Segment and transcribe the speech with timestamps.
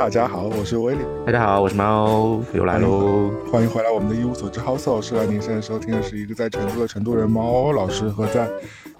[0.00, 1.00] 大家好，我是威利。
[1.26, 3.30] 大家好，我是猫，又来喽！
[3.52, 5.24] 欢迎回来，我们的一无所知 House 老师啊！
[5.28, 8.48] 您现在收听的是一个在成都的成都人猫老师和在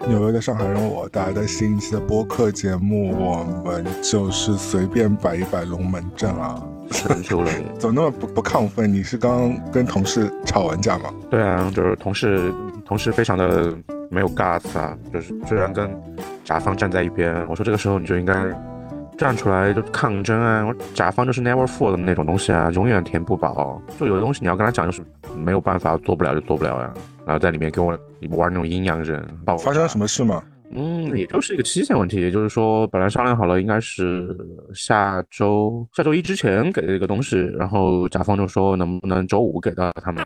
[0.07, 3.15] 纽约的上海人我带来的新一期的播客节目。
[3.17, 6.61] 我们就是随便摆一摆龙门阵啊！
[7.79, 8.93] 怎么那么不不亢奋？
[8.93, 11.11] 你是刚刚跟同事吵完架吗？
[11.31, 12.53] 对啊，就是同事，
[12.85, 13.73] 同事非常的
[14.11, 14.95] 没有 guts 啊！
[15.11, 15.89] 就是居然跟
[16.43, 18.35] 甲方站在一边，我说这个时候你就应该。
[19.21, 20.65] 站出来就抗争啊！
[20.65, 23.79] 我甲方就是 never full 的那种东西啊，永远填不饱。
[23.99, 25.03] 就有的东西你要跟他讲，就是
[25.37, 26.91] 没有办法，做不了就做不了呀。
[27.23, 27.95] 然后在里面跟我
[28.31, 29.23] 玩那种阴阳人。
[29.45, 30.43] 发生了什么事吗？
[30.71, 32.19] 嗯，也就是一个期限问题。
[32.19, 34.35] 也就是说，本来商量好了，应该是
[34.73, 40.25] 下周下周一之前给的一个东西，然后甲方就说能不能周五给到他们。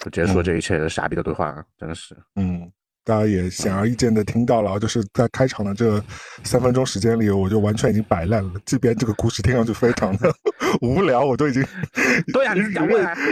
[0.00, 2.16] 就结束了这一切傻逼的对话，真的是。
[2.36, 2.70] 嗯。
[3.04, 6.02] 大家也显而易见的听到了，就是在开场的这
[6.42, 8.52] 三分钟时间里，我就完全已经摆烂了。
[8.64, 10.34] 这边这个故事听上去非常的
[10.80, 11.64] 无聊，我都已经
[12.32, 12.88] 对呀，任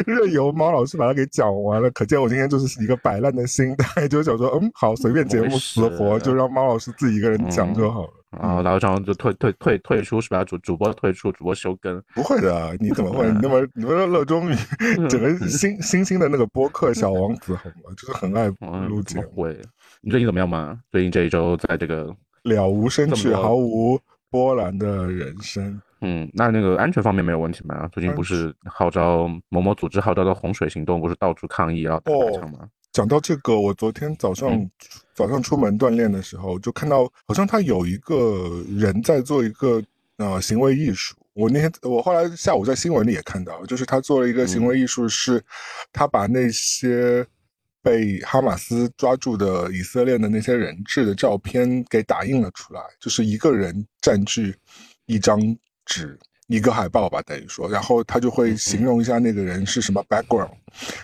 [0.07, 1.91] 任由猫老师把它给讲完了。
[1.91, 8.13] 可见我今天就是一个摆烂的心态，就想说，嗯，好，随便节目死活，就让猫老师自己一个人讲就好了。
[8.33, 10.43] 啊，然后这样就退退退退出是吧？
[10.43, 12.03] 主主播退出，主播休更？
[12.15, 13.27] 不会的，你怎么会？
[13.43, 14.55] 那么你们热衷于
[15.09, 17.95] 整个新新兴的那个播客小王子好吗？
[17.97, 18.49] 就是很爱
[18.89, 19.43] 录节目。
[19.43, 19.61] 会，
[20.01, 20.79] 你最近怎么样吗？
[20.91, 25.79] 最近这一周在这个了无生趣、毫无波澜的人生。
[26.03, 27.89] 嗯，那那个安全方面没有问题吗？
[27.93, 32.69] 最近不是号召某某组织号召的洪水行动，不是到处抗议要打枪吗？
[32.93, 34.69] 讲到这个，我昨天早上
[35.15, 39.83] 早上出门锻炼的时候，就看到好像他有一个人在做一个
[40.19, 41.15] 呃行为艺术。
[41.35, 45.43] 我那天我后来下午在新闻里也看到，就是他做了一个行为艺术，是
[45.93, 47.25] 他把那些
[47.81, 54.55] 被哈马斯抓住的以色列的那些人质的照片给打印了出来，就是一个人占据
[55.07, 55.41] 一张
[55.85, 56.19] 纸。
[56.49, 60.51] 一个海报吧，等于说，然后他就会形容一下那个人是什么 background，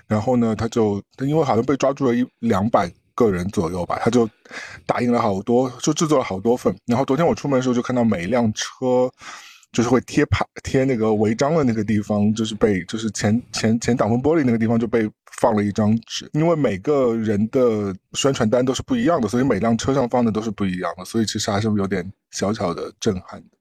[0.06, 4.28] 然后呢，他就因为好像被抓住了一两百个人左右吧，他就
[4.84, 6.76] 打印了好多，就制作了好多份。
[6.84, 9.10] 然后昨天我出门的时候就看到每一辆车
[9.72, 15.10] 就是会贴牌贴那个违章的那个地方，就是被就是前前前挡风玻璃那个地方就被
[15.40, 23.57] 放了一张纸，因为每个人的宣传单都是不一样的，所以每辆车上放的都是不一样的，所以其实还是有点小小的震撼的。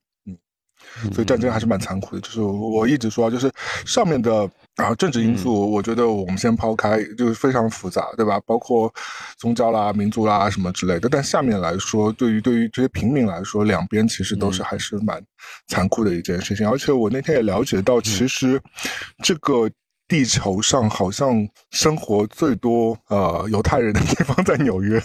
[1.13, 3.51] 所以战争还是蛮残酷的，就是我一直说，就是
[3.85, 8.39] 上面的啊政治因素，我觉得我们先抛开，就是非常复杂，对吧？
[8.45, 8.93] 包括
[9.37, 11.09] 宗教啦、民族啦什么之类的。
[11.09, 15.21] 但下面来说，对于对于这些平民来说，两边其实都是还是蛮
[15.67, 16.69] 残酷的一件事情。
[16.69, 18.61] 而且我那天也了解到，其实
[19.23, 19.69] 这个。
[20.07, 24.99] 地球上好像生活最多呃犹太人的地方在纽约，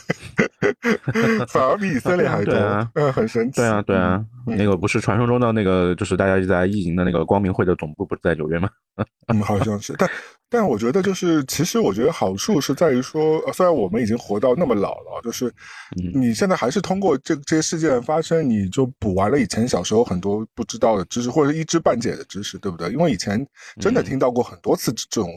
[1.48, 2.54] 反而比以色列还多，
[2.94, 3.56] 嗯，很神奇。
[3.56, 8.68] 对啊，对啊，那个不是传说中的那个，就是大家一直在意淫的那个光明会的总部不是在纽约吗？
[9.28, 10.08] 嗯，好像是，但。
[10.52, 15.50] 但我觉得，就是其实我觉得好处是在于说，虽然我们已经活到那么老了，就是
[16.14, 22.90] 你现在还是通过这这些事件发生，你就补完了以前小时候很多不知道的知识，或者一知半解的知识，对不对？
[22.90, 23.44] 因为以前
[23.80, 25.32] 真的听到过很多次这种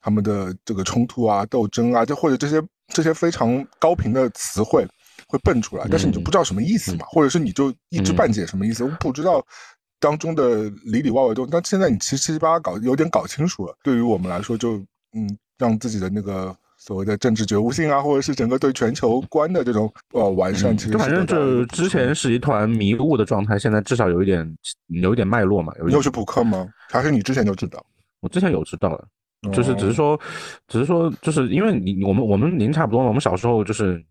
[0.00, 4.86] 他们的这个冲突啊、斗争啊，就或者这些这些非常高频的词汇
[5.28, 9.44] 会蹦出来，但是你就不知道什么意思嘛，或者是你就一知半解什么意思，不知道。
[9.98, 13.74] 当中的里里外外都，但现在你七七八八搞有点搞清楚了。
[13.82, 14.76] 对于我们来说，就
[15.14, 24.56] 嗯，让自己的那个所谓的政治觉悟性啊，或者是整个对全球观的这种呃完善，其实反正就之前是一团迷雾的状态，现在至少有一点
[24.88, 25.72] 有一点脉络嘛。
[25.86, 26.68] 你有去补课吗？
[26.90, 27.84] 还是你之前就知道？
[28.20, 30.20] 我之前有知道的，就是只是说，
[30.68, 34.04] 只是说，就是因为你我们我们年龄差不多嘛，我们小时候就是。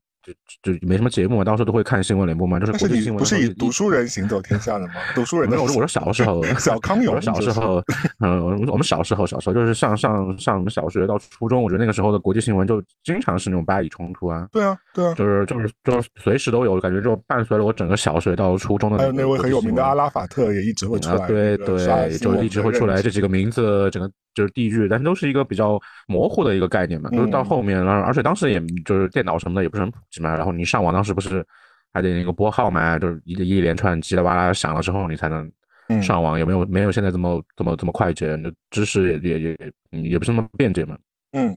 [0.62, 3.20] 就就没什么节目嘛，到时候都会看新闻联播嘛，就是国际新闻。
[3.20, 4.94] 不是以读书人行走天下的吗？
[5.14, 5.50] 读书人。
[5.50, 7.20] 没有，我说小时候， 小康有。
[7.22, 7.82] 小时候，
[8.20, 14.48] 嗯，我们小时候，小时候就是上上上小学到初中，我觉得那个时候的国际新闻就经常是那种巴以冲突啊。
[14.52, 18.98] 对啊，对啊，就是就是就是随时都有，感觉就伴随了我整个小学到初中的。
[18.98, 21.28] 还有那位很有名的阿拉法特也一直会出来。
[21.28, 24.12] 对对，就一直会出来这几个名字，整个。
[24.36, 27.10] 就是地域，但是都是一个比较模糊的一个概念嘛。
[27.10, 30.36] 就是到后面，而且当时也就是电脑什么的也不是很普及嘛。
[30.36, 31.44] 然后你上网当时不是
[31.94, 35.50] 还得那个拨号嘛，就是一一连串叽里哇啦响了之后，你才能
[36.04, 36.38] 上网。
[36.38, 38.38] 有没有没有现在这么这么这么快捷？
[38.70, 39.58] 知识也也
[39.92, 40.98] 也也不是那么便捷嘛。
[41.32, 41.56] 嗯。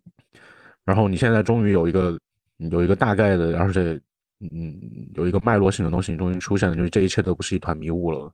[0.85, 2.19] 然后你现在终于有一个
[2.57, 4.01] 有一个大概的，而且
[4.41, 4.79] 嗯
[5.15, 8.33] 有一个脉络性的东西终于出现了，就是这一切都不是一团迷雾了。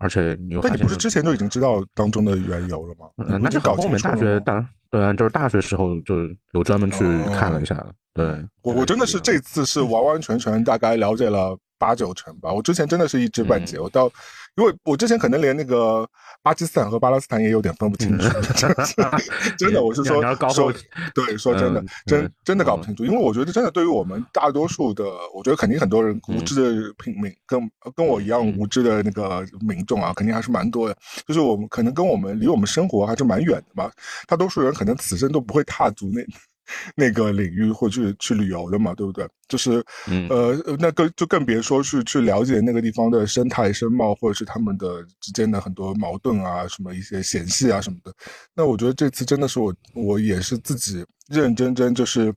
[0.00, 3.06] 而且你又，那你不是之前就已经知道当中的缘由了吗？
[3.18, 6.16] 嗯，那就搞后面大学大，对啊，就是大学时候就
[6.52, 7.04] 有专门去
[7.34, 7.86] 看了一下。
[8.12, 8.26] 对，
[8.62, 12.52] 我我真的是这次是完完全全大概了解了八九成吧。
[12.52, 14.10] 我之前真的是一知半解，我到。
[14.56, 16.08] 因为我之前可能连那个
[16.42, 18.28] 巴基斯坦和巴勒斯坦也有点分不清楚，
[19.56, 20.72] 真的，我是说说，
[21.14, 23.04] 对，说真的，真真的搞不清楚。
[23.04, 25.04] 因为我觉得真的对于我们大多数的，
[25.34, 30.96] 我觉得肯定很多人无知的平民，跟跟我一样无知的那个民众啊，肯定还是蛮多的。
[31.26, 33.90] 就是我们可能跟我们离我们生活还是蛮远的吧，
[34.26, 36.22] 大多数人可能此生都不会踏足那。
[36.94, 39.28] 那个领域或去去旅游的嘛，对不对？
[39.48, 39.84] 就是，
[40.28, 48.14] 呃，那更就更别说是去了解那个地方的生态、生貌，或者是他们的之间的很多矛盾啊，什么一些嫌隙啊什么的。
[48.54, 52.32] 那我觉得这次真的是我，我也是自己认认真真就是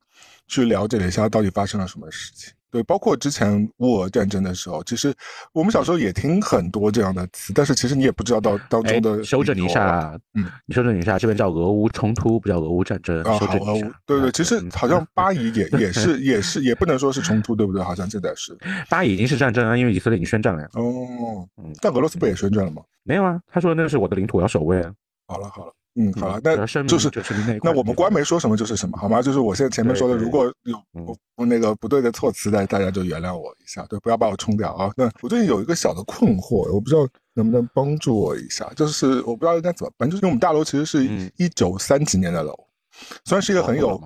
[0.47, 2.51] 去了解了一下到底发生了什么事情。
[2.73, 5.13] 对，包括之前乌俄战争的时候，其实
[5.51, 9.23] 我们小时候也听很多这样的词，但是其实你也不知道到当中的。
[9.23, 13.21] 修正一下，嗯，你修正一下，这边叫俄乌冲突，不叫俄乌战争。
[13.21, 17.83] 啊，好，俄乌，对对，其实好像 巴以也也是也是也不能说是冲突，对不对？
[17.83, 18.57] 好像现在是。
[18.89, 20.69] 巴以已经是战争啊，因为以色列已经宣战了呀。
[20.73, 22.81] 哦，嗯，但俄罗斯不也宣战了吗？
[23.03, 24.91] 没有啊，他说那是我的领土，我要守卫啊。
[25.27, 25.71] 好了好了。
[25.95, 26.55] 嗯，好了，那
[26.87, 27.11] 就是
[27.61, 29.21] 那我们官媒说什么就是什么，好吗？
[29.21, 34.91] 就是我现在前面说的，如果有那个不对的措辞，那大家就原谅我一下，对，不要把我冲掉啊。
[34.97, 41.03] 那我最近有一个小的困惑，我不知道能不能帮助我一下，就是我不知道应该怎么办，就是因为我们大楼其实是
[41.37, 42.57] 一九三几年的楼，
[43.25, 44.01] 虽然是一个很有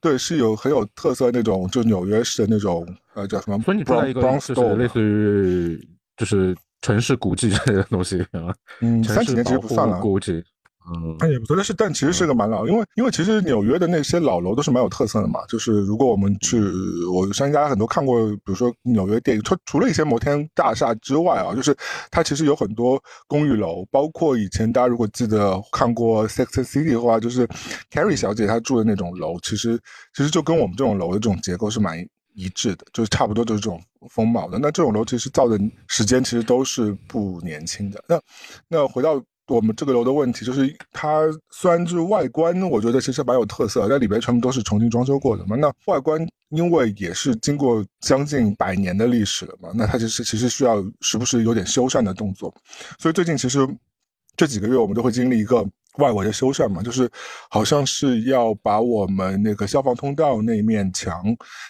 [0.00, 3.60] 对是有很有特色那种，就纽约式的那种呃叫什么？
[3.62, 8.24] 所以你住在一个就是类似于就是城市古迹这个东西
[8.80, 10.40] 嗯，三几年其实不算了，古迹。
[10.90, 15.40] 嗯，那也不错，但是但其实是个蛮老，因为因为其实纽约的那些老楼都是蛮有特色的嘛。
[15.48, 16.60] 就是如果我们去，
[17.12, 21.76] 我相信大家很多看过，比如说纽约电影，除除了一些摩天大厦之外啊，就是
[22.10, 27.46] 它其实有很多公寓楼，包括以前大家如果记得看过《Sex City》的话，就是
[27.90, 29.78] Carrie 小姐她住的那种楼，其实
[30.16, 33.80] 其实就跟我们这种楼的这种结构是蛮一致的，就是差不多就是这种
[34.10, 34.58] 风貌的。
[34.58, 35.56] 那这种楼其实造的
[35.86, 38.02] 时间其实都是不年轻的。
[38.08, 38.20] 那
[38.68, 39.22] 那回到。
[39.48, 45.56] 我们这个楼的问题就是，它虽然是外观，我觉得其实蛮有特色，但里边全部都是重新装修过的嘛。
[45.56, 52.54] 那外观因为也是经过将近百年的历史了嘛，那它其实其实需要时不时有点修缮的动作。
[52.98, 53.66] 所以最近其实
[54.36, 55.66] 这几个月我们都会经历一个。
[55.98, 57.08] 外围的修缮嘛，就是
[57.50, 61.22] 好像是要把我们那个消防通道那面墙，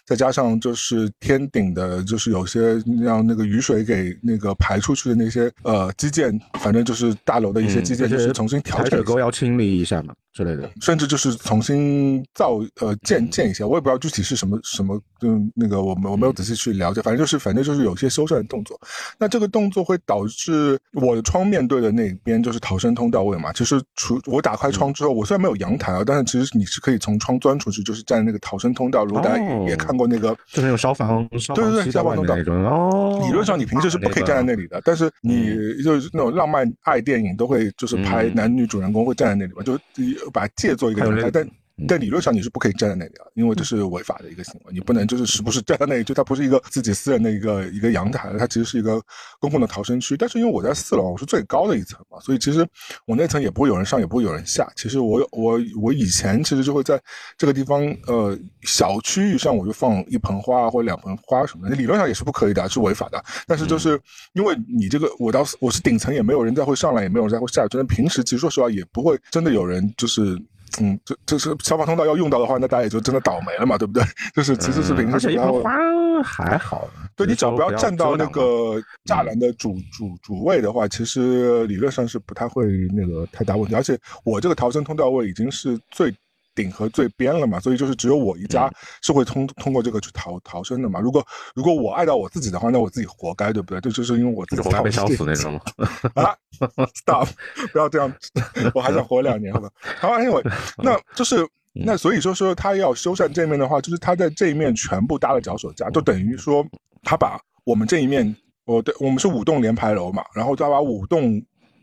[0.06, 8.90] 再加上就是天顶的，就是有些让那个雨水给那个排出去的那些呃基建，反正就是大楼的一些基建，就是重新调整。
[8.90, 18.81] 水沟要清理一下嘛之类的，甚至就是重新造呃建建一下，我也不知道具体是什么什么，嗯，那个我们我没有仔细去了解，反正就是反正就是有些修缮的动作。
[19.19, 29.05] 那这个动作会导致我的窗面对的那边就是逃生通道位嘛，其实除我打开窗之后，我虽然没有阳台啊，但是其实你是可以从窗钻出去，就是站那个逃生通道。
[29.05, 32.34] 如果大家也看过那个，就是有消防，对对对，消防通道。
[32.34, 39.79] 哦，理论上你平时是不可以站在那里的，但是你就是那种浪漫爱电影都会就是拍男女主人公会站在那里嘛，就
[40.30, 41.61] 把借做一个阳台，但。
[41.88, 44.72] 但理论上你是不可以站在那里的，因为这是违法的一个行为。
[44.72, 49.02] 你不能就是时不时站在那里，就它不是一个自己私人的一个一个阳台，它其实是一个
[49.41, 50.17] 公共的逃生区。
[50.17, 52.67] 但是因为我在四楼，我是最高的一层嘛，所以其实
[53.06, 54.70] 我那层也不会有人上，也不会有人下。
[54.76, 57.00] 其实我我我以前其实就会在
[57.36, 63.22] 这个地方，呃，小区域上我就放一盆花或者两盆花什么的，理论上也是不可以的，是违法的。
[63.46, 64.00] 但是就是
[64.34, 67.67] 因为你这个我到我是顶层，也没有人再会上来，也没有人再会下。
[67.67, 70.41] 真的平时其实说实话也不会真的有人就是。
[70.81, 74.02] 嗯，这这是消防通道要用到的话，那大家也就真的倒霉了嘛，对不对？
[74.34, 75.70] 就是其实是平时，然后花
[76.22, 82.64] 还好，对你只要不要站到那个栅栏的主主主位的话，其实理论上是不太会
[82.94, 83.74] 那个太大问题。
[83.74, 86.14] 而且我这个逃生通道位已经是最。
[86.54, 88.70] 顶和最边了嘛，所以就是只有我一家
[89.02, 91.00] 是会通通过这个去逃逃生的嘛。
[91.00, 93.80] 如果如果我爱到我自己的话，那我自己活该，对不对？
[93.80, 95.60] 这就是因为我自己被烧死那种
[96.14, 96.34] 啊
[96.94, 97.28] ，stop，
[97.72, 98.12] 不要这样，
[98.74, 99.70] 我还想活两年，好吧？
[99.98, 100.42] 好，anyway，
[100.82, 106.66] 那就是那所以说说他要修缮这面的话，就是他在这一面全部搭了脚手架，就等于说
[107.02, 108.34] 他把我们这一面，
[108.66, 111.42] 我对我们是五栋连排楼嘛，然后他把五栋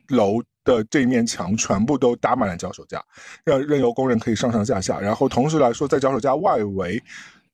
[0.09, 0.41] 楼。
[0.69, 3.03] 的这一面墙全部都搭满了脚手架，
[3.43, 4.99] 让任由工人可以上上下下。
[4.99, 7.01] 然后同时来说，在脚手架外围，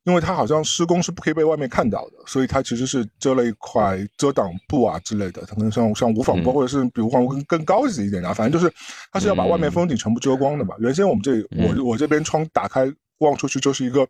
[0.04, 5.44] 因为它好像施工是不可以被外面看到的，所以它其实是遮了一块遮挡布啊之类的。
[5.44, 8.74] 可能像像无纺布，或者是比无纺布更更高级一点的，反正就是
[9.14, 10.76] 它是要把外面风景全部遮光的嘛。
[10.80, 14.06] 原先我们这我我这边窗打开望出去就是一个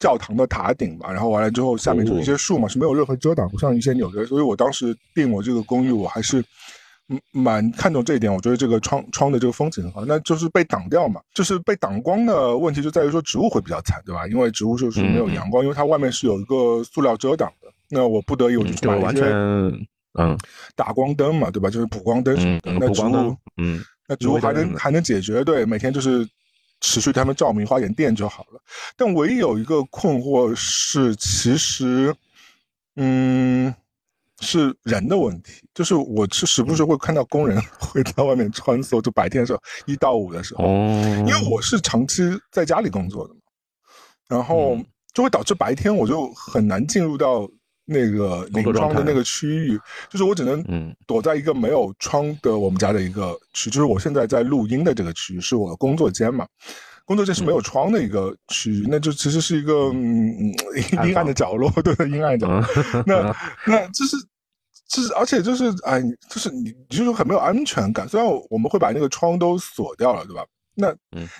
[0.00, 4.26] 教堂的塔顶嘛，然后完了之后下面就是一些树嘛，是没有任何遮挡，不像一些纽约。
[4.26, 6.44] 所以我当时订我这个公寓，我还是。
[7.32, 14.26] 蛮看重这一点，我觉得这个窗窗的这个风景很好，那就是被挡掉嘛，就是被挡光的问题就在于说植物会比较惨，对吧？
[14.28, 17.68] 因为植物就是没有阳光，因为它外面是有一个塑料遮挡的。
[17.88, 20.38] 那我不得已我就就完全嗯
[20.76, 21.68] 打光灯嘛，对吧？
[21.68, 22.72] 就是补光灯什么的。
[22.78, 26.24] 那植物嗯，那植物还能还能解决，对，每天就是
[26.80, 28.60] 持续他们照明，花点电就好了。
[28.96, 32.14] 但唯一有一个困惑是，其实
[32.94, 33.74] 嗯。
[34.40, 43.40] 是人的问题，就是我是时不时会看到工人会在外面穿梭，就白天的时候一到五的时候，因为我是长期在家里工作的嘛，
[44.28, 44.78] 然后
[45.12, 47.46] 就会导致白天我就很难进入到
[47.84, 49.78] 那个临窗的那个区域，
[50.08, 50.64] 就是我只能
[51.06, 56.46] 躲在一个没有窗的我们家的一个区，就是我现在在录音的这个区域是我的工作间嘛，
[57.04, 60.50] 工作间是没有窗的一个区域，那就其实是一个嗯
[61.04, 62.64] 阴暗的角落， 对阴暗角落，
[63.04, 64.16] 那那就是。
[64.90, 68.08] 就是，而且就是，哎，就是你，就是很没有安全感。
[68.08, 70.44] 虽然我们会把那个窗都锁掉了，对吧？
[70.74, 70.92] 那，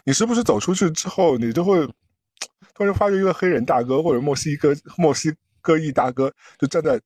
[0.04, 1.85] 你时不时走出去之后，你就会
[2.75, 7.00] 突然发觉一个黑人大哥或者墨西哥墨西哥裔大哥就站在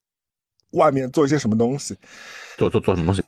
[0.73, 1.97] 外面做一些什么东西。
[2.57, 3.23] 做做做什么东西？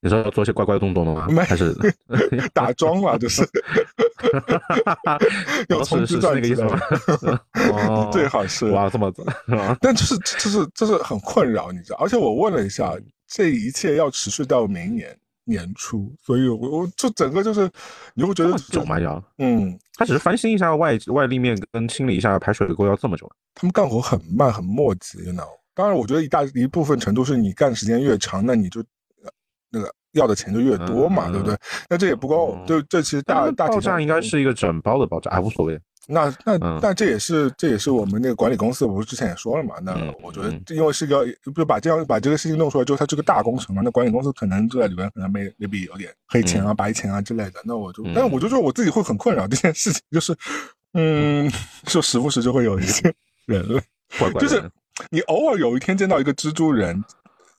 [0.00, 1.26] 你说要做一些怪怪的动作吗？
[1.44, 1.74] 还是
[2.52, 3.16] 打桩嘛？
[3.18, 3.42] 就是
[5.68, 6.78] 要从是那个意思吗？
[8.12, 9.24] 最好是哇，这么子，
[9.80, 11.98] 但就是就是就是很困扰，你知道？
[12.00, 12.94] 而且我问了一下，
[13.26, 17.70] 这一切要持续到明年年初，所以我我就整个就是
[18.14, 18.98] 你会觉得久吗？
[19.00, 23.30] 要嗯，他只是翻新一下外外立面跟清理一下排水沟要这么久？
[23.54, 25.48] 他们干活很慢很磨叽，you know。
[25.78, 28.82] 当然，我觉得一大一部分程度是你干时间越长，那你就
[29.70, 31.56] 那个要的钱就越多嘛，对不对？
[31.88, 35.80] 那这也不够，就这其实大大体上应该是一个整包的爆炸，哎，无所谓。
[36.08, 39.76] 那那那这也是这也是我们那个管理公司，不是之前也说了嘛？
[39.80, 47.60] 那我觉得，因为是一个就把这样把这个事情弄出来之后，它是个大工程嘛，那管理公司可能就在里边可能没 maybe 有点黑钱啊、白钱啊之类的。
[47.64, 50.34] 那我就，但是我就说我自己会很困扰这件事情，就是
[50.94, 51.48] 嗯，
[51.86, 53.14] 就时不时就会有一些
[53.46, 53.80] 人类，
[54.40, 54.68] 就是。
[55.10, 57.02] 你偶尔有一天见到一个蜘蛛人，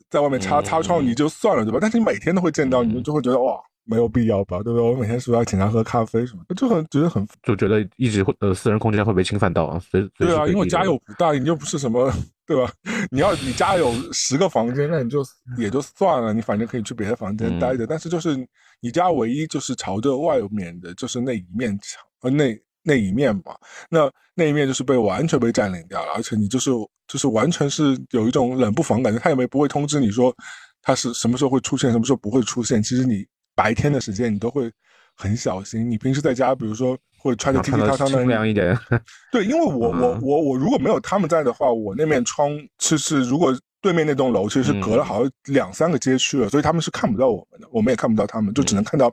[0.09, 1.79] 在外面擦擦窗，你就算了，对吧？
[1.81, 4.81] 但是你每天都会见到，你就会觉得哇，没有必要吧，对不对？
[4.81, 6.43] 我每天是不是要请他喝咖啡什么？
[6.55, 9.81] 就很觉得很，就觉得一直会呃私人空间会被侵犯到啊。
[10.17, 12.11] 对啊，因为家又不大，你又不是什么，
[12.45, 12.71] 对吧？
[13.11, 15.23] 你要你家有十个房间，那你就
[15.57, 17.87] 也就算了，你反正可以去别的房间待着。
[17.87, 18.35] 但是就是
[18.81, 22.59] 你家唯一就是朝着外面的，就是那一面墙，呃，那。
[22.83, 23.55] 那一面嘛，
[23.89, 26.71] 那那一面就是被完全被占领掉了，而且你就是
[27.07, 30.35] 就是完全是有一种冷不防感觉，他也没不会通知你说
[30.81, 32.81] 他是什么时候会出现，什么时候不会出现。
[32.81, 34.71] 其实你白天的时间你都会
[35.15, 38.77] 很小心，你平时在家，比如说或者穿着踢踢踏踏的，清凉一点。
[39.31, 43.57] 对，因为我我我我如果没有他们在的话，我那面窗其实如果。
[43.81, 49.11] 对面那栋楼其实是隔了好像两三个街区了，所以他们是看不到我们的，我们也看不到他们，就只能看到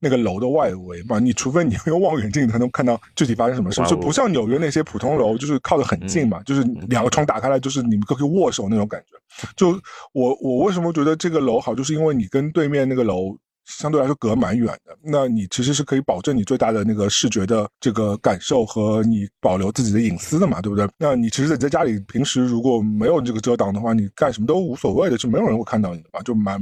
[0.00, 1.18] 那个楼的外围嘛。
[1.18, 9.16] 你除非你 用望远镜才能看到具体发生什么事，就不像纽约那些普通楼，就是靠得很近嘛，就是两个窗打开来就是你们都可以握手那种感觉。
[9.56, 9.78] 就
[10.12, 13.36] 我我为什么觉得这个楼好，就是因为你跟对面那个楼。
[13.66, 20.88] 相对来说隔蛮远的，那你其实是可以保证你最大的那个视觉的这个感受和你保留自己的隐私的嘛，对不对？
[20.98, 26.60] 那你其实在家里平时如果没有这个遮挡的话，你干什么都无所谓的，就没有人会看到你的嘛，就蛮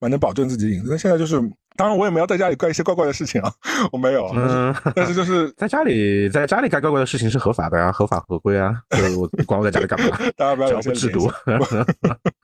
[0.00, 0.90] 蛮能保证自己的隐私。
[0.90, 1.38] 那现在就是，
[1.76, 3.52] 当然我也没有在家里干一些怪怪的事情啊，
[3.92, 10.16] 我没有，嗯但是就是 在家里在家里干怪怪的事情是合法的呀，合法合规啊，就是我管我在家里干嘛？
[10.36, 11.30] 大家不要有些制度。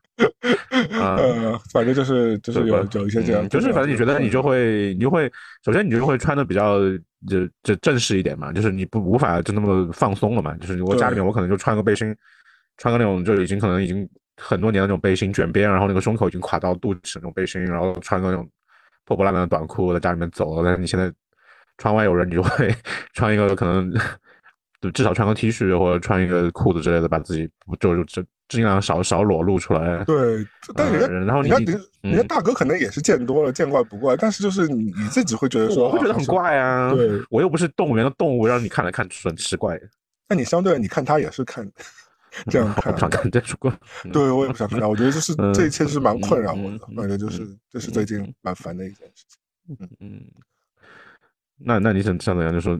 [0.90, 5.30] 呃，反正就是就是有有一些这样，就是反正你觉得你就会，你就会
[5.64, 6.78] 首先你就会穿的比较
[7.28, 12.14] 就就正式一点嘛，就是你不无法就那么放松了嘛，就是我家里面我可能就穿个背心，
[12.76, 18.48] 穿个那种就已经可能已经很多年的那种背心卷边，然后那个胸口已经垮到肚脐那种背心，然后穿个那种
[19.04, 21.12] 破破烂烂的短裤在家里面走，但是你现在
[21.78, 22.74] 窗外有人，你就会
[23.12, 23.92] 穿一个可能
[24.94, 27.48] 至少穿个 T 恤或者穿一个裤子之类的，把自己
[27.80, 28.24] 就就。
[28.48, 30.04] 尽量少少裸露出来。
[30.04, 31.64] 对，但人家，然后你看，
[32.02, 34.16] 人家大哥可能也是见多了，见怪不怪。
[34.16, 36.92] 但是就是你你自己会觉得说，我会觉得很怪啊。
[36.94, 39.80] 对，我又不是动物园的动物，让你看来看去很奇怪。
[40.28, 41.68] 那你相对你看他也是看
[42.50, 43.72] 这样看，不想看这出过。
[44.12, 44.88] 对，我也不想看。
[44.88, 49.76] 我觉得就是这一切是蛮困扰我的，反正就是这是最近蛮烦的一件事情。
[49.80, 50.22] 嗯嗯。
[51.58, 52.52] 那那你想像怎样？
[52.52, 52.78] 就说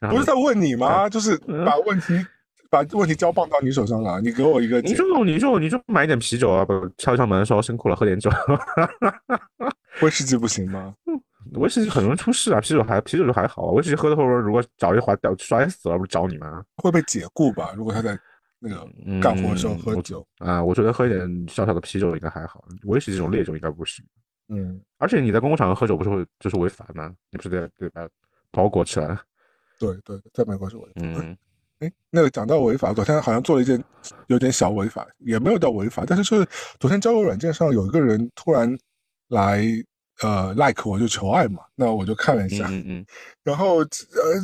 [0.00, 1.08] 不是在问你吗？
[1.10, 2.14] 就是把问题。
[2.84, 4.80] 把问题交棒到你手上了，你给我一个。
[4.82, 8.30] 你就你就你就买点啤酒啊，不敲敲门说辛苦了，喝点酒。
[10.02, 10.94] 威士忌不行吗？
[11.52, 13.70] 威士忌很容易出事啊，啤酒还啤酒就还好啊。
[13.72, 16.62] 威士忌喝的会不会如果脚一滑掉摔死了，不是找你吗？
[16.76, 17.72] 会被解雇吧？
[17.74, 18.18] 如果他在
[18.58, 18.86] 那个
[19.22, 24.04] 干活的时候喝酒啊，我觉得喝一点小小的啤酒应该还好，威士忌这种烈酒应该不行。
[24.48, 27.12] 嗯，而且你在公共场合喝酒不是会就是违法吗？
[27.30, 28.06] 你不是得得把
[28.50, 29.18] 包裹起来？
[29.78, 30.92] 对对，在美国是违法。
[30.96, 31.36] 嗯。
[31.80, 33.82] 哎，那个讲到违法，昨天好像做了一件
[34.28, 36.48] 有点小违法，也没有到违法，但是就是
[36.80, 38.76] 昨天交友软件上有一个人突然
[39.28, 39.62] 来
[40.22, 43.06] 呃 like 我就求爱嘛，那我就看了一下，嗯嗯，
[43.44, 43.86] 然后呃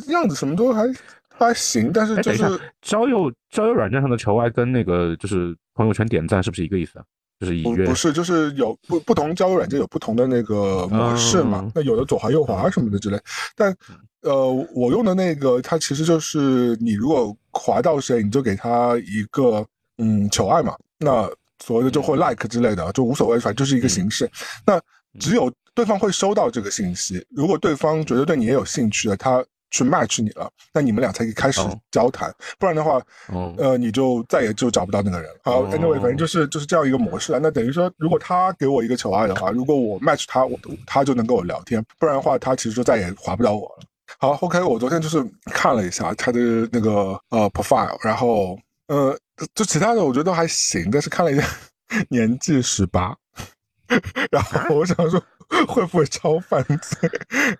[0.08, 0.86] 样子什么都还
[1.30, 7.04] 还行，但是就是交友交友软件上的求爱跟那个就是朋友圈点赞是不是一个意思啊？
[7.42, 13.20] 就是不不是，就是有不不同交友软件有不同的那个模式嘛，那有的左滑右滑什么的之类，
[13.56, 13.76] 但。
[14.24, 19.66] 呃，我用的那个，它其实就是你如果滑到谁，你就给他一个
[19.98, 21.28] 嗯求爱嘛，那
[21.64, 24.30] 所谓的就会 like 之类的，就无所谓，反正就是一个形式。
[24.64, 24.80] 那
[25.18, 31.60] 只有对方会收到这个信息，如果对方觉得对你也有兴趣的，他去 match 你了，那你们俩才可以开始
[31.90, 33.00] 交谈，不然的话，
[33.56, 35.40] 呃，你就再也就找不到那个人了。
[35.42, 37.40] 好，anyway，反正就是就是这样一个模式啊。
[37.42, 43.86] 那等于说，如果他给我一个求爱的话，如果我 match 他，我他就能跟我聊天，不然的话，他其实就再也划不了我了。
[44.18, 46.38] 好，OK，我昨天就是看了一下他的
[46.70, 49.16] 那个呃 profile，然后呃，
[49.54, 51.46] 就其他的我觉得都还行，但是看了一下
[52.10, 53.16] 年纪十八，
[54.30, 55.22] 然后我想说
[55.68, 57.10] 会不会超犯罪，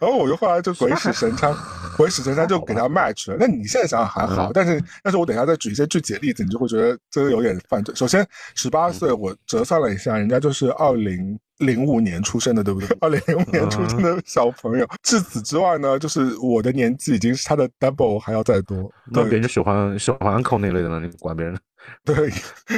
[0.00, 1.54] 然后我就后来就鬼使神差，
[1.96, 3.36] 鬼使神差就给他 match 了。
[3.38, 7.94] 那你现在想想还好，但是但是我等一下再举一些具体的例子，你就会觉得这个有点犯罪。
[7.94, 11.38] 首先十八岁，我折算了一下，人家就是二零。
[11.58, 12.88] 零五年出生的，对不对？
[13.00, 14.88] 二零零五年出生的小朋友。
[15.00, 18.90] 至此之外呢，就是我的年纪已经是他的 double 还要再多。
[19.12, 20.98] 那别人就喜欢喜欢 uncle 那类的呢？
[20.98, 21.56] 你管别人？
[22.04, 22.30] 对，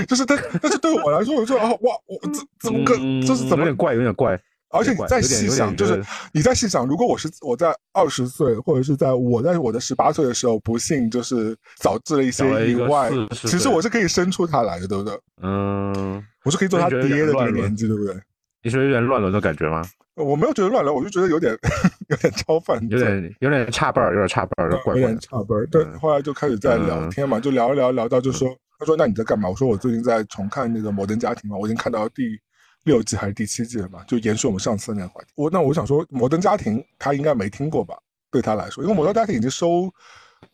[0.06, 2.94] 就是但但是对我来说，我说啊，哇，我怎怎么个，
[3.26, 4.38] 就是怎么有点怪，有点怪。
[4.70, 15.16] 而且你再细想，就是你再细想，如果我是我在二十岁，或者是在我在我的十八岁的时候，不幸就是导致了一些意外，其实我是可以生出他来的，对不对？
[15.42, 18.16] 嗯，我是可以做他爹的这个年纪，对不对？
[18.64, 19.84] 你是有点乱伦的感觉吗？
[20.16, 21.56] 我没有觉得乱伦，我就觉得有点
[22.08, 25.66] 有点超犯，有点有点差辈儿，有点差辈儿有点差辈儿。
[25.66, 29.48] 对，后来就开始在聊天嘛，就聊一聊，聊到就说，他说那你在干嘛？
[29.48, 32.38] 我说我最近在重看那个《摩登家庭》嘛，我已经看到第
[32.84, 35.28] 六季还是第七季了嘛，就延续我们上次那个话题。
[35.34, 37.96] 我那我想说，《摩登家庭》他应该没听过吧？
[38.30, 39.92] 对他来说，因为《摩登家庭》已经收。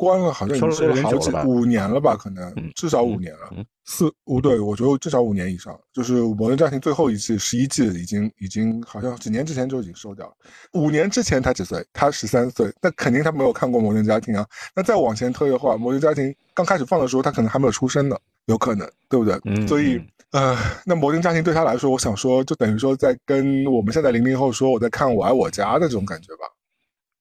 [0.01, 2.17] 关了，好像已经好几五年了吧？
[2.17, 3.51] 可能至少五年了，
[3.85, 5.79] 四五对，我觉得至少五年以上。
[5.93, 10.33] 就是《摩登家庭》最后一季十一季已经已经好像几年之前就已经收掉了。
[10.73, 11.87] 五年之前他几岁？
[11.93, 14.47] 他十三岁，那肯定他没有看过《摩登家庭》啊。
[14.75, 19.67] 那再往前推的话，《摩登家庭》刚开始放的时候，他可能还没有出生呢，有可能，对不对？
[19.67, 20.01] 所以，
[20.33, 26.47] 呃，那《摩登家庭》对他来说，我想说，就等于说在跟我们现在零零后说我在看《我爱我家》的这种感觉吧。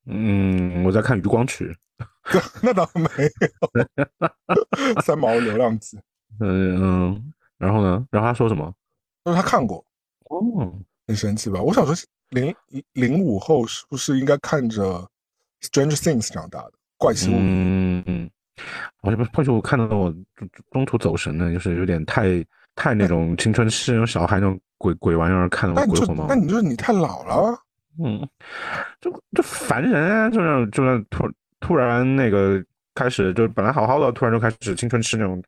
[0.05, 1.65] 嗯，我在看《余光曲》。
[2.61, 3.09] 那倒没
[4.95, 5.99] 有， 三毛流浪记。
[6.39, 8.05] 嗯嗯，然后呢？
[8.11, 8.73] 然后他说什么？
[9.23, 9.83] 他说他看过。
[10.29, 10.73] 哦，
[11.07, 11.61] 很神奇吧？
[11.61, 11.95] 我想说，
[12.29, 12.55] 零
[12.93, 14.83] 零五后是不是应该看着
[15.67, 16.73] 《Strange Things》长大的？
[16.97, 17.37] 怪奇物语。
[17.39, 18.29] 嗯嗯。
[19.01, 20.13] 我这不，或许我看到我
[20.71, 26.25] 中途走神了，就是有点太太那种青春期那种小孩那种鬼鬼玩意儿看的鬼火吗？
[26.29, 27.57] 那你就是你太老了。
[28.01, 28.27] 嗯，
[29.01, 30.29] 就就烦人啊！
[30.29, 31.23] 就让就让突
[31.59, 32.63] 突然那个
[32.95, 35.41] 开始，就本来好好的，突然就开始青春期那种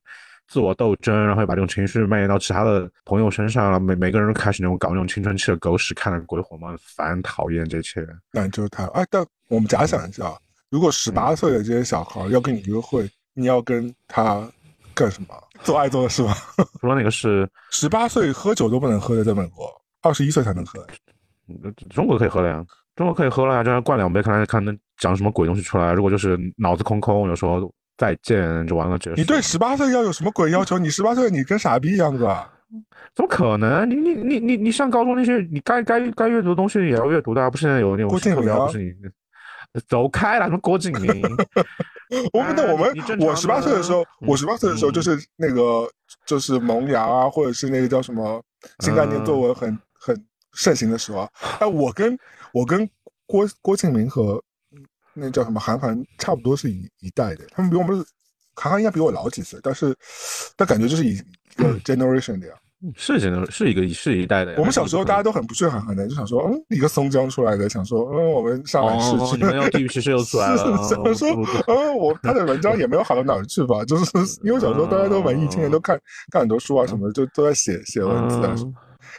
[0.48, 3.80] 自我斗争，然后把这种情绪蔓延到其他的朋友身上了。
[3.80, 8.06] 每每个人都开始那种搞那种青春期的狗屎，看了鬼火嘛，烦讨厌这一切。
[8.32, 10.34] 那就是他哎，但我们假想一下，
[10.70, 14.46] 如果十八岁的这些小孩要跟你约会，你要跟他
[14.94, 15.28] 干什么？
[15.64, 16.34] 做爱做的事吗？
[16.82, 19.70] 说那个是十八岁喝酒都不能喝的，在美国
[20.02, 20.86] 二十一岁才能喝。
[21.90, 25.92] 中国可以喝了呀，中国可以喝了呀，就灌两杯，看看能讲什么鬼东西出来。
[25.92, 28.98] 如果就是脑子空空，有时候再见就完了。
[29.18, 30.80] 你对十八岁要有什么鬼要求？
[30.80, 32.50] 你十八岁你跟傻逼一样的？
[33.14, 33.90] 怎么可能？
[33.90, 38.94] 你你你你你上高中那些你该该该阅读的东西也要阅读的，不是现在有那种郭敬明不是你
[39.90, 41.22] 走开了，什么郭敬明？
[42.32, 45.86] 我们的我们我十八岁的时候，我十八岁的时候就是那个
[46.26, 48.42] 就是萌芽啊，或者是那个叫什么
[48.80, 50.16] 新概念作文很很。
[50.54, 51.26] 盛行的时候，
[51.60, 52.20] 哎，我跟
[52.52, 52.86] 我跟
[53.26, 54.44] 郭郭敬明和
[55.14, 58.04] 那叫什么韩寒差不多是一一代的，他们比我们
[58.56, 59.96] 韩寒应该比我老几岁，但是
[60.56, 61.18] 但感觉就是一
[61.56, 62.54] 个 generation 的呀，
[62.96, 64.56] 是 gener 是一个是一代的。
[64.58, 71.28] 我们小时候大家都很不屑韩寒的，就想说，嗯，一个松江出来的，想说，嗯，我们上海市区，你们要地域歧视又出来了， 想说，
[71.68, 74.06] 嗯，我他的文章也没有好到哪儿去吧，就是
[74.44, 76.00] 因为小时候大家都文艺青年，都看
[76.32, 78.74] 看很多书啊什么的，就都在写写文字啊什么。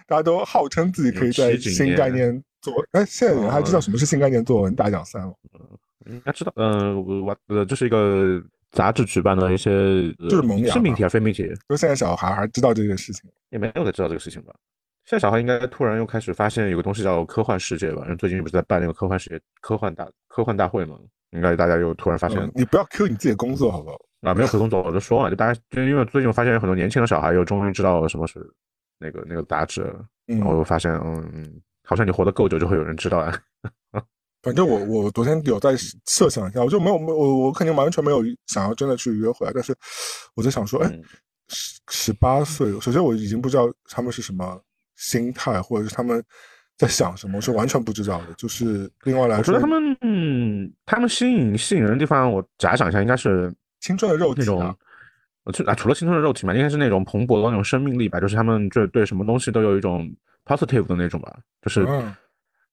[0.06, 5.34] 大家都号称自己可以在新概念作，哎，现在人还知道什么是新概念作文大奖赛吗？
[6.06, 11.46] 应该知道，嗯，我呃，这是一个杂志举办的一些，就是萌芽，是命题还是非命题？
[11.68, 14.54] 就现在小孩还知道这件事情，也没有在知道这个事情吧？
[15.04, 18.02] 现在小孩应该突然又开始发现有个东西叫科幻世界吧？
[18.04, 20.96] 因为最近不是在办那个科幻世界科幻大科幻大会吗？
[21.30, 23.98] 应该大家又突然发现，你不要 Q 你自己的工作好不好？
[24.20, 28.38] 啊，没有回工作，我就说嘛，就大家就因为最近我发现有很多年轻的小孩又终于知道什么是
[28.98, 29.82] 那个那个杂志，
[30.26, 33.38] 然后我发现嗯，好像你活得够久就会有人知道啊。
[34.42, 35.76] 反正我我昨天有在
[36.08, 39.72] 设想一下，我就没有没我我肯定完全没有想要真的去约会，但是
[40.34, 40.90] 我在想说，哎，
[41.48, 44.60] 十十八岁，首先我已经不知道他们是什么
[44.96, 46.20] 心态，或者是他们
[46.76, 48.34] 在想什么，我是完全不知道的。
[48.36, 54.76] 就是另外来说，我觉得他们嗯，他们吸引吸引人的地方，我假想一下，应该是青春的肉体那种，
[55.52, 60.12] 就啊，除了青春的肉体嘛，应该是那种蓬勃的那种生命力吧，就是他们就对什么东西都有一种
[60.56, 61.86] positive 的那种吧，就是。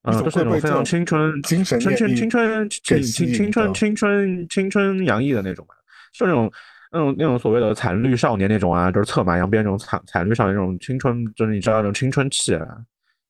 [0.02, 5.76] 嗯，就是那种非常青春、精神、青春、青春、青青青春、青春、青春洋溢的那种吧，
[6.14, 6.50] 就那种、
[6.90, 12.66] 那种、那种所谓的惨绿少年那种啊，就是策马扬鞭那种惨惨绿少年那种青春，就是你知道那种青春气啊。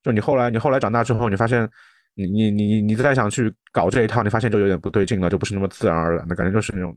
[0.03, 1.67] 就你后来，你后来长大之后，你发现，
[2.13, 6.95] 你你你你再想去搞这一套，你发现就有点不对劲了，就不是那么自然而然的感觉，就是那种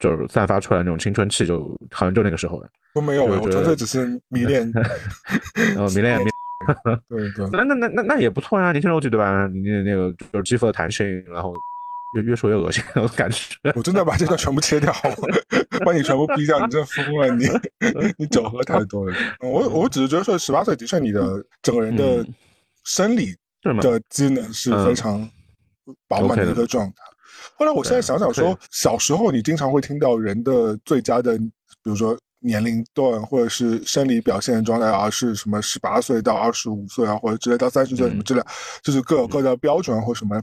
[0.00, 1.62] 就是散发出来那种青春气，就
[1.92, 2.68] 好像就那个时候了。
[2.92, 4.68] 都没有，我纯粹只是迷恋，
[5.74, 6.24] 然 后，迷恋迷。
[7.08, 9.46] 对对，那那那那那也不错呀，年轻肉体对吧？
[9.52, 11.54] 你那那个就是肌肤的弹性，然后
[12.16, 13.56] 越越说越恶心， 我感觉。
[13.74, 14.92] 我真的把这段全部切掉，
[15.84, 17.46] 把你全部逼掉，你真疯了，你
[18.18, 19.16] 你酒喝太多了。
[19.40, 22.24] 我我只是觉得说，十八岁的确你的整个人的
[22.84, 23.34] 生理
[23.80, 25.28] 的机能是非常
[26.08, 26.94] 饱满的一个状态。
[27.56, 31.50] 后来我现在想想说，小时候你经常会听到人的最佳的，比
[31.84, 32.16] 如说。
[32.42, 38.42] 年龄段或者是生理表现状态，而是什么十八岁到二十五岁啊，或者直接到三十岁什么之类，
[38.82, 40.40] 就是各有各的标准或什么。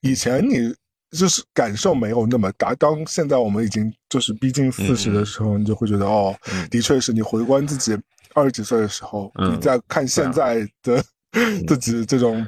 [0.00, 0.74] 以前你
[1.16, 6.34] 就是感受没有那么大，当现在我们已经就是逼近四十的时候，你就会觉得哦，
[6.70, 7.96] 的确是你回观自己
[8.34, 11.02] 二十几岁的时候，你在看现在的
[11.68, 12.46] 自己这种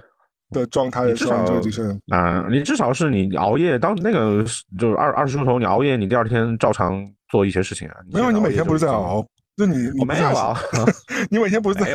[0.51, 4.43] 的状态的时候，就的确啊，你至少是你熬夜，当那个
[4.79, 7.07] 就是二二十出头，你熬夜，你第二天照常。
[7.35, 9.27] 做一些事情啊，没有，你每天不是在熬？
[9.57, 10.57] 就你你没有熬？
[11.29, 11.92] 你每天不是在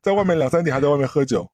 [0.00, 1.46] 在外面两三点还在外面喝酒？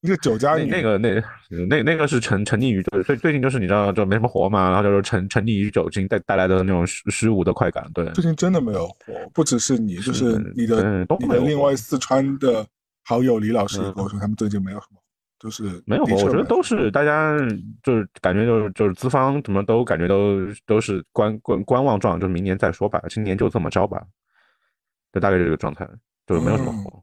[0.00, 1.22] 那个酒家那个那
[1.68, 7.86] 那那个是沉沉溺于对，最最近就是你知道就没什么活嘛，然后就是沉沉溺于酒精带带来的那种虚虚无的快感。
[7.92, 12.64] 对，最近真的没有活，不只是你，就是你的你的另外四川的
[13.04, 14.97] 好友李老师也跟我说，他们最近没有什么。
[15.38, 17.38] 就是没有，我觉得都是大家
[17.84, 24.04] 就是感觉就是就是资方怎么都感觉都都是观观观望状，就明年再说吧，今年就这么着吧，
[25.12, 25.88] 就大概这个状态，
[26.26, 27.02] 就没有什么活。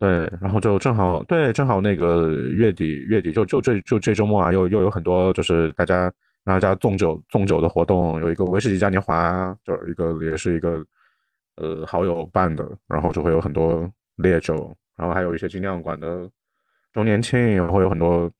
[0.00, 10.84] 对，然后就正好对，正好那个月底月底就就这就这周末啊，又又有很多就是大家大家纵酒纵酒的活动，有一个威士忌嘉年华，就是一个也是一个
[11.54, 16.28] 呃好友办的，然后就会有很多烈酒，然后还有一些精酿馆的。
[16.92, 18.30] 周年庆也会有很多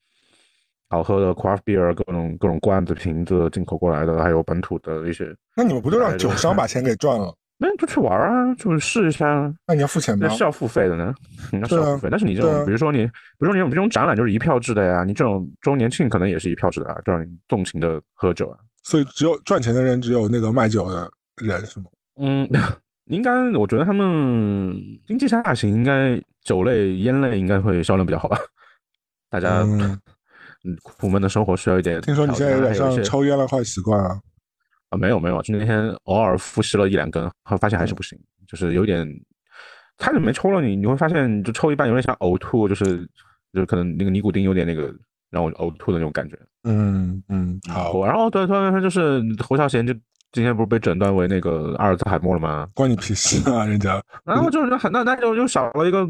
[0.89, 5.35] 好喝的 craft beer，各种各种罐子、瓶子进口过来的，还有本土的一些。
[5.57, 7.35] 那你们不就让酒商把钱给赚了？
[7.63, 9.53] 那就去玩啊，就是试一下。
[9.67, 10.27] 那你要付钱吗？
[10.27, 11.15] 那是要付费的呢，
[11.53, 12.09] 你要付费。
[12.11, 18.59] 但是你这种，比如说你，比如说你这种展览就是一票制的呀，你这种周年庆可能也是一票制的啊，就让你纵情的喝酒啊。
[18.83, 21.87] 所以只有赚钱的人，只有那个卖酒的人，是吗？
[22.17, 22.49] 嗯。
[23.11, 24.73] 应该，我觉得他们
[25.05, 28.39] 经济下行，应该酒类、烟类应该会销量比较好吧？
[29.31, 29.99] 大家，嗯，
[30.83, 32.01] 苦闷的生活需要一点。
[32.01, 34.21] 听说你现在有点像抽烟的坏习惯啊？
[34.89, 39.07] 啊，没有没有，就那天偶尔复吸了一两根，发现还是不行，就是有点，
[39.99, 40.61] 差点没抽了。
[40.61, 43.09] 你你会发现，就抽一半有点想呕吐，就是
[43.53, 44.93] 就可能那个尼古丁有点那个
[45.31, 46.37] 让我呕吐的那种感觉。
[46.65, 48.05] 嗯嗯，好。
[48.05, 49.95] 然后对，突然就是侯孝贤就。
[50.33, 52.69] 今天不是被诊断为那个阿尔兹海默了吗？
[52.75, 53.65] 关你屁事啊！
[53.67, 56.07] 人家， 然后就是那那就就少了一个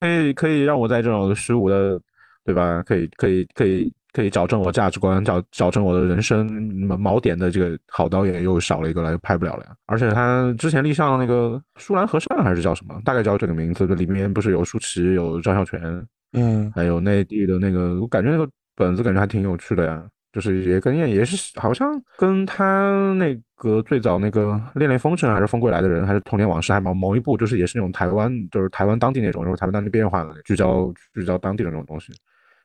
[0.00, 2.00] 可以可以让我在这种虚无的，
[2.44, 2.82] 对吧？
[2.86, 6.48] 可以可以可以可以矫正我价值观、矫矫正我的人生
[6.86, 9.74] 锚点的这个好导演又少了一个了，拍不了了呀。
[9.86, 13.00] 而且他之前立项那个舒兰和善还是叫什么？
[13.04, 20.02] 大概叫这个名字的，里面不是有舒淇、有张孝全，嗯，还有内地的那个，我感觉那个本子感觉还挺有趣的呀。
[20.36, 32.12] 就是也跟也也是好像跟他那个最早那个《恋恋风尘》还是《风归来的人》还是《童年往事》还某某一部，就是也是那种台湾，就是台湾当地那种，就是台湾当地变化的聚焦聚焦当地的那种东西，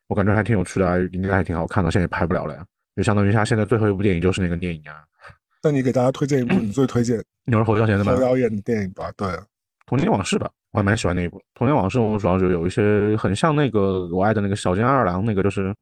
[0.07, 1.89] 我感觉还挺有趣的，应该还挺好看的。
[1.89, 2.65] 现在也拍不了了呀，
[2.97, 4.99] 就相当于他现在最后一部电影就是那个电影啊。
[5.63, 8.13] 那你给大家推荐一部你最推荐， 你是侯孝贤的吗？
[8.13, 9.25] 侯导演的电影吧，对，
[9.85, 15.73] 《童年往事》吧，我还蛮喜欢那一部《童年往事》，我主要就有一些很像那个我爱的那个小津安二郎那个，就是。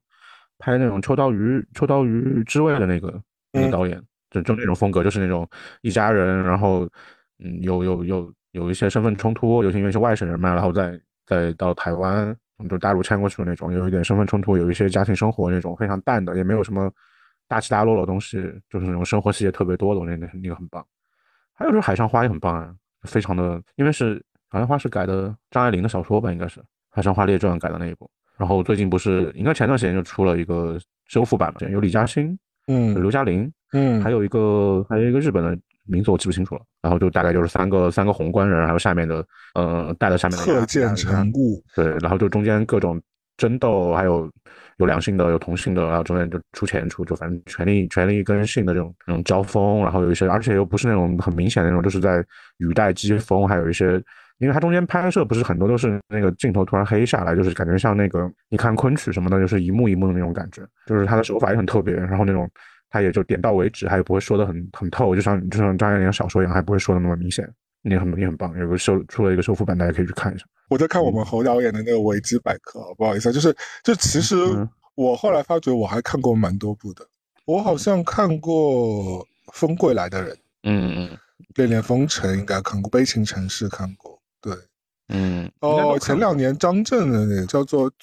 [0.59, 3.19] 拍那种秋刀鱼、秋刀鱼之味的那个
[3.51, 5.49] 那个导演，就就那种风格，就是那种
[5.81, 6.87] 一家人，然后
[7.39, 12.35] 嗯，有有有有一些身份冲突，有些因为是外省人嘛，然后再再到台湾，
[12.69, 16.91] 就大陆迁过去的那种，有一点身份冲突，有一些家庭生活那种非常淡的，也没有什么
[17.47, 18.37] 大起大落的东西，
[18.69, 20.85] 就是那种生活细节特别多的那那那个很棒。
[21.53, 24.17] 还有就是《海上花》也很棒啊，非常的，因为是
[24.49, 28.09] 《海上花》是改的张爱玲的小说吧，应该是《海上花列传》改的那一部。
[28.39, 36.62] 然后最近不是应该前段时间就出了一个修复版嘛，有李嘉欣，嗯，刘嘉玲，嗯，还有一个还有一个日本的名字我记不清楚了。
[36.82, 39.25] 然后就大概就是三个三个宏观人，还有下面的
[39.56, 42.97] 呃带在下面的鹤见成雾，对，然后就中间各种
[43.36, 44.32] 争斗，还有
[44.78, 52.23] 有两性的，有同性的，然后中间就出钱出，就反正权力权力跟性的这种这种交锋，然后有一些，而且又不是那种很明显的那种，就是在
[52.60, 54.02] 语带讥讽，还有一些。
[54.39, 62.49] 因为它中间拍摄不是很多都是那个镜头突然黑下来，就是感觉像那个你看昆曲什么的，就是一幕一幕的那种感觉，就是他的手法也很特别，然后那种
[62.89, 67.47] 他也就点到为止，他也不会说的很很透，就像就像张爱玲小说一样，还不会说的那么明显，
[67.84, 68.58] 也很也很棒。
[68.58, 70.45] 有个修出了一个修复版，大家可以去看一下。
[70.69, 74.36] 我在看我们侯导演的那个维基百科，不好意思，就是就其实
[74.95, 77.06] 我后来发觉我还看过蛮多部的，
[77.45, 80.32] 我好像看过《风归来的人》，
[80.63, 81.10] 嗯嗯，
[81.56, 84.18] 《恋恋风尘》应该看过，《悲情城市》看过。
[84.41, 84.54] 对，
[85.10, 87.89] 嗯，哦，前两年张震的那个叫做《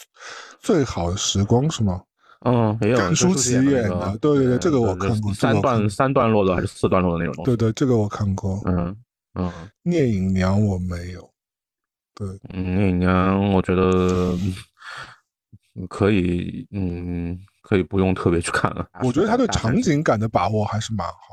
[0.61, 2.03] 最好的时光》是吗？
[2.44, 7.44] 嗯，也有甘舒琪演的，对对对，这个我看过，三段三段落的还是四段落的那种？
[7.44, 8.61] 对对，这个我看过。
[8.66, 8.96] 嗯
[9.35, 11.29] 嗯，聂隐娘我没有。
[12.14, 14.35] 对，聂隐娘我觉得
[15.88, 18.87] 可以，嗯，可以不用特别去看了。
[19.03, 21.25] 我觉得他对场景感的把握还是蛮好。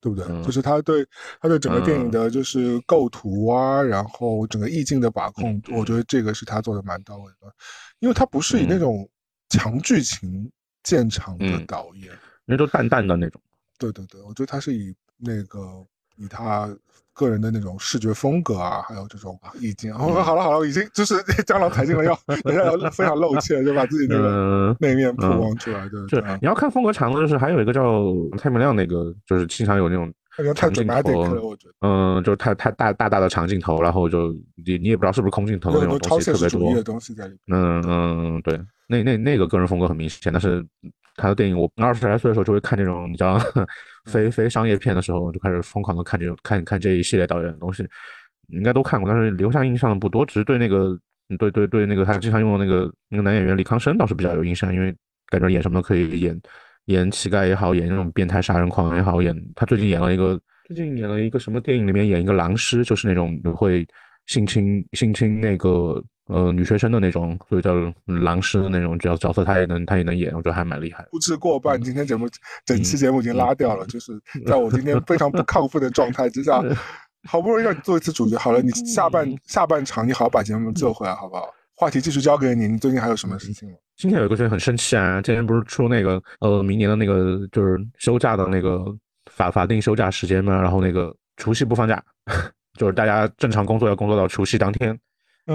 [0.00, 0.26] 对不对？
[0.42, 1.06] 就是他对
[1.40, 7.52] 他对整个电影的，就是构图啊，然后整个意境的把控，我觉得这个是他做的蛮到位的。
[7.98, 9.08] 因为他不是以那种
[9.48, 10.50] 强剧情
[10.82, 12.12] 见长的导演，
[12.44, 13.40] 那都淡淡的那种。
[13.78, 15.86] 对对对，我觉得他是以那个
[16.16, 16.74] 以他。
[17.20, 19.92] 个人的那种视觉风格啊，还有这种意境。
[19.92, 25.86] 好了好了好了，已经就是 江郎才尽了，要等下 要非常露怯，就把自己那个那面曝光出来。
[25.90, 28.06] 对，是你要看风格长的，就是还有一个叫
[28.38, 30.10] 蔡明亮那个，就是经常有那种
[30.54, 34.32] 长镜头，嗯，就是太太大大大的长镜头，然后就
[34.64, 37.60] 你你也不知道是不是空镜头那种东西特别多的东西在里面。
[37.60, 40.64] 嗯嗯，对，那那那个个人风格很明显，但是
[41.20, 43.38] 他的电影，我二十来岁的时候就会看这种，你知道。
[44.06, 47.86] 非非商业片的时候，就开始疯狂的看这种看看这一系列导演的东西，
[48.48, 50.98] 应该都看过，但是留下印象的不多，只是对那个
[51.38, 54.92] 对对对那个他经常用的那个那个男演员李康生倒是比较有印象，因为
[55.26, 56.40] 感觉演什么都可以演，
[56.86, 63.86] 演乞丐也好，演那种变态杀人狂也好，演他最近演了一个最近演了一个什么电影里面演一个狼师，就是那种会
[64.26, 66.02] 性侵性侵那个。
[66.32, 67.74] 呃，女学生的那种，所以叫
[68.06, 71.04] 狼师的那种角角色，她也能，她也能演，我觉得还蛮厉害。
[71.10, 72.28] 不知过半，今天节目
[72.64, 74.12] 整期节目已经拉掉了，就是
[74.46, 76.62] 在我今天非常不亢奋的状态之下，
[77.28, 81.48] 好不容易让你做一次主角，好了，你下半下半场，你好好把节目做回来，好不好？
[81.74, 83.74] 话题继续交给你，你最近还有什么事情吗？
[83.96, 88.84] 今天有一个事情很生气啊，今天不是出那个呃，明年的那个就是休假的那个
[89.32, 92.02] 法法定休假时间嘛，然后那个除夕不放假，
[92.78, 94.98] 就是大家正常工作要工作到除夕当天。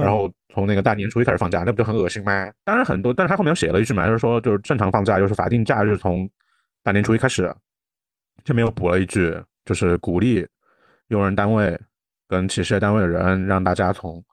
[0.01, 2.51] 然后从那个大年初一开始放假，那不就很恶心吗？
[2.63, 6.29] 当然很多，但是他后面写了一句嘛，就是说就是正常放假，就是法定假日从
[6.83, 7.53] 大年初一开始。
[8.43, 10.45] 这边又补了一句，就是鼓励
[11.07, 11.79] 用人单位
[12.27, 14.23] 跟企事业单位的人，让大家从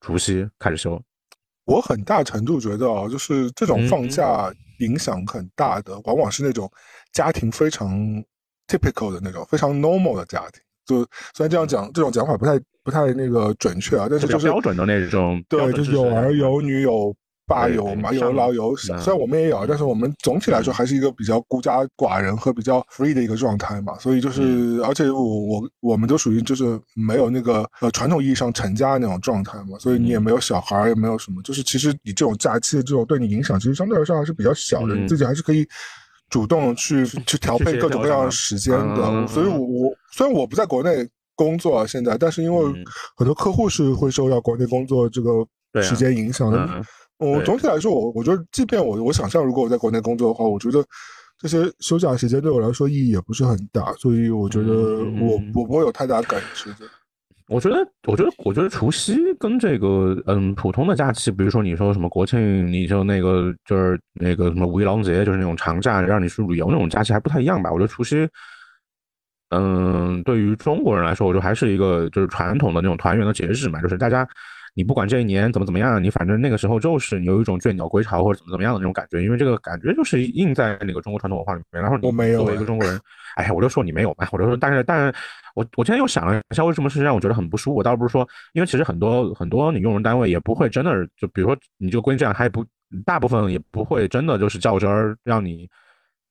[0.00, 1.02] 除夕开始休。
[1.64, 6.70] 我很大程度觉得啊，就是这种放假影响很大的，往往是那种
[7.12, 7.90] 家庭非常
[8.68, 10.62] typical 的那种非常 normal 的家庭。
[10.86, 11.00] 就
[11.34, 17.14] 虽然这样讲，这种讲法不太不太那个准确啊，但是就是标准的那种，对，就是有儿有女有
[17.46, 18.96] 爸有嘛，有老有小。
[18.98, 23.96] 虽然我们也有，但是我们总体来说还是一个比较孤家寡人和比较 free 的一个状态嘛。
[23.98, 35.66] 所以就是，而且我我我们都属于就是没有那个呃传统意义上成家那种状态嘛，所以你也没有小孩，也没有什么，就是其实你这种假期的这种对你影响，其实相对来说还是比较小的，你自己还是可以。
[36.28, 42.84] 主动去去调配各种各样的时间的，所以我我虽然我不在国内工作现在，但是因为
[43.16, 45.46] 很多客户是会受到国内工作这个
[45.82, 46.82] 时间影响的。
[47.18, 50.84] 我总体来说，我我觉得，即便我我想象，如果我在国内工作的话，我觉得
[51.38, 54.72] 这些休假时间对我来说意义也不是很大，所以我觉得
[55.20, 56.86] 我我不会有太大感觉的。
[57.48, 67.70] 我觉得，我觉得，我觉得除夕跟这个，嗯，普通的假期，比如说你说什么国庆，你就那个就是那个什么五一劳动节，就是那种长假，让你去旅游那种假期还不太一样吧？
[67.70, 68.28] 我觉得除夕，
[69.50, 74.26] 嗯，对于中国人来说，我觉得还是一个就是传统的那种团圆的节日嘛，就是大家。
[74.76, 81.82] 你不管这一年怎么怎么样，你反正那个时候就是有一种倦鸟归巢或者怎么怎么样的那种感觉，因为这个感觉就是印在那个中国传统文化里面。
[81.82, 83.00] 然后我没有作为一个中国人，
[83.36, 85.14] 哎呀，我就说你没有吧，我就说，但是但是，
[85.54, 87.76] 我我今天又想了一下，为什么是让我觉得很不舒服？
[87.76, 92.62] 我倒不是说，因为其实很多很多你用人单位也不会真的就比如说你就规定这样，他也不
[93.06, 95.66] 大部分也不会真的就是较真儿让你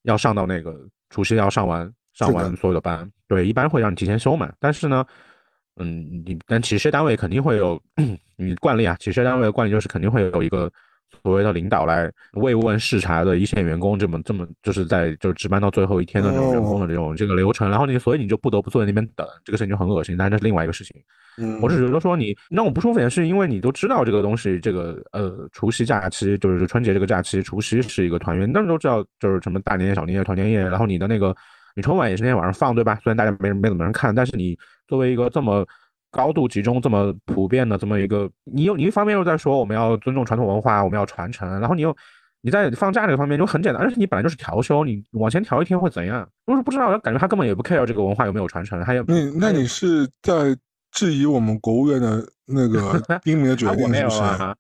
[0.03, 0.79] 要上到那个
[1.10, 4.53] 除夕要上完上完所有的班，对，一般会让你提前休嘛。
[4.60, 5.03] 但是呢，
[5.77, 7.81] 嗯，你但企事业单位肯定会有
[8.38, 10.71] 你惯例啊，企事业单位的惯例就是肯定会有一个。
[11.23, 20.17] 所谓的领导来慰问视察的一线员工，这么这么就是在就是值班到最后一天的这种员工的这种这个流程，然后你所以你就不得不坐在那边等，这个事情就很恶心。
[20.17, 20.93] 但是这是另外一个事情。
[21.38, 31.35] 嗯，我只觉得说你让我不舒服，也是因为你都知道这个东西，这个呃除夕假期就是春节这个假期，除夕是一个团圆，但是都知道就是什么大年夜、小年夜、团年夜，然后你的那个
[31.75, 32.99] 你春晚也是那天晚上放，对吧？
[33.03, 34.57] 虽然大家没没怎么人看，但是你
[34.88, 35.65] 作为一个这么。
[36.11, 41.93] 高度集中这么普遍的这么一个，你又你一方面又在说我们要尊重传统文化，我们要传承，然后你又
[42.39, 46.25] 你在放假这个方面就很简单，而且你本来就是调休，你往前调一天会怎样？
[46.47, 50.55] 就是不知道，感觉他根本也不 care 这个文化有没有传承，他也那那你是在
[50.93, 54.21] 质疑我们国务院的那个 英明的决定是不是？
[54.21, 54.55] 啊，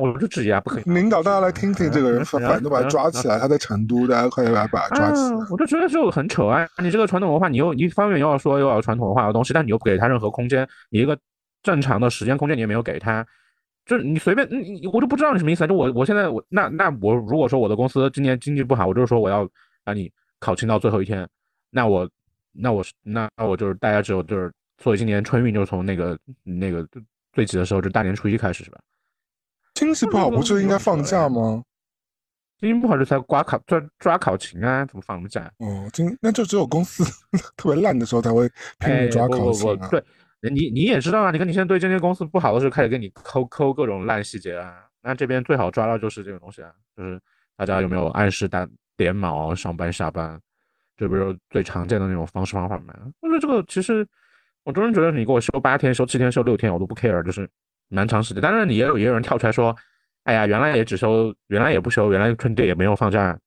[0.00, 0.82] 我就质疑啊，不可以。
[0.86, 3.38] 领导，大家来听听这个人，反正把他抓起来。
[3.38, 5.46] 他在成都，大家快点来把他抓起来。
[5.50, 6.68] 我就觉得就很扯啊！
[6.78, 11.16] 你这个传统文化，你又一方面又要说又要传统文化的东西，但你又不给他任何空间，你一个
[11.62, 13.24] 正常的时间空间你也没有给他，
[13.86, 15.64] 就是你随便，你我就不知道你什么意思。
[15.66, 19.48] 就我我现在我那那我如果说我的公司今年经济不好，我就是说我要
[19.84, 20.10] 把你
[20.40, 21.28] 考勤到最后一天，
[21.70, 22.08] 那我
[22.52, 26.84] 那我那那我就是大家只有就是，所以今年春运就是从那个那个
[27.32, 28.78] 最急的时候，就大年初一开始是吧？
[29.78, 31.62] 经济不好不就应该放假吗？
[32.58, 35.48] 经济不好就才刮考抓抓考勤啊，怎么放假？
[35.58, 37.04] 哦，经那就只有公司
[37.56, 39.88] 特别烂的时候才会拼命抓考勤啊。
[39.88, 40.02] 对，
[40.50, 44.84] 你你也知道啊，你看你现在对这些公司不好的时候，开始给你抠抠各种烂细节啊。
[45.00, 47.20] 那这边最好抓到就是这个东西啊，就是
[47.56, 50.36] 大家有没有按时打点卯上班下班，
[50.96, 52.92] 这不是最常见的那种方式方法吗？
[53.20, 54.04] 我觉得这个其实，
[54.64, 57.48] 我真觉得你给我休八天、休七天、休六天，我都不 care，就是。
[57.88, 59.74] 蛮长时间，当然你也有也有人跳出来说，
[60.24, 63.38] 哎呀，原来也只收，原来也不收，原来春节也没有放假，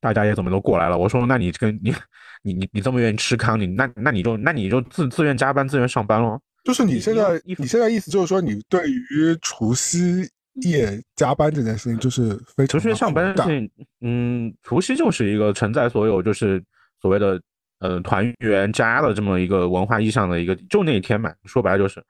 [0.00, 0.96] 大家也怎么都过来了。
[0.96, 1.94] 我说，那你跟你
[2.42, 6.40] 你你你这么愿意吃糠，你那那你就那你就自自愿加班，自愿上班喽。
[6.64, 10.26] 就是你现在你现在意思就是说，你对于除夕
[10.62, 16.64] 夜加班这件事情，就是非常除夕上班事情，嗯，除夕就是一个承载所有就是
[17.02, 17.38] 所谓的
[17.80, 22.02] 呃团圆家的这么一个文化意义上的一个，就那一天嘛，说白了就是，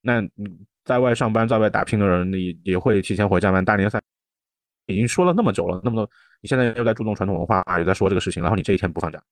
[0.00, 0.58] 那嗯。
[0.90, 3.62] 在外上班、在外打拼的人，你也会提前回家吗？
[3.62, 4.02] 大年三
[4.86, 9.22] 已经说了那么久了，那么多，你现在又在注重传统文化，又在说这个事情，然后你这一天不放假，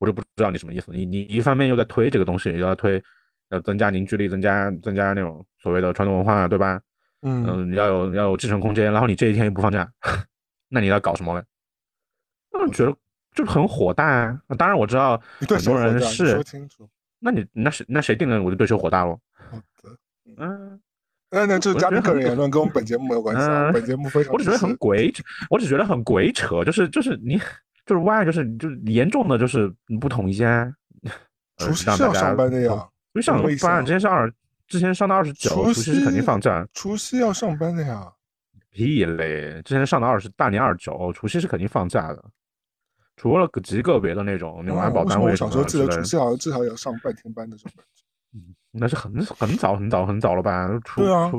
[0.00, 0.90] 我就不知道你什么意思。
[0.90, 3.00] 你你一方面又在推这个东西，又要推
[3.50, 6.80] 要增加凝聚力，增加增加那种所谓的传统文化，对吧？
[7.20, 9.88] 嗯嗯，要有要有继承空间，然后你这一天又不放假，
[10.68, 11.44] 那你要搞什么嘞？
[12.58, 12.92] 嗯，觉得
[13.36, 14.42] 就很火大啊！
[14.58, 15.16] 当然我知道
[15.48, 16.42] 很多人是，
[17.20, 19.16] 那你那谁那谁定的我就对谁火大喽？
[20.42, 20.80] 嗯，
[21.30, 23.72] 那那这嘉宾个人言论跟我们本节目没有关系。
[23.72, 27.38] 本节目非常，我只觉得很鬼扯，我只觉得很鬼扯，就是就是你
[27.86, 30.72] 就是 why 就是就是严重的就是不统一啊。
[31.58, 34.32] 除夕是要上班的呀，除夕上班，之前上二，
[34.66, 36.66] 之前上到二十九，除夕是肯定放假。
[36.72, 38.10] 除夕要上班的呀，
[38.70, 39.62] 屁嘞！
[39.64, 42.24] 之前上到二十，大年二十九，除夕是肯定放假的，
[43.16, 45.30] 除了极个别的那种那种安保单位。
[45.30, 47.72] 我小时候记得除夕好像至少要上半天班的时候。
[47.76, 48.11] 嗯，
[48.70, 50.66] 那是很很早很早很早了吧？
[50.84, 51.30] 出对啊，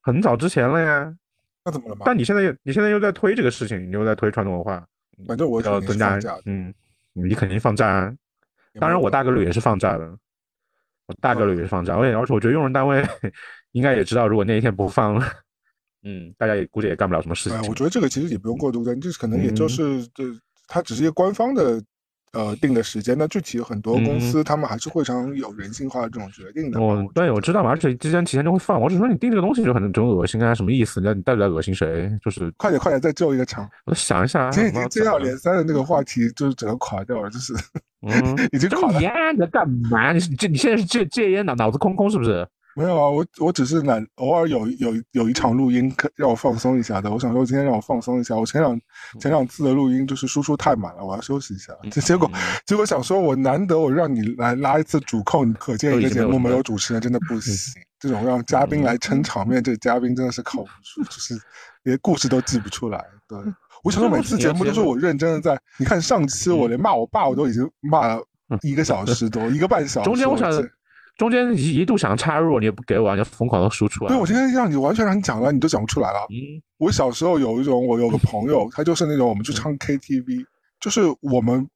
[0.00, 1.14] 很早之前了呀。
[1.64, 2.02] 那怎么了嘛？
[2.04, 4.84] 但你现在又你现在又在推这个事情，你又在推传统文化，
[5.28, 6.18] 反正我要增加。
[6.46, 6.74] 嗯，
[7.12, 8.12] 你肯定放假。
[8.80, 10.16] 当然，我大概率也是放假的。
[11.06, 11.94] 我大概率也是放假。
[11.94, 13.06] 而且，而且我觉得用人单位
[13.72, 15.22] 应该也知道，如果那一天不放，
[16.02, 17.58] 嗯，大家也估计也干不了什么事情。
[17.68, 20.24] 我觉得这个其实也不用过度担，这可能也就是这，
[20.66, 21.80] 它只是一个官方的。
[22.32, 26.80] 呃，定的时间，那具体很多公司他们还是会常有人性化的这种决定的。
[26.80, 28.80] 我对我知道嘛，而且之前提前就会放。
[28.80, 31.00] 我只说你定这个东西就很就恶心啊，什么意思？
[31.02, 32.10] 那你到底在恶心谁？
[32.24, 33.68] 就是快点快点再救一个场。
[33.86, 37.52] 我想一下，今天已经接二连三的那个话题，就是整个垮掉了，就是
[38.02, 38.14] 嗯，
[38.52, 39.00] 已经垮了。
[39.02, 40.12] 烟在干嘛？
[40.12, 42.46] 你这你现在是戒戒烟脑脑子空空是不是？
[42.76, 47.10] 没有啊，我我只是懒，偶尔有有有一场录音可让我放松一下的。
[47.10, 48.36] 我想说今天让我放松一下。
[48.36, 48.80] 我前两
[49.20, 51.72] 前两次的录音就是输出太满了，我要休息一下。
[51.90, 52.30] 这结果
[52.64, 57.54] 结果想说，我难得我让你来拉一次主控，可见一个节目没有主持人真的不行。
[57.98, 61.38] 这种让嘉宾来撑场面，这嘉宾真的是靠不住，就是
[61.82, 63.04] 连故事都记不出来。
[63.28, 63.36] 对
[63.82, 65.60] 我想说每次节目都是我认真的在。
[65.76, 68.22] 你看上期我连骂我爸我都已经骂了
[68.62, 70.04] 一个小时多，一个半小时。
[70.04, 70.50] 中间我想。
[71.20, 74.08] 中间一一度想插入，你也不给我，你就疯狂的输出。
[74.08, 76.26] 对我今天让你完全让你讲了，你都讲不出来了。
[76.30, 80.46] 嗯，我小时候有一种，我有个朋友，他就是那种我们去唱 KTV，
[80.80, 81.68] 就是我们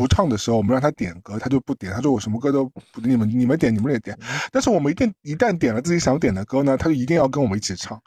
[0.00, 4.18] 不唱的时候，我们让他点歌，他就不点，他说我什么歌都不，你们你们点，你们也点。
[4.50, 8.00] 但是我们一定一旦点了自己想点的歌呢，他就一定要跟我们一起唱。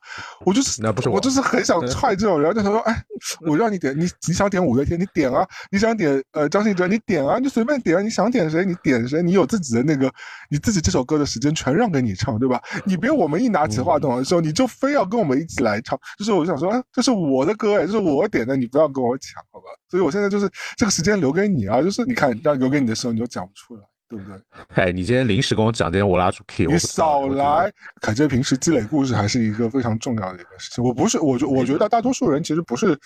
[0.43, 3.05] 我就是那不是我，就是很想踹这种人，就他说，哎，
[3.45, 10.11] 我让你点，你你想点五月天，你点啊；你想点呃张信哲，你点啊，你随便点啊，你想点谁你点谁，你有自己的那个
[10.49, 12.59] 你自己这首歌的时间全让给你唱，对吧？
[12.85, 19.65] 你别我们一拿起话筒的时候，你就非要跟我们一起来唱，就是我想说，哎，这是我的歌哎，这是我点的，你不要跟我抢，好吧？
[19.89, 21.82] 所以我现在就是这个时间留给你啊。
[21.84, 23.84] 就是你看，要留给你的时候，你就讲不出来，
[24.14, 24.39] 对不对？
[24.76, 27.72] 哎，你今天临时跟我讲，这些我拉出 K，你少来。
[28.01, 30.84] 凯杰平时积累故事还是一个非常重要的一个事情。
[30.84, 32.97] 我不是，我觉我觉得大多数人其实不是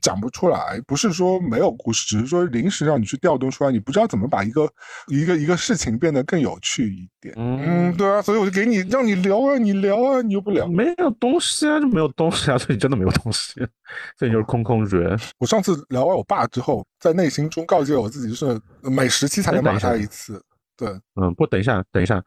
[0.00, 4.68] 讲不出来，不是说没有故事，只是说临时让你去调动出来，你不知道怎么把一个
[5.08, 7.34] 一个一个事情变得更有趣一点。
[7.36, 13.54] 嗯，对啊，所以我就给你让你聊啊，你聊啊，你又不聊，没有东西啊，就没有东西啊， 所以真的没有东西，
[14.18, 15.16] 所以你就是空空如也。
[15.38, 20.40] 我上次聊完我爸之后，在内心中告诫我自己，就是每十期才能骂他一次。
[20.76, 22.22] 对，嗯，不，等一下，等一下，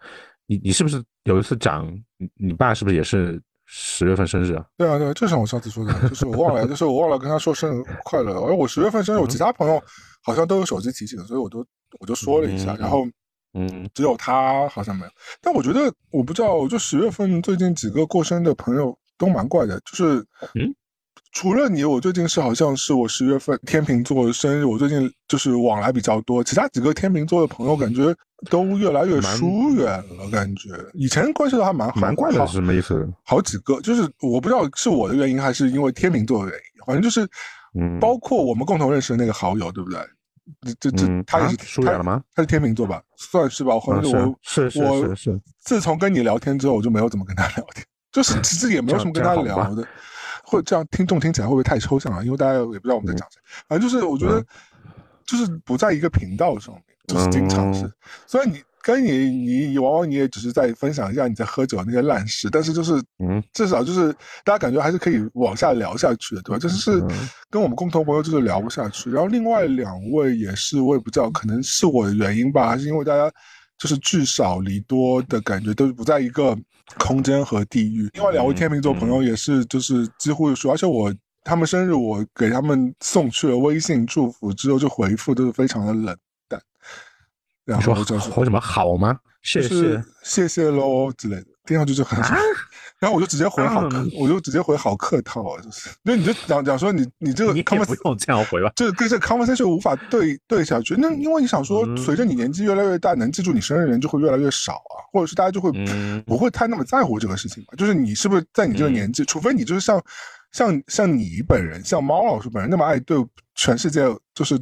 [0.47, 1.87] 你你是不是有一次讲
[2.17, 4.65] 你你爸是不是也是十月份生日啊？
[4.77, 8.33] 对啊，对，就像我上次说的，就是我忘了，就是我忘了跟他说生日快乐。
[8.41, 9.81] 而我十月份生日，我其他朋友
[10.23, 11.65] 好像都有手机提醒，所以我都
[11.99, 13.05] 我就说了一下，然后
[13.53, 15.11] 嗯，只有他好像没有。
[15.41, 20.25] 但我觉得我不知道，就十月份最近几个过生的朋友都蛮怪的，就是
[20.55, 20.73] 嗯。
[21.31, 26.43] 除了你，我最近是好像是我十月份天秤座的生日，我最近就是往来比较多。
[26.43, 28.13] 其他几个天秤座的朋友感觉
[28.49, 32.01] 都越来越疏远了，感觉以前关系都还蛮好。
[32.01, 33.07] 蛮怪的是什么意思？
[33.23, 37.27] 好几个，就是我不知道是我的原因还是因为天秤座的原因，反正就是，
[37.79, 39.99] 嗯，包括我们共同认识的那个好友，对不对？
[40.79, 42.23] 这这他也是疏远了吗？
[42.33, 42.99] 他是天秤座吧？
[43.15, 43.75] 算是吧。
[43.75, 45.41] 我我是是是是。
[45.59, 49.87] 自从跟你聊天之后，我就没有怎么跟他聊天，就是其实也没有什么跟他聊的。
[50.49, 52.23] 会这样听众听起来会不会太抽象啊？
[52.23, 53.39] 因为大家也不知道我们在讲谁。
[53.67, 54.43] 反正就是我觉得，
[55.25, 57.89] 就是不在一个频道上面，就是经常是。
[58.25, 64.11] 所以你跟你你往往你也只是在分享一下你在喝酒那些烂事，但是就是嗯，至少就是
[64.43, 66.57] 大家感觉还是可以往下聊下去的，对吧？
[66.57, 66.99] 就是
[67.49, 69.11] 跟我们共同朋友就是聊不下去。
[69.11, 73.31] 然后另外两位也是，我也不知道，可能是我的原因吧，还是因为大家
[73.79, 76.55] 就是聚少离多的感觉，都是不在一个。
[76.97, 78.09] 空间和地域。
[78.13, 81.13] 另外两位天秤座朋友也是，就是几乎说，而且我
[81.43, 86.17] 他们生日，我给他们送去了微信祝福之后，就回复都是非常的冷
[86.47, 86.59] 淡。
[87.63, 89.19] 然后就是回什么好吗？
[89.43, 92.19] 谢谢谢谢喽之类的，听上去就很。
[92.99, 100.95] 然后我就直接回好客，我就直接回好客套啊，就是，因为你就讲讲说你你这个，你不用这样回吧，这跟这 conversation 无法对对下去。
[100.97, 105.71] 那因为你想说，随着你年纪越来越大，能记住你生日的人就会越来越少啊，或者是大家就会
[106.25, 107.73] 不会太那么在乎这个事情吧？
[107.77, 110.01] 就是你是不是在你这个年纪，除非你就是像
[110.51, 113.17] 像像你本人，像猫老师本人那么爱对
[113.55, 114.01] 全世界
[114.33, 114.61] 就是。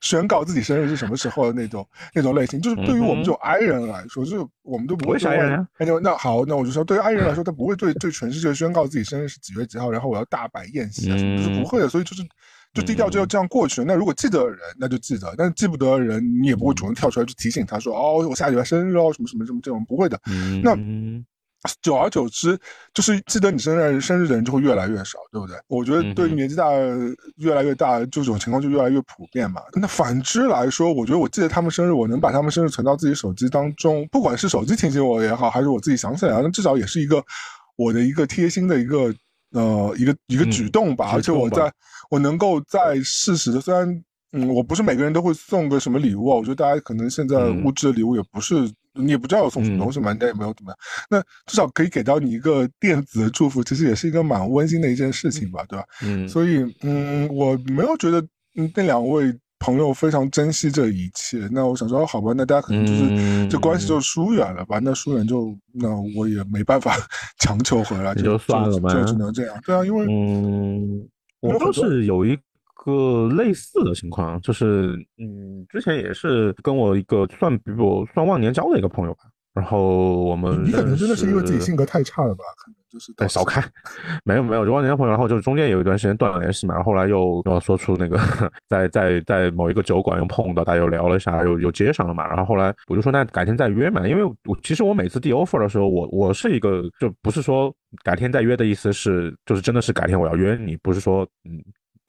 [0.00, 5.30] 宣告自己生日是什么时候的那种那种类型，就是对于我们这种 I 人来说，就是我们都不会说。
[5.78, 11.88] 那那好，那我就说，对于 I 人来说，他不会对对全世界宣告自己生日是几月几号，然后我要大摆宴席啊什么，是不会的。
[11.88, 12.22] 所以就是
[12.74, 13.82] 就低调就要这样过去。
[13.84, 20.20] 那如果记得的人，那就记得；但是记不得的人，你也不会主动跳出来去提醒他说，哦，我下礼拜生日哦，什么什么什么这种不会的。
[20.62, 20.76] 那。
[21.82, 22.56] 久而久之，
[22.94, 25.56] 就是记得你生日生日的人就会越来越少，对不对？
[25.66, 26.70] 我觉得对于年纪大
[27.36, 29.60] 越来越大这种情况就越来越普遍嘛。
[29.72, 37.20] 那反之来说，我觉得我记得他们生日，我能把他们生日存到自己手机当中，不管是手机提醒我也好，还是我自己想起来，那至少也是一个
[37.76, 39.12] 我的一个贴心的一个
[39.50, 41.10] 呃一个一个举动吧。
[41.12, 41.72] 而且我在
[42.08, 48.70] 我能够在适时的，虽然嗯，我不是每个人都会送个什么礼物啊，我觉得大家可能现在物质的礼物也不是。
[48.98, 50.78] 你也不知道我送什么东西嘛，人家也没有怎么样。
[51.08, 55.84] 那至少可以给到你一个电子的祝福，其实也是一个蛮温馨的一件事情吧，对吧？
[56.02, 58.22] 嗯，所以嗯，我没有觉得
[58.74, 61.48] 那两位朋友非常珍惜这一切。
[61.50, 64.78] 那我想说，好吧，那大家可能就是这关系就疏远了吧？
[64.82, 66.96] 那疏远就那我也没办法
[67.40, 69.56] 强求回来，就算了吧，就只能这样。
[69.64, 71.08] 对啊，因为嗯，
[71.40, 72.38] 我倒是有一。
[72.78, 83.62] 个类似的情况，就是嗯，之前也是跟我一个算比我算忘年交的一个朋友吧，然后我们你可能真的是因为自己性格太差了吧，可能就是对少开，
[84.24, 88.18] 没有没有就忘年交朋友，然后就中间有一段时间断了联系嘛，然后后来又又说出那个
[88.68, 97.74] 在在在某一个酒馆又碰到，大家又聊了一下，又又接上了嘛，然后后来我就说那改天再约嘛，因为我其实我每次递 offer 的时候，我我是一个就不是说
[98.04, 101.60] 改天再约的意思是就是真的是改天我要约你，不是说嗯。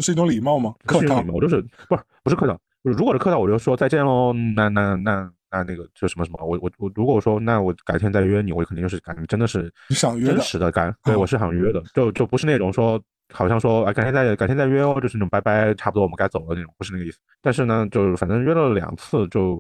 [0.04, 0.74] 是一种礼貌吗？
[0.86, 2.58] 客套，我就是不是不是客套。
[2.82, 4.32] 如果是客套，我就说再见喽。
[4.56, 13.02] 那那那那那个就什么什么，我我我如果说那我改天再约你，我肯定就是感觉真的是你想约真实的感，对我是想约的，就就不是那种说
[13.34, 17.18] 好像说啊改天再改天再约哦，就是那种拜拜，差不多我们该走了那种，不是那个意思。
[17.42, 19.60] 但是呢，就是反正约了两次，就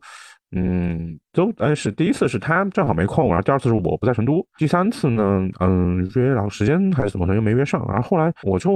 [0.51, 8.71] 嗯都但是第一次是他正好没空，然后第二次是我不在成都，第三次呢嗯约然后时间还是怎么的又没约上，然后后来我就。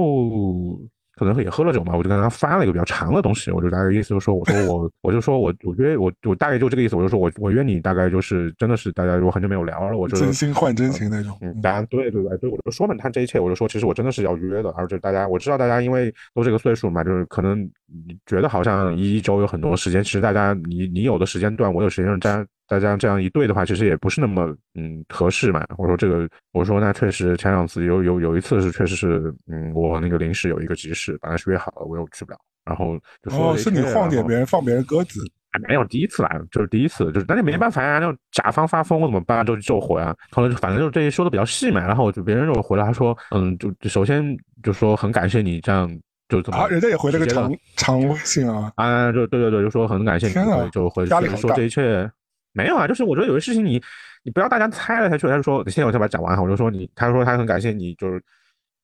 [1.16, 11.36] 可能也喝了酒嘛，我就跟他发了一个比较长的东西，我就大概意思就是说，我说我我就说我我约我我大概就这个意思，我就说我我约你大概就是真的是大家如果很久没有聊了，我就真心换真情那种。
[11.40, 17.68] 嗯，大家对对对，所以我就说嘛，他这一切，我就说其实我真的是要约的，而且大家我知道大家因为都这个岁数嘛，就是可能
[18.06, 22.46] 你觉得好像一周有很多时间，其实大家你你有的时间段，我有时间段。
[22.66, 25.62] 大家这样一对的话，其实也不是那么嗯合适嘛。
[25.76, 32.38] 我说这个，我说那确实前两次有有有一次是确实是嗯，我那个临时有一个急事，本来是约好了，我又去不了。
[32.64, 35.20] 然后就说哦，是你晃点别人放别人鸽子？
[35.68, 39.44] 没有第一次来，就是第一次，就是那就没办法呀，那甲方发疯我怎么办？
[39.44, 40.16] 就救火呀。
[40.32, 44.24] 后来就反正就这些说的比较细嘛，然后就别人就回来他说嗯，就首先
[44.62, 45.86] 就说很感谢你这样
[46.28, 52.10] 就怎么啊，人家也回了个长长微信啊啊，就对对对，就说很感谢你，就回说这一切。
[52.56, 53.82] 没有啊，就是我觉得有些事情你
[54.22, 55.26] 你不要大家猜来猜去。
[55.26, 56.40] 他就说，现在我先把它讲完哈。
[56.40, 58.22] 我就说你，他说他很感谢你，就是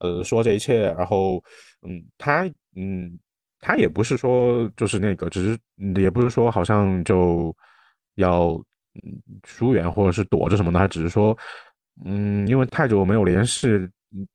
[0.01, 0.93] 呃说这一切。
[0.99, 1.41] 然后
[1.87, 3.17] 嗯，他嗯
[3.61, 5.59] 他也不是说就是那个，只是
[6.01, 7.55] 也不是说好像就
[8.17, 8.61] 要
[9.47, 10.79] 疏远或者是躲着什么的。
[10.81, 11.39] 他只是说
[12.05, 13.69] 嗯，因为太久没有联系，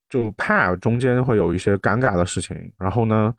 [0.09, 2.55] 就怕中间会有一些尴尬的事情。
[2.77, 3.33] 然后呢，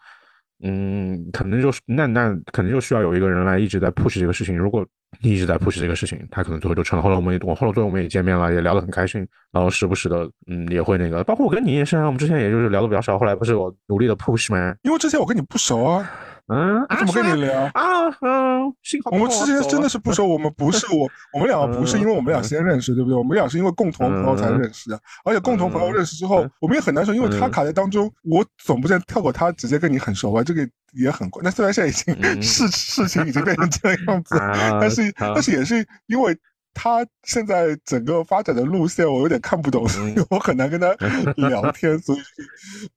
[0.62, 4.56] 嗯，可能就是那那肯定就需要有一个人来一直在 push 这个事情。
[4.56, 4.86] 如果
[5.20, 7.02] 你一直在 push 这个事情，他可能最后就成了。
[7.02, 9.26] 后来我们也我后来最后我们也见面了，也聊得很开心。
[9.52, 13.18] 然后时不时的，嗯，也会那个，包括我跟你也是，我们之前也就是聊的比较少。
[13.18, 14.74] 后来不是我努力的 push 吗？
[14.82, 16.10] 因为之前我跟你不熟啊。
[16.48, 18.06] 嗯，怎么跟你聊啊？
[18.20, 18.72] 嗯，
[19.10, 23.18] 我们之前真的是不熟，我们不是我，我们两个不是因为我们俩先认识，对不对？
[23.18, 30.44] 我们俩是因为共同朋友才认识的，而且共同朋友认识之后，我们也很难说，因为他卡在当中，我总不能跳过他，直接跟你很熟吧？
[30.44, 31.42] 这个也很怪。
[31.42, 34.36] 那虽然现在已经事事情已经变成这个样子，
[34.80, 36.38] 但是但是也是因为
[36.72, 40.92] 他现在整个发展的路线，我有点看不懂，所以我很难跟他
[41.48, 42.18] 聊天，所以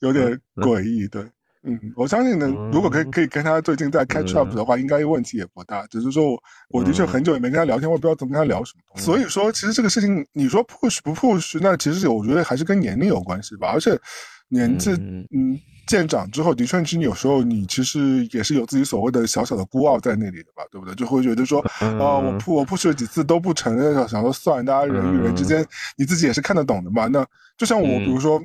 [0.01, 1.25] 有点诡异，对。
[1.63, 5.85] 嗯，我相信呢，如果可以可以跟他最近在 catch up 的话，应该问题也不大。
[5.87, 6.39] 只是说，我
[6.69, 9.01] 我的确很久也没跟他聊天，我也不知道怎么跟他聊什么。
[9.01, 13.71] 所以说，其实这个事情，你说 push 不 push，那其实我觉得还是跟年龄有关系吧。
[13.73, 13.99] 而且
[14.47, 20.95] 年纪嗯渐长之后，的确，你有时候你其实也是有自己所谓的小小的孤傲在那里的吧，对不对？
[20.95, 25.65] 就会觉得说，啊，我 push 我 push 了几次都不成，想说算，大家人与人之间，
[25.97, 27.07] 你自己也是看得懂的嘛。
[27.07, 28.41] 那就像我，比如说。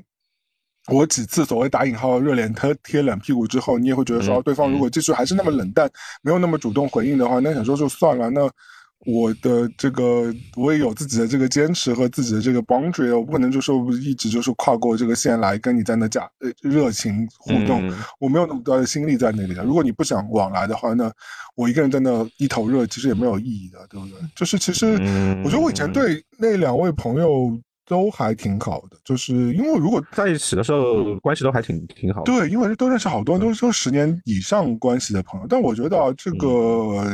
[0.88, 8.28] 我几次所谓打引号热脸贴贴冷屁股之后，你也会觉得说，对方如果继续还是那么冷淡，没有那么主动回应的话，那想说就算了。
[8.28, 8.46] 那
[9.06, 19.64] 我的这个我也有自己的这个坚持和自己的这个 boundary，我不可能就说一直就是跨过这个线来跟你在那假呃热情互动，我没有那么多的心力在那里的。
[19.64, 21.10] 如果你不想往来的话，那
[21.54, 24.18] 我一个人在那一头热，其实也没有意义的，对不对？
[24.36, 24.92] 就是其实
[25.44, 27.58] 我觉得我以前对那两位朋友。
[27.86, 32.22] 都还挺好的，就是因为如果在一起的时候关系都还挺挺好。
[32.22, 35.46] 对，因为都认识好多，都是说十年以上关系的朋友。
[35.48, 37.04] 但我觉得啊这个，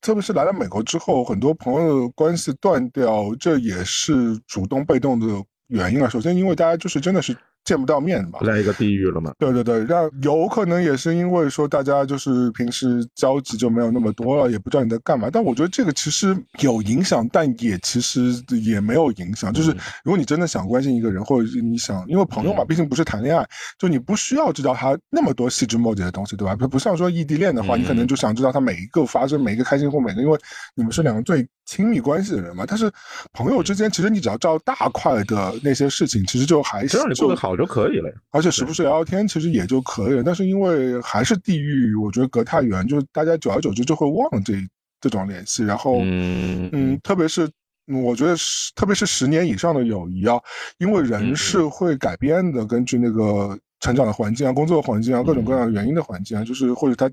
[0.00, 5.26] 特别是来了美国之后，很多朋友关系断掉，这也是主动被动的
[5.68, 6.08] 原因啊。
[6.08, 7.36] 首先，因为大家就是真的是。
[7.66, 9.32] 见不到面嘛，不在一个地域了嘛？
[9.38, 15.28] 对对对，让有可能也是因为说大家就是平时交集就没有那么多了，也不知道你在干嘛。
[15.30, 19.52] 但我觉得这个其实有影响，但也其实也没有影响。
[19.52, 19.72] 就是
[20.04, 23.44] 如果你真的想关心一个人，或者是你想，因为朋友嘛，毕竟不是谈恋爱，
[23.78, 26.54] 就你不需要知道他那么多细枝末节的东西，对吧？
[26.54, 30.38] 不不像说异地恋的话，你可能就想知道他每一个发生，每一个开心或每个，因为
[30.76, 32.64] 你们是两个最亲密关系的人嘛。
[32.66, 32.90] 但是
[33.34, 37.54] 朋友之间，其实你只要照大块的那些事情，其实就还是做得好。
[37.56, 40.22] 就可以了，而且时不时聊聊天，其实也就可以了。
[40.22, 44.52] 但是因为还是地域，我觉得隔太远，就是大家久而久之就会忘了这
[45.00, 45.64] 这种联系。
[45.64, 47.50] 然后，嗯，特别是
[47.86, 48.36] 我觉得，
[48.74, 50.38] 特别是十年以上的友谊啊，
[50.76, 57.08] 因为人是会改变的，根据那个成长的环境啊、工作环境啊、各种各样的原因的环境啊，就是或者他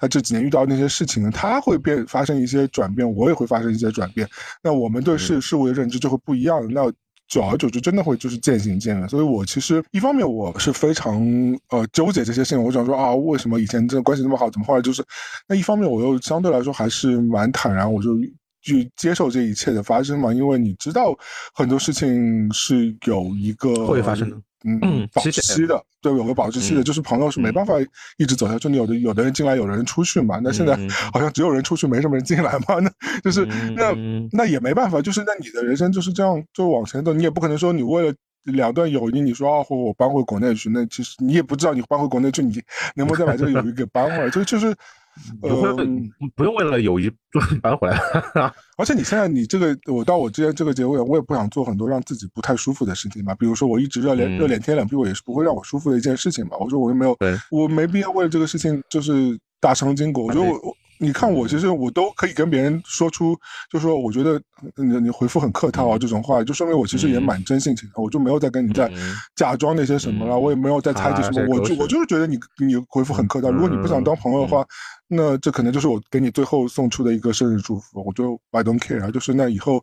[0.00, 4.28] 他这几年遇到那些事情，他会变发生一些转变，我也会发生一些转变。
[4.60, 6.66] 那我们对事事物的认知就会不一样。
[6.72, 6.92] 那
[7.28, 9.08] 久而久之，真的会就是渐行渐远。
[9.08, 11.22] 所以我其实一方面我是非常
[11.68, 15.04] 呃纠结这些事情，我想说啊，为什么以前这个关系那么好，怎么后来就是？
[15.46, 18.16] 那一方面我又相对来说还是蛮坦然，我就
[18.62, 21.14] 去接受这一切的发生嘛，因为你知道
[21.54, 24.36] 很多事情是有一个会发生的。
[24.64, 27.74] 嗯，保质期的，对，有个保质期的，就是朋友是没办法
[28.16, 28.68] 一直走下去。
[28.68, 30.40] 你有的有的人进来，有的人出去嘛。
[30.42, 30.76] 那现在
[31.12, 32.80] 好像只有人出去，没什么人进来嘛。
[32.80, 32.90] 那
[33.22, 33.46] 就是
[33.76, 33.94] 那
[34.32, 37.12] 那也没办法，就是那你的人生就是这样就往前走。
[37.12, 42.60] 你也不可能说你为了两段友谊，你说啊，或我搬回国内去，那其实你也不知道你搬回国内去，你
[42.96, 44.30] 能不能再把这个友谊给搬回来？
[44.30, 44.74] 就就是，
[45.42, 45.74] 呃，
[46.34, 47.10] 不用为了友谊
[47.62, 47.98] 搬回来。
[48.76, 53.34] 而且你现在你这个，我到我之前这个结尾，我也不想做很多让自己不太舒服的事情嘛。
[53.34, 56.56] 比如说我一直热脸热脸贴冷屁股，也是不会让我舒服的一件事情嘛。
[56.58, 57.16] 我说我又没有，
[57.50, 60.26] 我没必要为了这个事情就是大伤筋骨。
[60.26, 60.76] 我觉得我。
[60.98, 63.36] 你看我，其实我都可以跟别人说出，
[63.70, 64.40] 就说我觉得
[64.76, 68.90] 你你回复很客套啊这种话，就说明我其实也蛮真性情的，我就没有再跟你在
[69.36, 74.64] 假装那些什么了，我也没有再猜忌什么，我就我就是觉得你你回复很客套，如果你不想当朋友的话，
[75.06, 79.82] 那这可能就是我给你最后送出的一个生日祝福，我就 I don't care，就是那以后。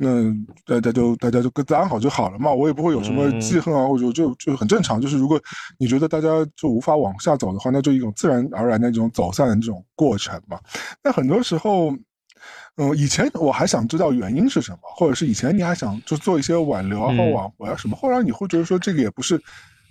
[0.00, 0.32] 那
[0.64, 5.00] 大家就大家就各自安好就好了嘛，我也不会有什么记恨啊，或者就就很正常。
[5.00, 5.40] 就是如果
[5.76, 10.58] 你觉得大家就无法往下走的话，那就一种自然而然的一种走散的这种过程嘛。
[11.02, 11.90] 那很多时候，
[12.76, 19.40] 嗯，以前我还想知道原因是什么，或者是以前你还想就做一些挽留啊或挽回啊什么，后来你会觉得说这个也不是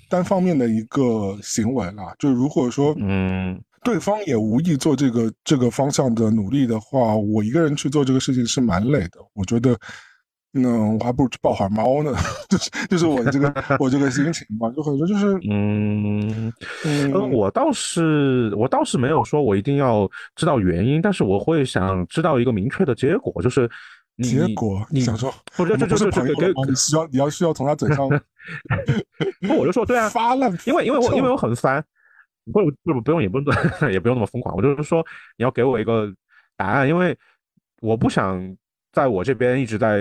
[0.09, 2.15] 单方面的一个行为了。
[2.17, 3.61] 就如果说嗯。
[3.87, 9.11] 对方也无意做这个这个方向的努力的话，我一个人去做这个事情是蛮累的。
[9.33, 9.77] 我觉得，
[10.51, 12.13] 那我还不如去抱会儿猫呢，
[12.49, 16.51] 就是就是我这个 我这个心情嘛，就很多就是嗯
[16.83, 23.69] 嗯，我倒是我倒是没有说我一定要知道原因，但是我会想知道一个明确的结果，就是
[24.21, 26.35] 结果你想说，不就就就朋友
[26.67, 28.09] 你需要你要需要从他嘴上，
[29.47, 31.81] 不我就说对啊，发烂，因为因为我因为我很烦。
[32.51, 33.45] 不不不用也不用
[33.91, 35.05] 也不用那么疯狂，我就是说
[35.37, 36.13] 你要给我一个
[36.55, 37.17] 答案，因为
[37.81, 38.55] 我不想
[38.91, 39.99] 在我这边一直在，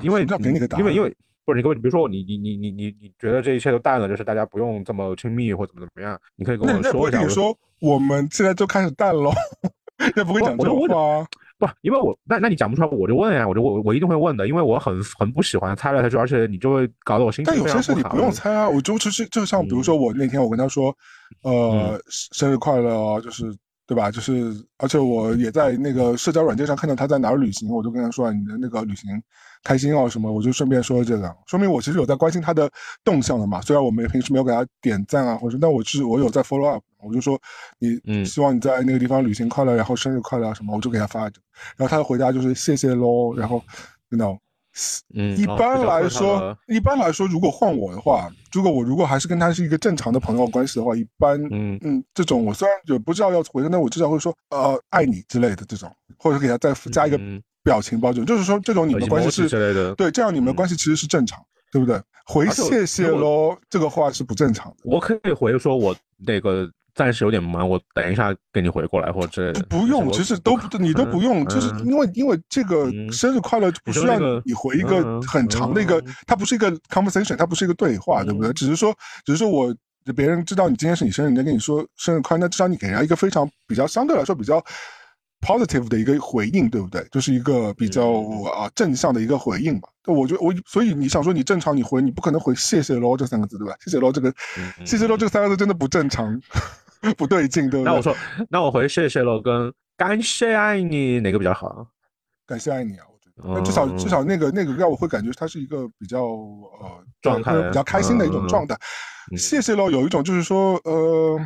[0.00, 7.22] 因为因为因为不是你给我，比如说你你你你你你觉得这一切都淡了，就是大家不用这么亲密或怎么怎么样，你可以跟我说一下。
[7.22, 9.32] 你说我们现在就开始淡了，
[10.16, 11.26] 那不会讲这种话。
[11.64, 17.54] 不，因为我那那你讲不出来，我就问呀，我就我我一定会问的，因为我很很不喜欢猜来猜去，而且你就会搞得我心情。
[17.54, 20.92] 但有些事你不用猜啊，我就就是就像比如说我那天我跟他说，
[21.42, 23.54] 呃，生日快乐，就是
[23.86, 24.10] 对吧？
[24.10, 29.10] 就是而且我也在那个社交软件上看到他在哪儿旅行，我就跟他说你的那个旅行
[29.64, 32.70] 开心哦什么，我就顺便说这个，说明我其实有在关心他的
[33.04, 33.60] 动向的嘛。
[33.60, 36.82] 虽然我们平时没有给他点赞啊，或者但我是我有在 follow up。
[37.04, 37.36] 我就说
[37.80, 41.22] 你希望你在那个地方旅行快乐，然后生日快乐什么，我就给他发。
[41.22, 43.34] 然后他的回答就是谢谢喽。
[43.36, 43.60] 然后
[44.10, 44.38] ，you know，
[45.14, 57.20] 嗯，一般来说，一般来说，如果换我的话，如果我如果还是跟他是一个正常的朋友关系的话，一般，嗯嗯，这种我虽然就不知道要回，但我至少会说呃爱你之类的这种，或者给他再加一个
[57.62, 61.38] 表情包，就就是说这种你们关系是对，这样你们关系其实是正常，
[61.70, 62.00] 对不对？
[62.24, 64.76] 回谢谢喽这个话是不正常的。
[64.84, 66.70] 我可以回说我那个。
[66.94, 78.52] 暂时有点忙，我等一下给你回过来，或者不用，其实都你都不用，就是因为因为这个生日快乐不需要你回一个很长的一个，它不是一个 conversation，它不是一个对话，对不对？
[78.52, 79.74] 只是说，只是说我
[80.14, 84.62] 别人知道你今天是你生日，人家跟你说生日快乐，那至少你给人家一个非常比较相对来说比较
[85.40, 87.02] positive 的一个回应，对不对？
[87.10, 88.20] 就是一个比较
[88.54, 89.88] 啊正向的一个回应吧。
[90.06, 93.74] 我觉得我所以你想说你正常你回，你不可能回谢谢喽这三个字，对吧？
[93.84, 94.34] 谢谢喽这个
[94.84, 96.38] 谢谢喽这三个字真的不正常。
[97.18, 97.92] 不对劲，对不对？
[97.92, 98.16] 那我说，
[98.48, 101.86] 那我回谢谢了，跟感谢爱你哪个比较好？
[102.46, 108.76] 感谢爱你啊，我觉得，那至少至少那个那个让我会感觉它是一个比较呃状态比较开心的一种状态。
[109.36, 111.40] 谢谢喽，有一种就是说呃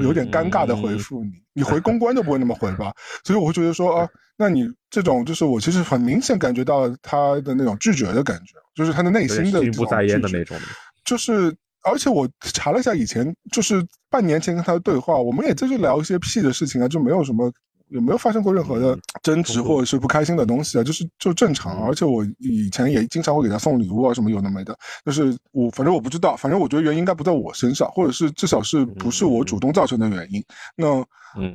[0.00, 2.92] 有点尴尬的回复你，你回公关都不会那么回吧？
[3.24, 10.56] 所以我会觉得说啊，那你这种就是我其实很明显感觉到他的那种拒绝的感觉，就是他的内心的心不在焉的那种，
[11.04, 11.54] 就是。
[11.82, 17.52] 而且我查了一下以前，就是半年前跟他的对话，我们也在这聊一些屁的事情啊，就没有什么
[17.92, 21.84] 有没有发生过任何的争执或者是不开心的东西啊，就是就正常。
[21.86, 24.76] 而且我以前也经常会给他送礼物啊，什么有的没的。
[25.04, 30.42] 就是我反正我不知道，反正我觉得原因应该不在我身上，或者是至少是不是我主动造成的原因。
[30.76, 31.04] 那。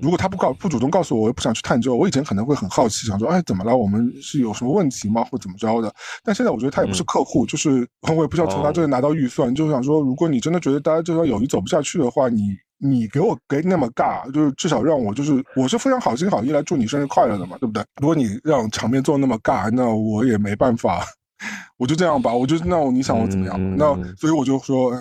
[0.01, 1.95] 如果他不告不主动告诉我，我也不想去探究。
[1.95, 3.77] 我以前可能会很好奇，想说，哎，怎么了？
[3.77, 5.23] 我们是有什么问题吗？
[5.25, 5.93] 或怎么着的？
[6.23, 9.53] 但现在我觉得他也不是客户，就是 我也不知道从他这里拿到预算。
[9.53, 17.83] 就是想说，如果你真的觉得大家这段友谊走不下去的话，你你给我给那么尬，就是至少让我就是我是非常好心好意来祝你生日快乐的嘛，对不对？
[18.01, 21.03] 如果你让场面做那么尬，那我也没办法，
[21.77, 22.33] 我就这样吧。
[22.33, 23.77] 我就那我你想我怎么样？
[23.77, 24.91] 那所以我就说，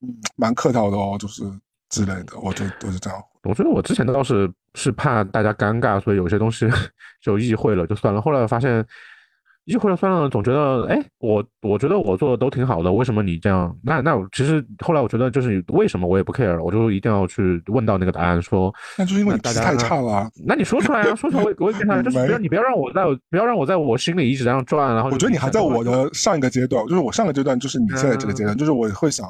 [0.00, 1.42] 嗯，蛮客套的哦，就是
[1.90, 3.22] 之类的，我就都是这样。
[3.42, 6.66] 我觉得我之前倒是是怕大家尴尬，所以有些东西
[7.22, 8.20] 就意会了就算了。
[8.20, 8.84] 后来发现，
[9.66, 13.76] 一回来算了，总觉得，哎，我我觉得我做的都挺好的，为什么你这样？
[13.82, 20.30] 那那其实后来我觉得就是为什么我也不 care，我就一定要去问到那个答案，说那就是因为你大家太差了。
[20.46, 29.26] 那你说出来啊，说出来我也我也跟他， 就是不要你不要让我在不要让我在我心里一直这样转，然后我觉得你还在我的上一个阶段，就是我上个阶段就是你现在这个阶段，就是我会想，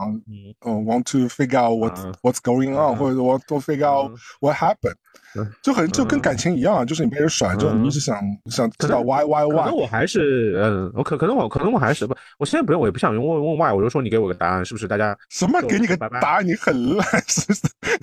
[0.67, 4.97] 嗯，want to figure out what what's going on，或者 want to figure out what happened。
[5.63, 8.21] 就很就跟感情一样，就是你被人甩之后，你一直想
[8.51, 9.65] 想知道 why why why。
[9.65, 14.87] 可能我还是嗯，我可可能我可能我还是不，我现在不用，我也不想用问问 why，我就说你给我个答案，是不是？
[14.87, 16.47] 大家什么给你个答案？
[16.47, 17.45] 你很烂，是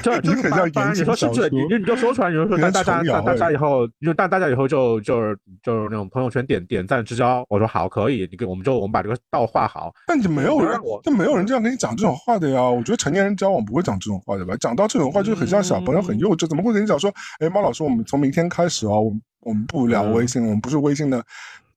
[0.01, 1.49] 就你很像言情小说。
[1.49, 7.45] 你你就说出来，你就说大家大大家以后就大大家以后就就是就是那种朋友圈点点赞之交。
[7.49, 9.93] 我说好，可以，你给我们就我们把这个道画好。
[10.07, 12.61] 但你没有人，就没有人这样跟你讲这种话的呀。
[12.61, 14.55] 我觉得成年人交往不会讲这种话的吧？
[14.59, 17.13] 讲到这种话就很像小朋友，很幼稚，怎么会跟你讲说？
[17.39, 18.03] 哎，猫老师，我们。
[18.05, 21.23] 从明天开始啊，我们我们不聊微信，我们不是微信的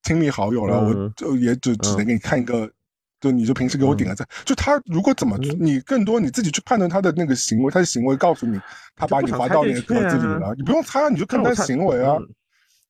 [0.02, 2.70] 亲密好友了，我就也只只能给你看一个，
[3.20, 4.26] 就你就平时给我点个赞。
[4.44, 8.60] 就他如果怎么，你更多你自己去判断他的那个行为，他的行为告诉你，
[8.94, 12.16] 他把你划到那个格子里了，你不用猜，你就看他行为啊。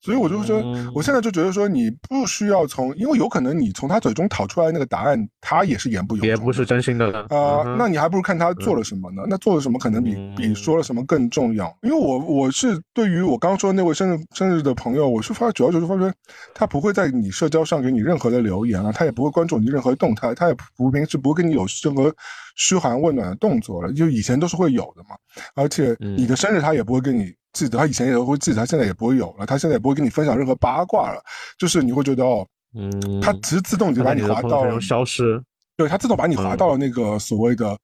[0.01, 0.62] 所以我就说，
[0.94, 7.76] 我现在就觉得说，你不需要从，因为有可能你从他嘴中讨出来那个答案，他也是言不由衷，也不是真心的啊。
[7.76, 9.22] 那你还不如看他做了什么呢？
[9.28, 11.76] 那做了什么可能比比说了什么更重要。
[11.82, 16.12] 因为我我是对于我刚刚说那位生日生日的朋友，我是发主要就是发觉
[16.55, 22.14] 他不会在你社交上给你任何的留言啊，他也不会关注你任何动态，他也不平时不会跟你有任何
[22.55, 25.16] 嘘寒问暖的动作了，就以前都是会有的嘛。
[25.55, 27.34] 而且你的生日他也不会跟你。
[27.57, 29.46] 记得他以前也会记得，他现在也不会有了。
[29.46, 31.20] 他现在也不会跟你分享任何八卦了。
[31.59, 35.42] 就是你会觉得哦，嗯，他其实自动已经把你划到了消失，
[35.76, 37.76] 对他自动把你划到了那个所谓的。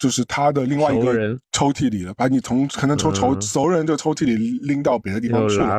[0.00, 5.78] 就是他的另外一个抽屉里了，把你从可能从抽熟人这个抽屉里拎到别的地方去了。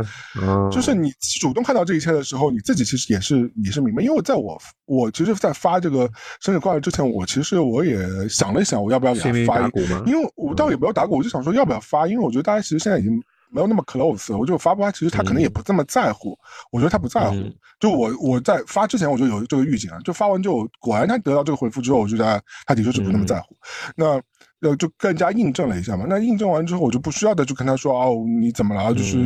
[0.71, 6.07] 就是你主动看到这一切的时候，你自己其实也是也是明白，因为在我我其实，在发这个
[6.39, 7.97] 生日快乐之前，我其实我也
[8.29, 13.19] 想了想，我要不要给他发一个，因为我倒也没有打鼓，我就想说要不要发，因为我觉得大家其实现在已经。
[13.51, 16.37] 没有那么 close，我就发不发，其实他可能也不这么在乎。
[16.71, 17.35] 我觉得他不在乎。
[17.79, 23.55] 就我我在发之前我就有这个预警啊，就发完就果然他得到这个回复之后，我就觉得他的确是不那么在乎。
[23.95, 24.21] 那。
[24.61, 26.05] 呃，就更加印证了一下嘛。
[26.07, 28.93] 那印证完之后，我就不需要再去跟他说哦，你怎么了？
[28.93, 29.17] 就是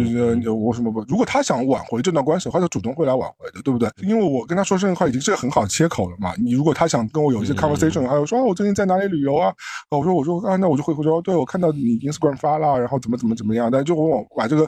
[0.45, 1.03] 呃，我什么不？
[1.09, 3.89] 如果他想挽回这段关系，他就主动会来挽回的，对不对？
[4.01, 6.33] 因为我跟他说这句话已经是个很好切口了嘛。
[6.37, 9.53] 你如果他想跟我有一些 conversation，还有说啊，我最近在哪里旅游啊？
[9.89, 13.69] 我说我说啊，那我就会说，对我看到你 Instagram 发了，然后怎么怎么怎么样？
[13.69, 14.65] 但就我往把这个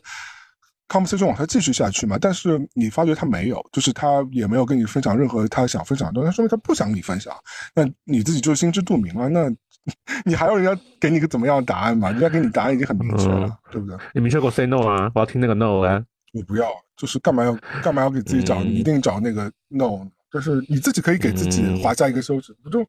[0.89, 2.17] conversation 往下继续下去嘛。
[2.19, 7.33] 但是你发觉他没有，就是他也没有跟你分享任何他想分享的东西，说明他不想跟你分享。
[7.73, 9.29] 那你自己就心知肚明了。
[9.29, 9.49] 那。
[10.25, 12.09] 你还要人家给你个怎么样的答案吗？
[12.11, 13.97] 人家给你答案已经很明确了，对不对？
[14.13, 15.11] 你明确给我 say no 啊！
[15.15, 16.03] 我要听那个 no 啊！
[16.33, 18.61] 我不要，就是干嘛要干嘛要给自己找？
[18.63, 22.85] 你一定找那个 no，就是你自己可以给自己划下一个休止，不就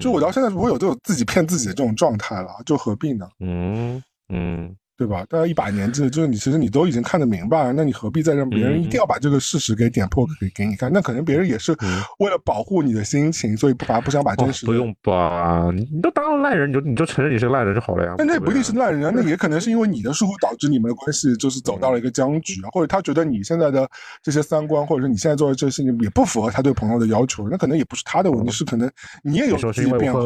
[0.00, 3.26] 就我到现在不会有这种自己骗自己的这种状态了，就何必呢？
[3.40, 4.76] 嗯嗯。
[5.02, 5.26] 对吧？
[5.28, 10.92] 大家一把年纪，就是你，其实你都已经看得明白了，那你何必再让别人一定要把这个事实给点破给给你看？
[10.92, 11.72] 那可能别人也是
[12.20, 14.64] 为了保护你的心情，所以不把不想把真实。
[14.64, 15.68] 不用吧？
[15.74, 18.14] 你你都当了烂人，你就你就承认你是个烂人就好了呀。
[18.16, 23.88] 那那也不一定是烂人啊，那也可能是因为你的疏忽导致你们的关系就是走到了一个僵局啊，或者他觉得你现在的
[24.22, 28.88] 这些三观，或者是你现在做的这些事情也不符合他对朋友的要求，那可能也不是他的问题，是可能
[29.24, 30.20] 你也有自己变化。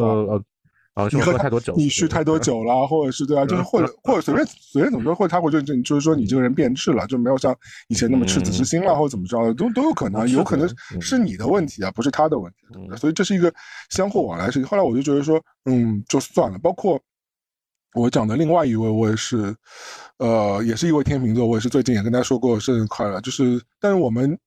[1.11, 7.55] 你喝太多酒，你酗太多酒了，或者是对啊，就是或者 或者随便随便怎么说，或者他会就就就是说你这个人变质了，就没有像
[7.89, 10.67] 以前那么赤子之心了，或者怎么着的，都都有可能，有可能
[10.99, 13.53] 是你的问题啊，不是他的问题，所以这是一个
[13.89, 14.65] 相互往来事情。
[14.65, 16.57] 后来我就觉得说，嗯，就算了。
[16.57, 16.99] 包括
[17.93, 19.55] 我讲的另外一位，我也是，
[20.17, 24.37] 呃，也是一位天秤座，我也是最近也跟他说过生日快乐，就是但是我们。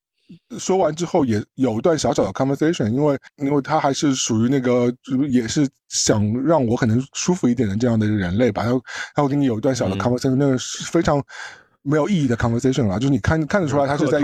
[0.58, 4.92] 说完之后也有一段小小的 conversation，因为因为他还是属于那个，
[5.28, 8.62] 也是想让我可能舒服一点的这样的人类吧。
[8.62, 8.70] 他
[9.14, 11.22] 他会跟你有一段小的 conversation，那个是非常
[11.82, 14.20] 没有意义的 conversation 了，就是你看看得出来他是在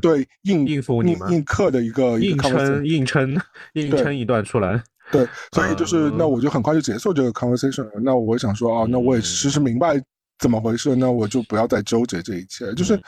[0.00, 3.40] 对应应付你应客的一个硬撑硬撑
[3.74, 4.82] 硬撑一段出来。
[5.12, 7.92] 对，所以就是那我就很快就结束这个 conversation 了。
[8.02, 10.00] 那我想说啊，那我也其实明白
[10.38, 13.00] 怎么回事，那我就不要再纠结这一切，就是。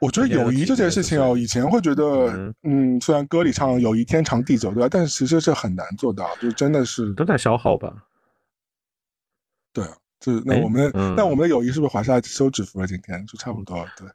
[0.00, 4.88] 我觉得友谊这件事情哦，以前会觉得，嗯，虽然歌里唱友谊天长地久，对吧？
[4.90, 7.92] 但是其实是很难做到，就真的是都在消耗吧。
[9.72, 9.84] 对，
[10.20, 12.86] 就那我们那我们的友谊是不是华夏休止符了？
[12.86, 14.08] 今天就差不多，对。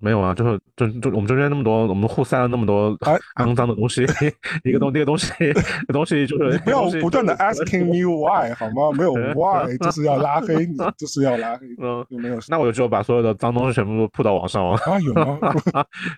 [0.00, 2.96] 没有啊，就是就就我们中间那么多，我们互塞了那么多
[3.36, 4.04] 肮脏的东西，
[4.62, 5.32] 一个东这个东西，
[5.92, 8.92] 东西就是不要不断的 asking me why 好吗？
[8.92, 12.38] 没有 why 就是要拉黑你，就是要拉黑，嗯，没有。
[12.48, 15.38] 那我就只有把所有的脏东西全部都铺到网上了啊，有吗？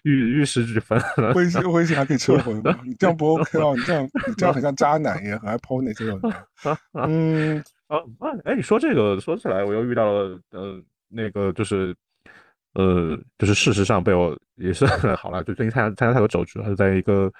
[0.02, 1.00] 玉玉石俱焚。
[1.34, 2.76] 微信微信还可以撤回吗？
[2.84, 6.20] 你这样不 OK 哦，你这样你这样很像渣男也很爱剖那些人。
[6.94, 11.94] 嗯啊啊，哎，你说这个说起来，我又遇到了呃那个就是。
[12.74, 17.30] 呃，就是事实上被我也是 好了，就最近参加参加太多酒局了，是在一个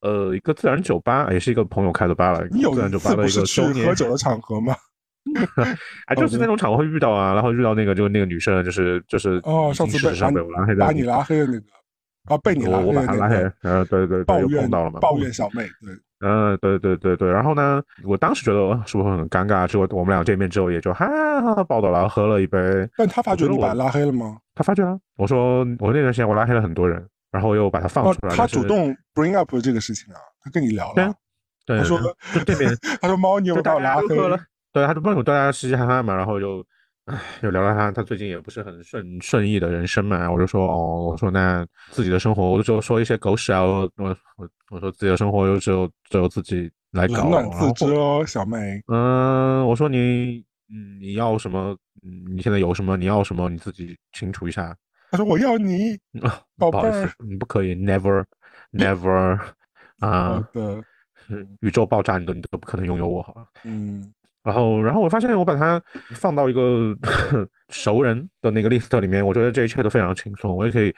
[0.00, 2.46] 呃一个自然酒吧，也是一个朋友开的吧了。
[2.50, 4.74] 你有自然酒吧的一个酒喝酒的场合吗？
[6.06, 11.62] 哎，就是那种场合会遇到啊，然后遇到那个就是那个女生，就是就是哦，上次被我拉黑的，把你拉黑的那个
[12.26, 15.94] 啊，被你我，我把他拉黑，呃，对对对，抱怨到了嘛，抱怨小妹，对。
[16.22, 19.66] 嗯， 对对对对，然后呢，我当时觉得是不是很尴尬？
[19.66, 21.06] 结果我们俩见面之后，也就哈
[21.40, 22.58] 哈抱到了，喝了一杯。
[22.96, 24.36] 但他发觉你把他拉黑了吗？
[24.54, 24.98] 他发觉了。
[25.16, 27.02] 我说我那段时间我拉黑了很多人，
[27.32, 28.36] 然后又把他放出来。
[28.36, 31.14] 他主动 bring up 这个事情啊，他跟你聊了。
[31.64, 31.98] 对，他说
[32.44, 34.38] 这边， 他说猫，你有把我拉黑了。
[34.74, 36.62] 对，他就问我大家嘻嘻哈哈嘛，然后就。
[37.10, 40.30] 唉，又聊聊他，他最近也不是很顺顺意的人生嘛。
[40.30, 43.62] 我就说，哦，我说那自己的生活，我就说一些狗屎啊。
[43.64, 44.16] 我我
[44.70, 47.14] 我说自己的生活又只有只有自己来搞。
[47.14, 48.80] 冷暖自知哦，小妹。
[48.86, 51.76] 嗯，我说你，嗯，你要什么？
[52.04, 52.96] 嗯，你现在有什么？
[52.96, 53.48] 你要什么？
[53.48, 54.76] 你自己清楚一下。
[55.10, 55.98] 他说我要你，
[56.56, 59.36] 宝贝儿，你不可以，never，never，
[59.98, 60.40] 啊，
[61.60, 63.44] 宇宙爆炸你都你都不可能拥有我，好了。
[63.64, 64.12] 嗯。
[64.42, 65.80] 然后，然后我发现我把它
[66.14, 66.96] 放到一个
[67.68, 70.56] 熟人的那个 list 里面，我觉得这一切都非常轻松。
[70.56, 70.94] 我也可以，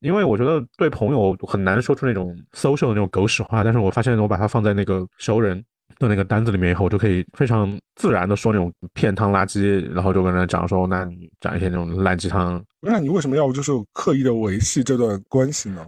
[0.00, 5.64] 因为我觉得对朋友很难说出那种 social 的那种狗屎话，但是我发现我把它放在那个熟人
[5.98, 12.62] 的那个单子里面以后，我就可以非常自然的说那种片汤垃圾，然后就跟他讲说，那你讲一些那种烂鸡汤。
[12.82, 15.84] 那你为什么要就是刻意的维系这段关系呢？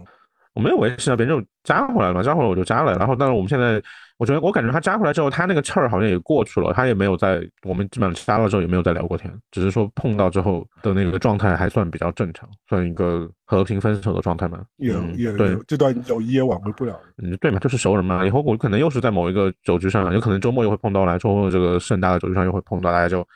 [0.55, 2.97] 我没有维系啊，别人就加回来了嘛，加回来我就加了。
[2.97, 3.79] 然后，但是我们现在。
[4.21, 14.63] 我觉得我感觉他加回来之后，他那个气儿好像也过去了，他也没有在我们基本上加了之后也没有再聊过天，只是说碰到之后的那个状态还算比较正常，算一个和平分手的状态嘛。
[14.77, 16.95] 也也对，这段友谊也挽回不了。
[17.17, 18.23] 嗯，对嘛，就是熟人嘛。
[18.23, 23.27] 以后我可能又是在某一个酒局上，有可能周末又会碰到来，周末这个盛大的酒局上又会碰到，大家就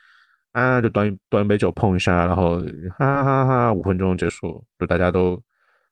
[0.51, 2.61] 啊就端端一杯酒碰一下，然后
[2.99, 5.41] 哈哈哈五分钟结束，就大家都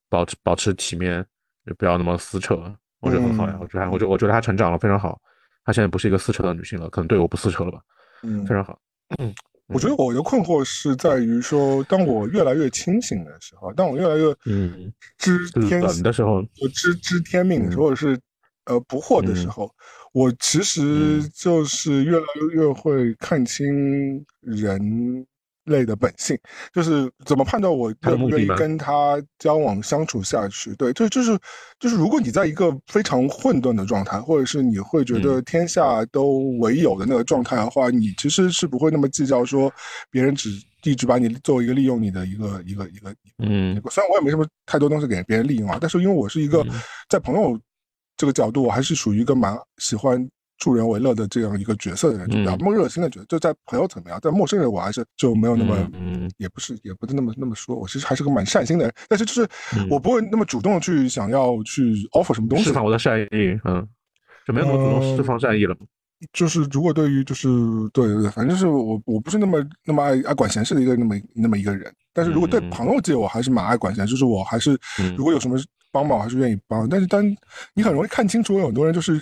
[0.08, 1.26] 保持保持体面，
[1.66, 2.56] 就不要那么撕扯。
[3.04, 5.20] 我觉得很好呀，我觉得，我觉得，我觉得她成长了非常好，
[5.66, 7.80] 她现在不是一个撕扯的女性了，可能对我不撕扯了吧，
[8.24, 8.80] 嗯，非常好。
[9.20, 9.34] 嗯
[9.68, 18.20] 我觉得我的困惑是在于说，当我越来越清醒的时候，当我越来越嗯知天的时候，我知知天命的时候，或者是
[18.66, 19.74] 呃不惑的时候，
[20.12, 25.26] 我其实就是越来越会看清人。
[25.66, 26.38] 类的本性，
[26.74, 30.76] 就是怎么判断我愿不愿意跟他交往相处下去？
[30.76, 31.39] 对，就就是
[31.80, 39.72] 就是，如果你在一个非常混沌的状态，或者是你会觉得天下都唯有的那个状态的话，你其实是不会那么计较说
[40.11, 40.49] 别人只
[40.84, 43.82] 一直把你作为一个利用你的一个一个一个嗯。
[43.89, 46.66] 虽然我也没什么太多东西给别人利用啊，但是因为我是一个
[47.09, 47.57] 在朋友
[48.18, 50.30] 这个角度，我还是属于一个蛮喜欢。
[50.64, 59.45] 助人为乐的这样一个角色的人，就比较么热心的角色，就在朋友层面啊，在陌生人我还是就没有那么，嗯，也不是，也不是那么那么说，我其实还是个蛮善心的人，但是就是
[59.89, 63.86] 我不会那么主动去想要去 offer 什么东西，释放我的善意，嗯，
[64.47, 65.76] 就没有那么主动释放善意了。
[66.32, 67.49] 就是如果对于就是
[67.91, 74.80] 对对对，反正是我我不是那么那么爱爱管闲事的一个那么那么一个人，但是如果对朋友界我还是蛮爱管闲，就是我还是
[75.18, 75.57] 如果有什么
[75.91, 77.26] 帮忙，我还是愿意帮，但是当
[77.74, 79.22] 你很容易看清楚有很多人就是，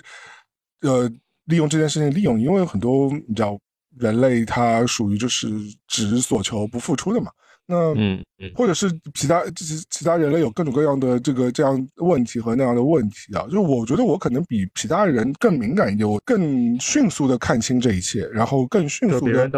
[0.82, 1.10] 呃。
[1.46, 3.58] 利用这件事情利用，因为很多你知道，
[3.98, 5.48] 人类他属于就是
[5.88, 7.30] 只所求不付出的嘛。
[7.64, 8.22] 那嗯，
[8.54, 13.42] 或者是其他其其他人类有各种各样的这个这样问题和那样的问题啊。
[13.44, 19.48] 就是我觉得我可能比其他人更敏感一点，我更迅速的看清这一切，然后更迅速的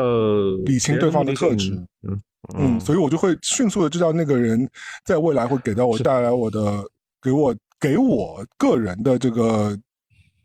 [0.64, 1.72] 理清对方的特质。
[2.02, 2.20] 嗯
[2.58, 4.68] 嗯，所以我就会迅速的知道那个人
[5.04, 6.84] 在未来会给到我带来我的
[7.22, 9.78] 给我给我个人的这个。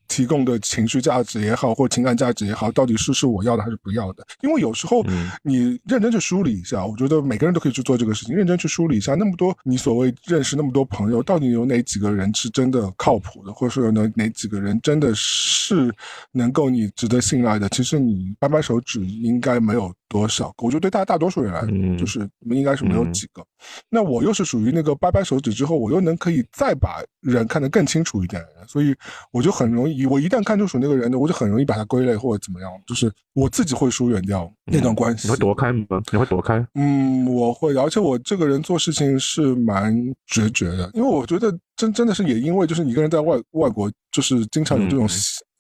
[0.10, 4.26] 提供的情绪价值也好，或情感价值也好，到底是是我要的还是不要的？
[4.42, 5.02] 因为有时候
[5.42, 8.36] 你认真去梳理一下，我觉得每个人都可以去做这个事情。
[8.36, 15.94] 认真去梳理一下，那么多你所谓认识那么多朋友，到底有哪几个人是真的靠谱的，或者说有哪哪几个人真的是
[16.32, 17.70] 能够你值得信赖的？
[17.70, 20.66] 其实你掰掰手指，应该没有多少个？
[20.66, 23.42] 我觉得对大大多数人来说，就是应该是没有几个。
[23.90, 28.94] 那我又是属于那个掰掰手指之后，我又能可以再把人看得更清楚一点的人，所以
[29.32, 35.28] 我就很容易，我一旦看清楚那个人呢，我就很容易把他归类或者怎么样，就是我自己会疏远掉那段关系。
[35.28, 36.02] 你会躲开吗？
[36.12, 36.66] 你会躲开？
[36.74, 39.96] 嗯，我会，而且我这个人做事情是蛮
[40.26, 45.08] 决绝的，因为我觉得真真的是也因为就是一个人在外外国，就是经常有这种。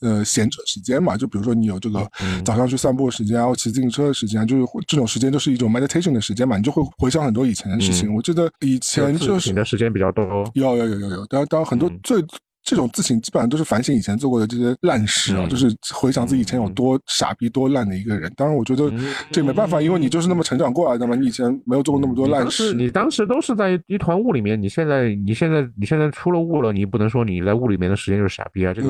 [0.01, 2.09] 呃，闲着时间嘛，就比如说你有这个
[2.45, 8.13] 早上去散步的时间，然后骑自行车的时间，就是这种时间都是一种 meditation 的时间嘛，你就会回想很多以前的事情。
[8.13, 12.23] 我记得以前就是你的时间比较多，有有有有有，当当很多最。
[12.63, 18.31] 这种自省基本上都是反省以前做过的这些烂事啊，就是回想自己以前有多傻逼、多烂的一个人。
[18.35, 18.91] 当然，我觉得
[19.31, 22.73] 这没办法，因为你就是那么成长过来的嘛，你以前没有做过那么多烂事。
[22.73, 28.73] 你当时都是在一团雾里面，你现在你现在你现在出了雾了，你不能说你在雾里面的时间就是傻逼啊。
[28.73, 28.89] 这个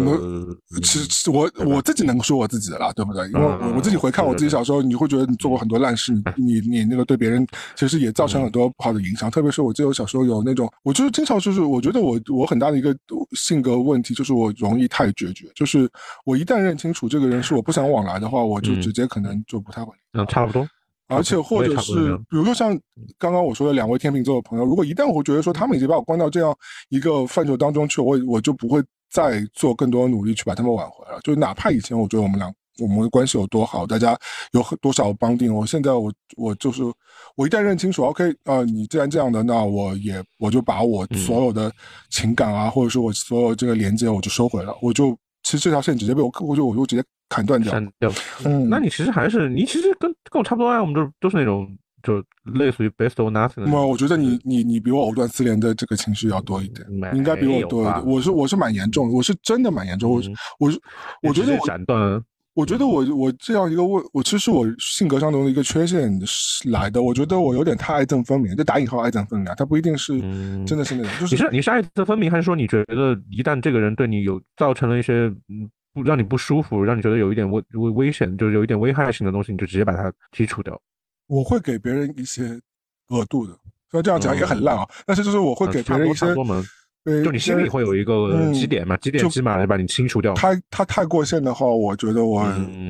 [0.84, 3.26] 其实我我自己能说我自己的啦，对不对？
[3.28, 3.45] 因为
[3.76, 7.45] 我自己回看我自己小时候，你会觉得你做过很多烂事，你你那个对别人
[7.76, 9.30] 其实也造成很多不好的影响。
[9.30, 12.95] 特别是我记得我小时候有那种，我就是经常就是我觉得我我很大的一个
[13.34, 14.53] 性格问题就是我。
[14.60, 15.89] 容易太决绝，就是
[16.26, 19.93] 我一旦认清楚这个人是我不想往来的话，我就直接可能就不太会。
[20.12, 20.68] 嗯，差不多。
[21.07, 22.78] 而且或者是，比如说像
[23.18, 26.53] 刚刚我说的两位天秤座的朋友，如果一旦我觉得说他们已经把我关到这样
[26.89, 31.20] 一个范畴当中去，我我就不会再做更多的努力去把他们挽回了。
[31.24, 34.17] 就哪怕以前我觉得我们俩我们的关系有多好，大家
[34.51, 36.84] 有很多少帮定，我现在我我就是
[37.36, 41.71] 我一旦认清楚，OK 啊，你既然这样的，那我也我就把我所有的
[42.09, 47.73] 情感啊，或者说我所有这个连接，我就收回了，我就其实这条线直接被我，我就我就直接砍断掉。
[48.45, 51.67] 嗯，那你其实还是你其实跟跟我差不多啊，我们都都是那种
[52.01, 52.23] 就
[52.53, 53.65] 类似于 best or nothing。
[53.65, 58.05] 那我觉得你你你比我藕断丝连的这个情绪要多一点，应该比我多一点。
[58.05, 60.11] 我是我是蛮严重的，我是真的蛮严重。
[60.11, 60.80] 我是我是
[61.21, 62.23] 我觉得我斩断。
[62.60, 66.12] 我觉得我我这样一个问，我其实我性格上的一个缺陷
[66.66, 67.01] 来的。
[67.01, 70.20] 我觉得我有点太爱憎分明，就打引号爱憎分明，他不一定是
[70.66, 71.12] 真的是那种。
[71.22, 75.14] 就是你是你是爱憎分明，还是说你觉得一旦这个人对你有造成了一些
[75.47, 80.78] 嗯不让你不舒服，让你觉得有一点危危危险，就是有一点危害性的东西，你就直接把它剔除掉？
[81.28, 82.60] 我会给别人一些
[83.07, 83.53] 额度的，
[83.89, 86.26] 虽然这样讲也很烂啊，但是就是我会给别人一些。
[87.23, 90.33] 就你心里会有一个几点嘛，几点几码来把你清除掉。
[90.33, 92.45] 他他太过线的话，我觉得我，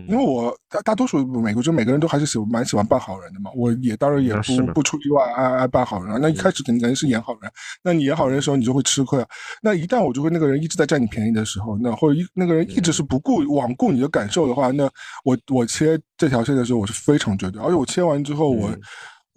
[0.07, 3.49] 因为我大大多数美国就每个人都还是喜蛮喜欢扮好人的嘛。
[3.55, 6.19] 我也当然也不不出意外爱爱扮好人。
[6.19, 7.51] 那一开始肯定是演好人，
[7.83, 9.27] 那你演好人的时候你就会吃亏啊。
[9.61, 14.89] 那一旦我就会那个人一直在占你便宜的时候，那或者一那个人一直是不顾罔顾你的感受的话，那
[15.23, 18.69] 我我切这条线的时候我是非常绝对，而且我切完之后我。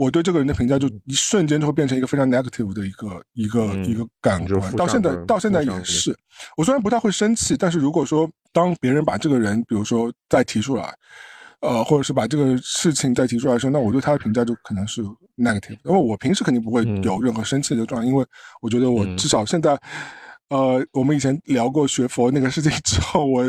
[0.03, 6.16] 我对这个人的评价就一瞬间就会变成一个非常 negative 的一个一个一个感官，到现在到现在也是。
[6.57, 10.92] 我虽然不太会生气，但是如果说当别人把这个人，比如说再提出来，
[11.61, 15.03] 呃，或者是把这个事情再提出来的时候，那我对他的评价就可能是
[15.36, 15.78] negative。
[15.84, 18.26] 因为我平时肯定不会有任何生气的状态，因为
[18.61, 19.78] 我觉得我至少现在，
[20.48, 23.44] 呃，我们以前聊过学佛那个事情之后，我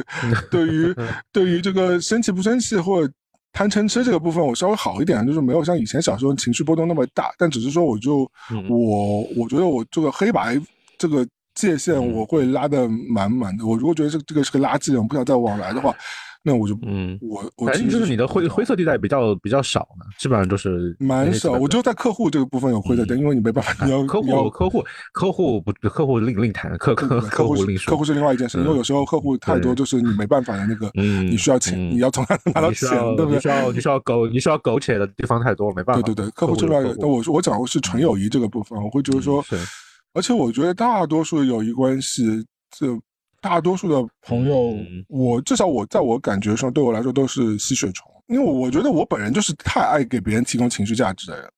[0.52, 0.96] 对于
[1.34, 3.12] 对于这个生气不生气或者。
[3.54, 8.30] 贪嗔痴这个部分我稍微好一点，就是没有像以前小时候情绪波动那么大，但只是说我就
[8.68, 10.60] 我我觉得我这个黑白
[10.98, 11.26] 这个
[11.56, 13.66] 界限我会拉的满满的。
[13.66, 15.96] 我如果觉得这这个是个垃圾，我不想再往来的话。
[16.46, 21.54] 那我就嗯，我我反正就是你的灰灰色地带比较比较少呢，基本上都是蛮少。
[21.54, 24.84] 我就在客户这个部分有灰色地带，因为你没办法，你要 客户客户
[25.14, 28.58] 客户不客户另另谈，客客客户另说，客户是另外一件事。
[28.58, 33.36] 因为有时候客户太多，就是你没办法的那个，嗯，你需要钱，你要从哪拿到钱，对不对？
[33.36, 36.02] 你需要你需要苟你需要苟且的地方太多了，没办法。
[36.02, 39.42] 对对对，客户之外，那我我讲的是纯友谊这个部分，我会觉得说，
[40.14, 43.00] 而且我觉得大多数的友谊关系这。
[43.44, 44.74] 大多数的朋友，
[45.10, 51.52] 我至少我在我感觉上，对我来说都是吸血虫，因为我觉得我本人就是太爱给别人提供情绪价值的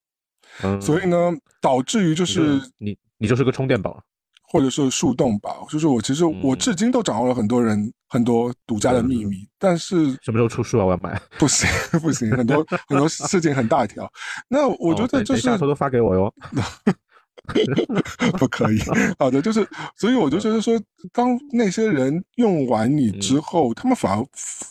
[0.60, 4.02] 人，所以呢，导致于就是你你就是个充电宝，
[4.48, 10.84] 或者是树洞吧，就是我其实我至今都掌握了很多人很多独家的秘密，但是什么时候出书啊？
[10.84, 11.68] 我要买，不行
[12.00, 14.10] 不行，很多很多事情很大条，
[14.48, 16.34] 那我觉得就是偷偷发给我哟。
[18.38, 18.78] 不可以，
[19.18, 19.66] 好的，就是，
[19.96, 20.78] 所以我就觉得说，
[21.12, 24.24] 当那些人用完你之后，他们反而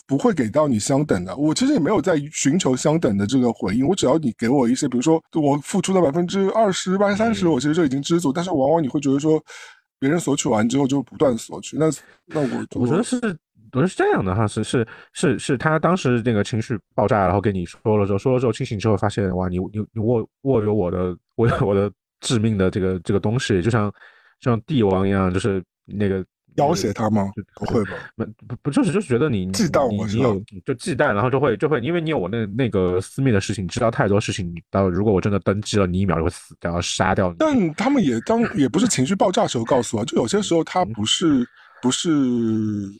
[0.06, 1.34] 不会给到你相等的。
[1.36, 8.32] 我其实也没有在寻求相等的这个回应，我只要你给我一些，比如说我付出的百分之二十、百分之三十，我其实就已经知足。
[8.32, 9.42] 但是往往你会觉得说，
[9.98, 11.86] 别人索取完之后就不断索取，那
[12.26, 13.16] 那我我觉得是，
[13.72, 21.90] 我觉得是这样的哈，是是是是他当时那个情绪爆炸，然后跟你说了之后，说了之后清醒之后发现，哇，你你你握握有我的，我有我的。
[22.20, 23.92] 致命的这个这个东西，就像
[24.40, 26.24] 像帝王一样，就是那个
[26.56, 27.30] 要挟他吗？
[27.54, 27.92] 不会吧？
[28.16, 37.36] 不不不，就是就是觉得你忌惮我，你有就忌惮，然后就会就会，因为你有我那那个私密的事情，你知道太多事情，到如果我真的登基了，你一秒就会死掉，杀掉你。
[37.38, 41.46] 但他们也当也不是情绪爆炸时候告诉我，就有些时候他不是。
[41.86, 42.10] 不是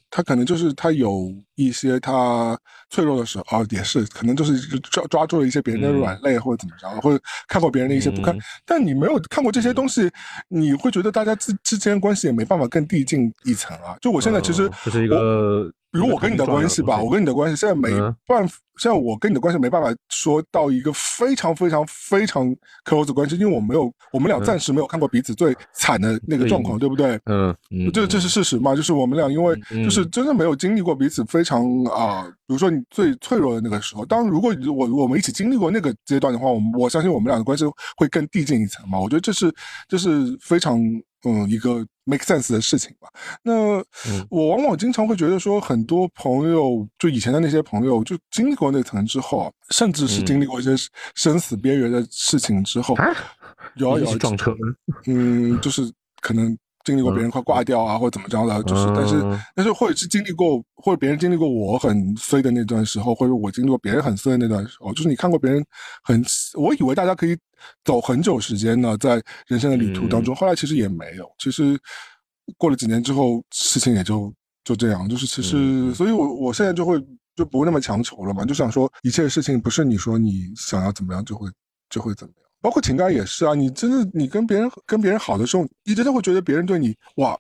[0.09, 2.57] 他，可能就是他有一些他
[2.89, 8.39] 脆弱的时候哦，也是可能就是抓抓住了一些别人的软肋或者怎么着，或者看过别人的一些不堪。
[8.65, 10.09] 但你没有看过这些东西，
[10.47, 13.97] 你会觉得大家之之间关系也没办法更递进一层啊。
[14.01, 15.69] 就我现在其实这是一个。
[15.93, 17.91] 比如我跟你的关系吧，我跟你的关系现在没
[18.27, 27.19] 办法，现在我跟你的关系没办法说到一个非常非常非常 close 的关系，因为我没有，我们俩暂时没有看过彼此最惨的那个状况，对不对？
[27.71, 28.75] 嗯，这这是事实嘛？
[28.75, 37.65] 就是我们俩因为就是真的没有经历过彼此非常啊，比如说你最脆弱的那个时候，当如果我我们一起经历过那个阶段的话，我我相信我们俩的关系
[37.97, 38.99] 会更递进一层嘛。
[38.99, 39.51] 我觉得这是
[39.89, 40.79] 这是非常。
[41.27, 43.09] 嗯，一个 make sense 的事情吧。
[43.43, 43.53] 那
[44.31, 50.71] 我往往经常会觉得说，很多朋友就以前的那些朋友，就经历过那层之后，甚至是经历过一些
[51.15, 52.95] 生死边缘的事情之后，
[53.75, 54.55] 有有撞车，
[55.07, 56.57] 嗯，就是可能。
[56.87, 65.63] 经历过别人快挂掉啊，或者怎么着的，就是，但是，但是，或者是经历过，或者别人经历过我很衰的那段时候，或者我经历过别人很衰的那段时候，就是你看过别人
[66.05, 66.25] 很，
[66.55, 67.37] 我以为大家可以
[67.85, 71.77] 走很久时间呢，在人生的旅途当中，后来其实也没有，其实
[72.57, 74.33] 过了几年之后，事情也就
[74.63, 81.49] 就这样，就是其实，所以我我现在就会就不会那么强求了嘛，就想说一切事情不是你说你想要怎么样就会
[81.91, 82.46] 就会怎么样。
[82.67, 87.39] 包括情感也是啊，你真的你跟别人跟别人好的时候，你真的会觉得别人对你哇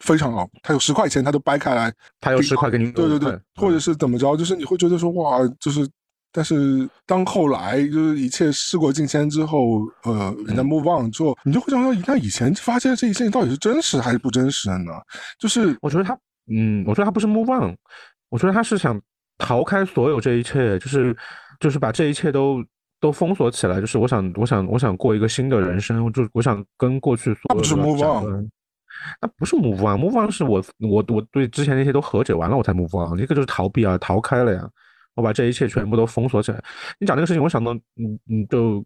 [0.00, 5.88] 非常好，他有十块钱他都掰开来，他有十块给你，对对对，或者是怎么着，就是你会觉得说哇，就是，
[6.32, 14.90] 但是当后来就是一切事过境迁之后，呃，人家 move on 之后，你就会想说，那以前发现这一切到底是真实还是不真实的呢？
[15.38, 16.18] 就是我觉得他，
[16.50, 17.76] 嗯，我觉得他不是 move on，
[18.28, 19.00] 我觉得他是想
[19.38, 21.16] 逃开所有这一切，就是
[21.60, 22.60] 就是把这一切都。
[23.04, 28.48] 都封锁起来，就是我想，我想，我想过一个新的人生，就我想跟过去所有的 move on，
[29.20, 34.66] 那不是 move on，move on 是我我我对之前那些都和解完了，我才 move on，这个就是逃避啊，逃开了呀，
[35.16, 36.64] 我把这一切全部都封锁起来。
[36.98, 38.82] 你讲这个事情，我想到，嗯嗯，就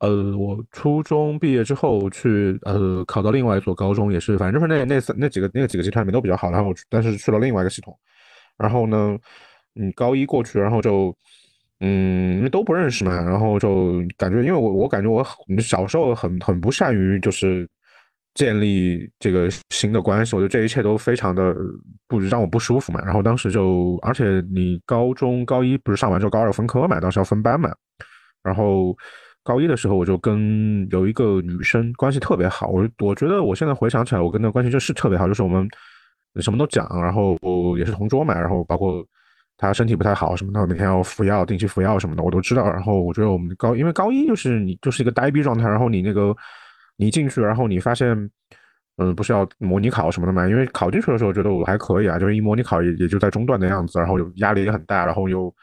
[0.00, 7.98] 呃，我初中毕业之后去呃考到另外一所高中，也是，反正就是那那三那几个那个几个集团里面都比较好，然后但是去了另外一个系统，
[8.58, 9.16] 然后呢，
[9.76, 11.16] 嗯，高一过去，然后就。
[11.84, 15.26] 嗯，因为都不认识嘛，然后就感觉，因为我我感觉我
[15.58, 17.68] 小时候很很不善于就是
[18.34, 21.52] 建立这个新的关系，我觉得这一切都非常的
[22.06, 23.02] 不让我不舒服嘛。
[23.04, 27.68] 然后当时就，而且你高中高一不是上完之后高二分科嘛，当时要分班嘛。
[28.44, 28.96] 然后
[29.42, 35.68] 高一的时候我就跟有一个女生关系特别好，我我觉得我现在回想起来，我跟她关系就是特别好，就是我们
[36.36, 37.36] 什么都讲，然后
[37.76, 39.04] 也是同桌嘛，然后包括。
[39.62, 42.68] 他身体不太好什么的，每天要服药，定期服药什么的，我都知道。
[42.68, 46.36] 然后我觉得我们高，因为高一就是你就是一个呆逼状态，然后你那个
[46.96, 48.08] 你进去，然后你发现，
[48.96, 50.48] 嗯，不是要模拟考什么的嘛？
[50.48, 55.54] 因为考进去的时候觉得我还可以啊，就是一模拟考也也就在中段的样子，然后有压力也很大，然后又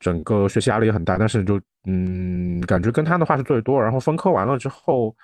[0.00, 3.80] 整个学习压力也很大，但是就嗯，感觉跟他的话是最多。
[3.80, 5.14] 然后分科完了之后，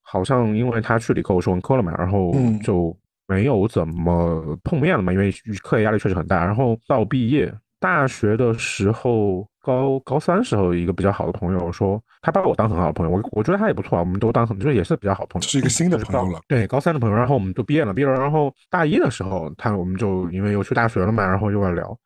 [0.00, 2.32] 好像因为他去理科，我是文科了嘛，然后
[2.62, 2.96] 就。
[3.32, 6.44] 没有怎么碰面了嘛，因为课业压力确实很大。
[6.44, 16.40] 然后到毕业，大学的时候，高高三时候，一个比较好的朋友说，他把我当很好的朋友，我我觉得他也不错啊，我们都当很就是也是比较好朋友，是一个新的朋友了。
[16.46, 21.96] 对，高三的朋友，然后我们就毕业了，毕业了，然后大一的时候，他我们就因为又去大学了嘛，然后又要聊。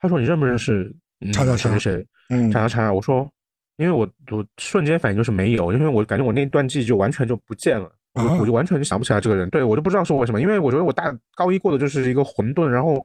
[0.00, 0.92] 他说你认不认识
[1.32, 2.06] 叉叉谁谁？
[2.30, 2.92] 嗯，叉叉叉。
[2.92, 3.30] 我说，
[3.76, 7.90] 因为我我瞬间反应就是没有，因为我感觉我那段记忆就完全就不见了。
[8.14, 13.02] 我我就完全就想不起来这个人，对我就不知道是为什么，因为我觉得我大高一过的就是一个混沌，然后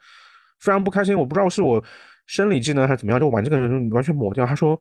[0.59, 1.81] 非常不开心，我不知道是我
[2.25, 4.45] 生理技能还是怎么样，就把这个人完全抹掉。
[4.45, 4.77] 他说，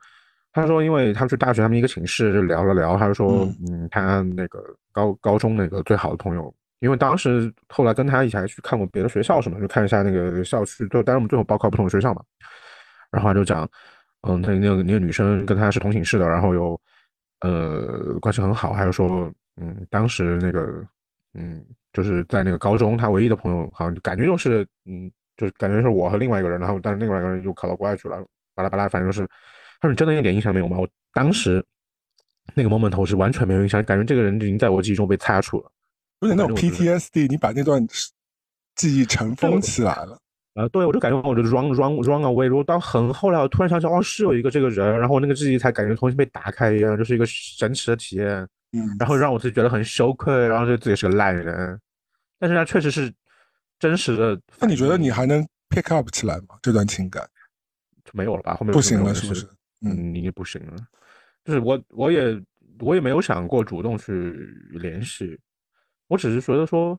[0.53, 4.59] 他说，因为他们去大学，他们一个寝室就聊了聊，他就说，嗯，他那个
[4.91, 12.21] 高高中那个最好的朋友，因为当时后来跟他一起还去看过别的学校什么，就看一下那个校区，就当然我们最后报考不同的学校嘛，
[13.13, 13.69] 然后他就讲，
[14.23, 16.81] 嗯，他那个那个女生跟他是同寝室的，然后又
[17.43, 19.33] 呃关系很好，还有说。
[19.61, 20.87] 嗯，当时那个，
[21.35, 28.25] 嗯，就是在那个高中，他唯一的朋友好像感觉就是，嗯，就是感觉是我和另外一个人，然后但是另外一个人又考到国外去了，
[28.55, 29.27] 巴拉巴拉，反正就是，
[29.81, 30.79] 他说你真的一点印象没有吗？
[30.79, 31.65] 我当时
[32.55, 35.71] 那个 moment 我是完全没有印象，感觉这个人已经在我记忆中被擦除了，
[36.21, 37.87] 有点那种 PTSD，你把那段
[38.75, 40.19] 记忆尘封起来了。
[40.55, 48.47] 呃，对，我就感觉我就 run run run away，如果到很后来，我突然想起哦，是有一个这个人，然后那个记忆才感觉重新被打开一样，就是一个神奇的体验。
[48.99, 51.81] 然后让我自己觉得很羞愧，然后就自己是个烂人，
[52.39, 53.13] 但是他确实是
[53.79, 54.39] 真实的。
[54.61, 56.57] 那你觉得你还能 pick up 起来吗？
[56.63, 57.27] 这段情感
[58.05, 58.55] 就没有了吧？
[58.55, 59.47] 后面不行了，是不是？
[59.83, 60.77] 嗯，你不行了。
[61.45, 62.43] 就是我，我也，
[62.81, 64.33] 我也没有想过主动去
[64.73, 65.39] 联系，
[66.09, 66.99] 我只是觉得说，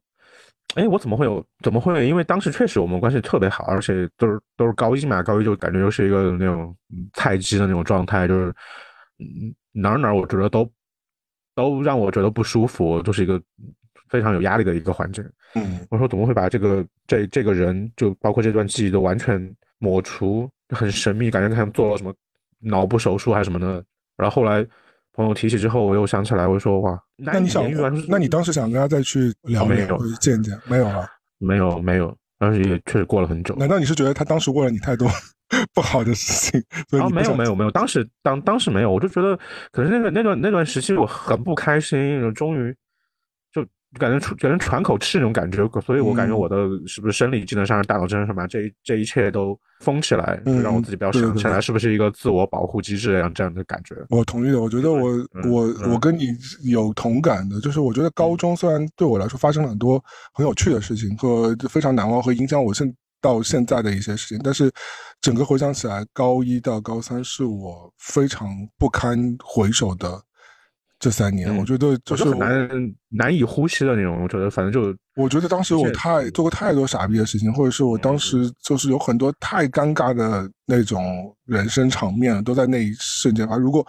[0.76, 1.46] 哎，我怎么会有？
[1.64, 2.08] 怎么会？
[2.08, 6.76] 因为当时确实我们关系特别好，而且都是都是高一嘛，高一就感觉又是一个那种
[7.14, 8.54] 菜鸡的那种状态，就是
[9.20, 10.70] 嗯哪哪我觉得都
[11.58, 13.42] 都让我觉得不舒服，就是一个
[14.10, 15.28] 非常有压力的一个环境。
[15.56, 22.14] 嗯，我说怎么会把这个这这个人，就包括这段记忆都完全抹除，很神秘，感觉像做了什么
[22.60, 23.84] 脑部手术还是什么的。
[24.16, 24.64] 然后后来
[25.14, 27.66] 朋友提起之后，我又想起来，我说哇，那你想，
[28.08, 30.56] 那你当时想跟他再去聊没有见见？
[30.70, 31.10] 没有了，
[31.40, 33.56] 没有没有，当时也确实过了很久。
[33.56, 35.08] 难道你是觉得他当时问了你太多
[35.74, 37.00] 不好的事情？
[37.00, 39.38] 啊，没有没有没有，当时当当时没有，我就觉得
[39.72, 42.76] 可是那个那段那段时期我很不开心，终于。
[43.98, 46.56] 感觉出，感觉喘口气那种感觉，所以我感觉我的
[46.86, 53.96] 是不是生理机能上、大脑机能上面，这这一切都封起来，就让我自己不要想起来，是不是一个自我保护机制这样这样的感觉？
[54.10, 55.12] 我同意的，我觉得我
[55.50, 60.04] 我我跟你有同感的，就是我觉得高中虽然对我来说发生了很多
[60.34, 64.70] 很有趣的事情和非常难忘和影响我现到现在的一些事情，但是
[65.22, 70.22] 整个回想起来，高一到高三是我非常不堪回首的。
[71.00, 72.68] 这三年，我觉得就是难
[73.10, 74.24] 难以呼吸的那种。
[74.24, 83.86] 我觉得，反正就我觉得当时我太做过太多傻逼的事情，或者是我当时就是有很多太尴尬的那种人生场面，都在那一瞬间发如果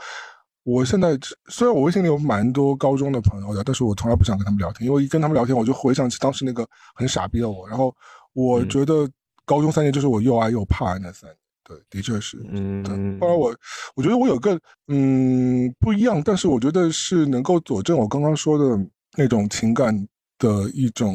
[0.65, 1.19] 我现在
[1.49, 7.67] 虽然我微信里有蛮多高中的朋友的，但是我从来不想跟他们聊天，因为一跟他们聊天，我就回想起当时那个很傻逼的我。
[7.67, 7.95] 然后
[8.35, 9.09] 我觉得
[9.47, 11.37] 高中三年就是我又爱又怕那三年。
[11.69, 12.39] 对，的确是。
[12.51, 13.55] 嗯，后来我，
[13.95, 18.65] 我觉得我有个嗯不一样，但是我觉得是能够佐证我刚刚说的
[19.19, 19.95] 那种情感
[20.39, 21.15] 的一种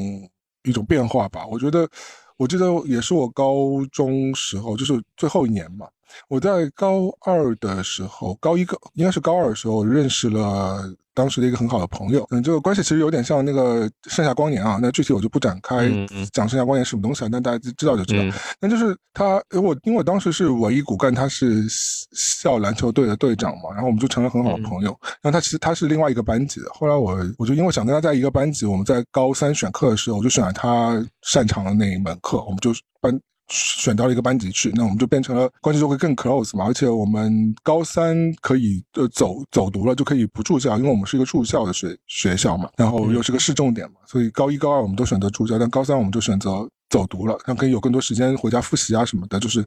[0.63, 1.43] 一种变化吧。
[1.47, 1.89] 我觉得，
[2.37, 5.87] 我记得也是我高中时候，就是最后一年嘛。
[6.27, 10.95] 我在高二的时候，高一高应该是高二的时候认识了。
[11.13, 14.79] 当时的一个很好的朋友，嗯，这个关系其实有点像那个《盛夏光年》啊。
[14.81, 15.89] 那具体我就不展开
[16.31, 18.37] 讲《盛夏光年》什么东西了，但大家知道就知道。
[18.59, 21.65] 那就是他，我因为我当时是唯一骨干，他是
[22.13, 24.97] 校篮球队的队长嘛，然后我们就成了很好的朋友。
[25.21, 26.67] 然后他其实他是另外一个班级的。
[26.73, 33.19] 后来我我就因为想跟他在一个班级，我们在高三选课的时候，我就选了他擅长的那一门课，我们就班。
[33.49, 36.65] 选到了一个班级去，那我们就变成了关系就会更 close 嘛。
[36.65, 42.69] 而且我们高三可以呃走走读了，就可以不住校，因为我们是一个住校的学学校嘛。
[42.77, 49.39] 然后又是个市重点嘛，所以高一高二我们都选择住校，但高三我们就选择走读了，那可以有更多时间回家复习啊什么的。
[49.39, 49.65] 就是，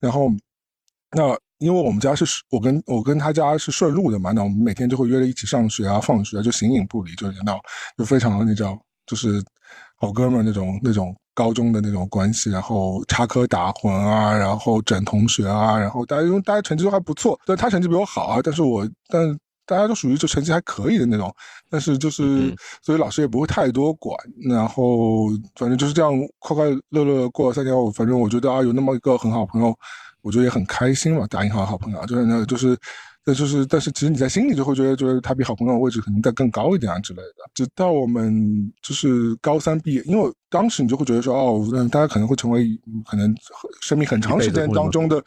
[0.00, 0.28] 然后
[1.12, 7.56] 那因为我们家是我跟我跟他家是顺路的嘛，那我们每天就会约着一起上学啊、放学，就形影不离，就那
[7.96, 8.76] 就非常的那叫
[9.06, 9.42] 就是
[9.96, 11.16] 好哥们那种那种。
[11.34, 21.34] 高中的那种关系，然后插科打诨啊，然后整同学啊，然后大家因为大家成绩都还不错，但他成绩比我好啊，但是我但大家都属于就成绩还可以的那种，
[21.70, 24.16] 但是就是所以老师也不会太多管，
[24.48, 29.74] 然后反正就是这样快快乐乐过了三年，我反正我觉得啊有那么一个很好朋友，
[30.20, 32.76] 我觉得也很开心嘛，打引号好朋友就是那就是。
[33.24, 37.34] 那就是，但是其实你在心里就会觉得，觉得他比好朋友的位置可能再更高一点啊之类的。
[37.54, 38.34] 直到我们
[38.82, 42.68] 就是高三毕业，因为当时你就会觉得说，哦，大家可能会成为
[43.08, 43.32] 可能
[43.80, 45.22] 生命很长时间当中的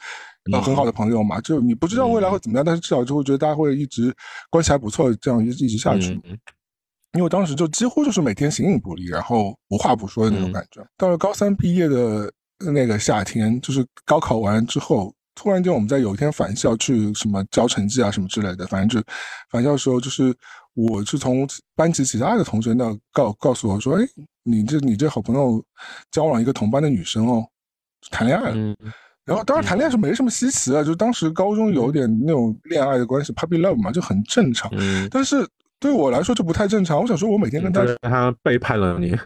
[0.62, 1.40] 很好的朋友嘛。
[1.40, 4.14] 就你不知道未来会怎么样，但是至少就会觉得大家会一直
[4.50, 6.20] 关系还不错，这样一直一直下去。
[7.14, 10.86] 因为当时就几乎就是每天形影不离，然后无话不说的那种感觉。
[10.98, 12.30] 到了高三毕业的
[12.74, 15.16] 那个夏天，就是高考完之后。
[15.36, 19.06] 突然间，我们在有一天返校去什么交成绩啊什么之类的，反正就
[19.52, 20.34] 返校的时候，就是
[20.74, 24.08] 我是从班级其他的同学那告告诉我说：“哎，
[24.44, 25.64] 你这你这好朋友
[26.10, 27.46] 交往一个同班的女生哦，
[28.10, 28.76] 谈恋爱了。”
[29.26, 34.72] 然后当然谈恋爱是没什么稀奇啊，就当时高中有点那种恋爱的关系，puppy love 嘛，就很正常。
[35.10, 35.46] 但是
[35.80, 37.02] 对我来说就不太正常。
[37.02, 39.18] 我想说，我每天跟他他背叛了你。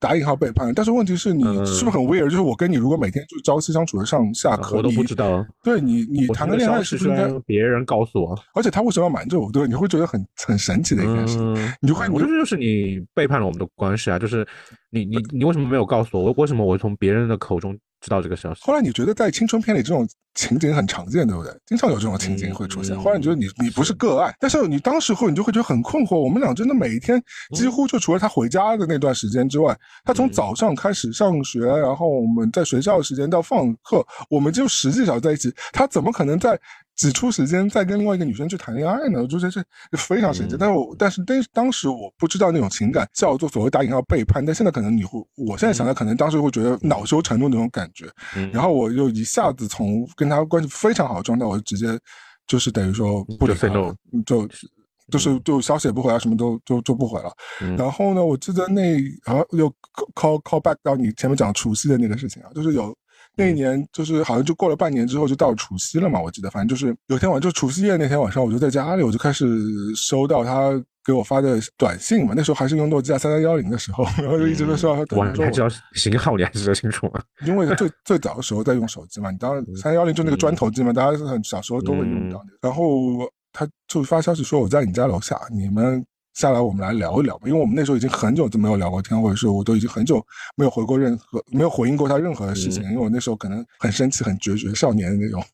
[0.00, 2.24] 打引号背叛，但是问题是你是不是很 weird？
[2.24, 5.46] 就是我跟你如果每天就朝夕相处的上下课，我都不知道。
[5.62, 8.36] 对你，你谈个恋爱是不是应该别人告诉我？
[8.54, 9.52] 而且他为什么要瞒着我？
[9.52, 11.38] 对，你会觉得很很神奇的一件事，
[11.80, 14.18] 你就会，我觉得就是你背叛了我们的关系啊！
[14.18, 14.46] 就是
[14.88, 16.32] 你你你为什么没有告诉我？
[16.32, 17.78] 为什么我从别人的口中？
[18.00, 18.62] 知道这个消息。
[18.64, 21.52] 后来你觉得在青春片里这种情景很常见，对不对？
[21.66, 22.98] 经常有这种情景会出现。
[22.98, 26.18] 后来你觉得你你不是个案，但是你当时候你就会觉得很困惑。
[26.18, 27.22] 我们俩真的每一天
[27.54, 35.52] 几乎就除了他回家的那段时间之外，他从早上开始上学，然后我们在学校的时间到放课，我们就十几小时在一起。
[35.72, 36.58] 他怎么可能在？
[36.96, 39.22] 挤出时间再跟另外一个女生去谈恋爱呢？
[39.22, 39.64] 我觉得这
[39.96, 40.54] 非常神奇。
[40.60, 48.04] 但是我但是但是当时我不知道那种情感叫做所谓打引号背叛，但现在可能你会，我现在想来可能当时会觉得恼羞成怒那种感觉。
[48.52, 51.98] 然后我就一下子从跟他关系非常好的状态，我就直接
[52.46, 54.46] 就是等于说不理他了，就
[55.10, 57.32] 就是就消息也不回啊，什么都就就不回了。
[57.76, 59.68] 然后呢，我记得那好像又
[60.14, 62.94] call call back 到你前面讲除夕的那个事情啊，就是有。
[63.40, 69.46] 那一年就是好像就过了半年之后就到除夕了嘛，我记得反正就是有天晚就除夕夜那天晚上，我就在家里，我就开始
[69.96, 70.70] 收到他
[71.04, 72.34] 给我发的短信嘛。
[72.36, 75.40] 那时候还是用诺基亚三三幺零的时候， 然后就一直都收到他短信。
[75.42, 77.20] 我还知道型号，你还记得清楚吗？
[77.46, 82.42] 因为最最早的时候在用手机嘛，你当然三幺零就那个砖头机嘛，大家是很小时候都会用到。
[82.60, 82.84] 然后
[83.52, 86.04] 他就发消息说我在你家楼下，你们。
[86.40, 90.24] 下来，我们来聊一聊吧，因为我们那时候已经很久都没有聊过天，或者是我都已经很久
[90.56, 95.44] 没有回过任何没有回应过他任何的事情，因为我那时候可能很生气、很决绝少年的那种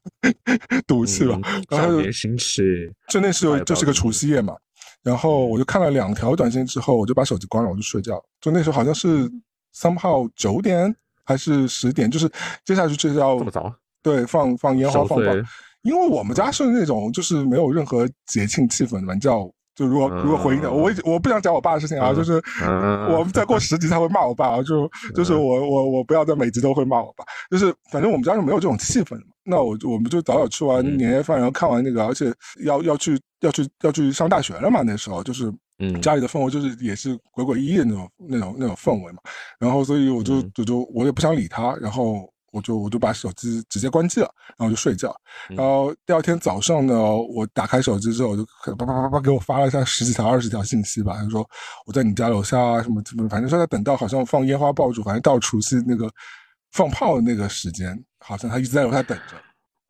[0.87, 1.41] 赌气吧。
[1.71, 2.63] 少年心气。
[3.09, 4.55] 就那时候就是个除夕夜嘛，
[5.03, 8.23] 然后我就看了两条短信之后，我就把手机关了，我就睡觉。
[8.41, 9.29] 就那时候好像是
[9.73, 10.95] 三号九点
[11.25, 12.31] 还是十点，就是
[12.65, 13.75] 接下去就是要这么早？
[14.03, 15.33] 对，放放烟花放爆，
[15.83, 19.51] 因为我们家是那种就是没有任何节庆气氛的，你知道。
[19.77, 22.43] 就如果如果回应的，我我不想讲我爸的事情啊，就是
[23.13, 29.33] 我们再过十集他会骂我爸啊，就就是我我我不要在每集都会骂我爸，就是反正我们家是没有这种气氛的嘛。
[29.45, 32.33] 那我我们就早早吃完年夜饭，然后看完那个，而且
[32.65, 35.53] 要要去要去要去上大学了嘛，那时候就是
[36.01, 39.19] 家里的氛围就是也是鬼鬼祟祟的那种那种那种氛围嘛。
[39.61, 42.29] 然后所以我就就就我也不想理他，然后。
[42.57, 45.15] 我就我就把手机直接关机了，然后就睡觉。
[45.49, 48.45] 然后第二天早上呢，我打开手机之后，我就
[48.77, 51.15] 叭叭叭叭给我发了一下十几条、二十条信息吧。
[51.19, 51.47] 他说
[51.85, 56.11] 我在你家楼下啊，什么什么，反正说在等到好像放烟花爆竹，反正到除夕那个
[56.73, 59.37] 放炮的那个时间，好像他一直在楼下等着。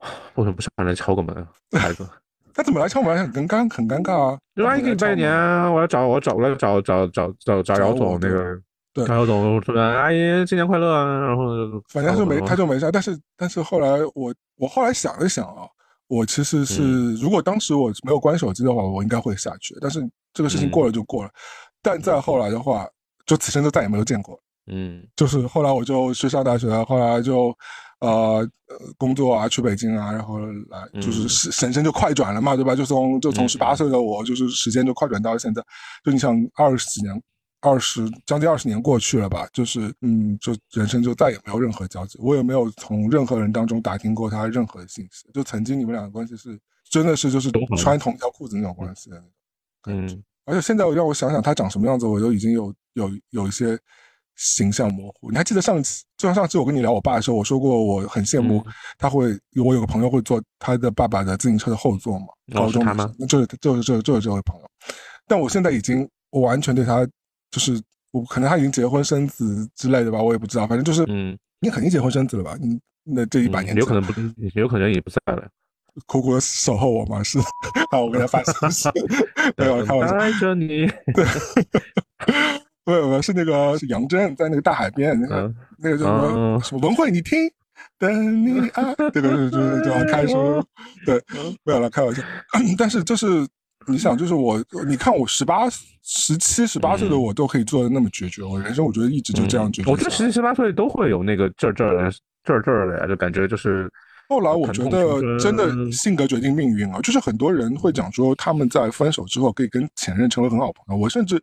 [0.35, 1.47] 为什么不想来敲个门？
[1.79, 2.09] 孩子，
[2.53, 3.17] 他怎么来敲门？
[3.33, 4.39] 很尴尬很尴尬啊！
[4.67, 5.33] 阿姨给你拜年，
[5.73, 8.61] 我要找我找我来找找找找找姚总那个。
[9.05, 11.45] 张小总说：“阿姨，新年快乐啊！”然后
[11.89, 12.89] 反正就没，他就没事。
[12.93, 15.67] 但是，但是后来我，我后来想了想啊，
[16.09, 19.77] 我其实是，如果当时我没有关手机的话，我应该会下去。
[19.81, 20.01] 但是
[20.33, 21.31] 这个事情过了就过了。
[21.83, 22.87] 但再后来的话，
[23.27, 24.39] 就此生就再也没有见过。
[24.69, 27.57] 嗯，就是后来我就去上大学，后来就
[28.01, 28.49] 呃
[28.97, 32.75] 工作啊，去北京啊，然后来就是人生就快转了嘛，对吧？
[32.75, 35.63] 就从就从十八岁的我，就是时间就快转到现在，
[36.05, 37.23] 就你想二十几年。
[37.61, 45.29] 二十将近二十年过去了吧，就是嗯，就人生就再也没有任何交集，我也没有从任何人当中打听过他任何的信息。
[45.33, 46.59] 就曾经你们俩的关系是
[46.91, 49.17] 真的是就是穿同一条裤子那种关系的
[49.85, 50.25] 那种，嗯。
[50.45, 53.77] 而且现在我让我想想他长什么样子，我都已经有有有一些
[54.37, 55.31] 形象模糊。
[55.33, 58.65] 你还记得上次就像上次我跟你聊我爸的时候，我说过我很羡慕
[58.97, 63.13] 他会，我有个朋友会坐他的爸爸的自行车的后座嘛，高中吗？
[63.29, 64.71] 就是就是这就是这位朋友，
[65.27, 67.05] 但我现在已经我完全对他。
[67.51, 70.67] 就是我可能他已经结婚生子之类的吧，我也不知道。
[70.67, 72.57] 反正就是，嗯，你肯定结婚生子了吧？
[72.61, 74.13] 你那这一百年有可能不，
[74.55, 75.49] 有可能也不在了，
[76.07, 77.23] 苦苦的守候我吗？
[77.23, 77.39] 是，
[77.93, 78.89] 好，我给他发信息，
[79.57, 80.17] 没有开玩笑。
[80.17, 81.25] 爱着你，对，
[82.85, 87.39] 没有没有，是那个是杨真在那个大海边，那个那个叫什么什么文慧，你听，
[87.99, 90.35] 等你啊， 这个就是就要开始，
[91.05, 91.23] 对，
[91.65, 92.23] 没有了，开玩笑。
[92.77, 93.47] 但是就是。
[93.87, 95.69] 你想，就是我，你看我十八、
[96.03, 99.91] 十七、十八岁的我都可以做的那么决绝，我人生我觉得一直就这样决绝。
[99.91, 102.13] 我觉得十七、十八岁都会有那个这儿这儿的
[102.45, 103.91] 这儿这儿的呀，就感觉就是。
[104.29, 111.01] 后来我觉得真的性格决定命运啊，就是很多人会讲说他们在分手之后可以跟前任成为很好朋友。
[111.01, 111.41] 我甚至，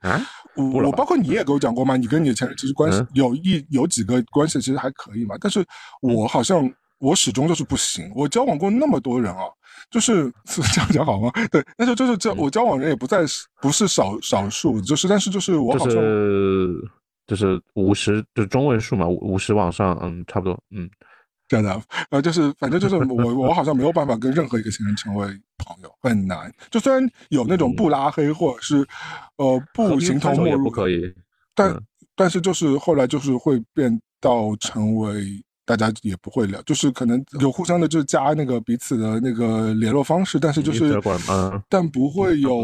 [0.58, 5.66] 我我包括你也跟我讲过嘛，你跟你的前任其实关系有一有几个关系其实还可以嘛，但是
[6.02, 6.70] 我好像
[7.04, 8.12] 我始终就是不行。
[8.16, 9.44] 我交往过那么多人啊。
[9.90, 11.30] 就是 是这样讲好吗？
[11.52, 13.20] 对，那就就是交我交往人也不在
[13.62, 15.96] 不是少少数，就是但是就是我好像
[17.28, 20.90] 就是五十就是中位数嘛，五十往上，嗯，差不多，嗯，
[21.48, 21.82] 这样的，
[22.12, 25.28] 呃，就是反正就是我我好像没有办法跟任何一个前任成为
[25.58, 26.52] 朋友，很难。
[26.72, 28.88] 就虽然有那种不拉黑或者是
[29.38, 31.14] 呃不形同陌路，不可以，
[31.54, 31.78] 但
[32.16, 35.44] 但是就是后来就是会变到成为。
[35.66, 42.60] 大家也不会聊，就是可能有互相的，就是加那个彼此的那个联络方式，但是就是，嗯但不会有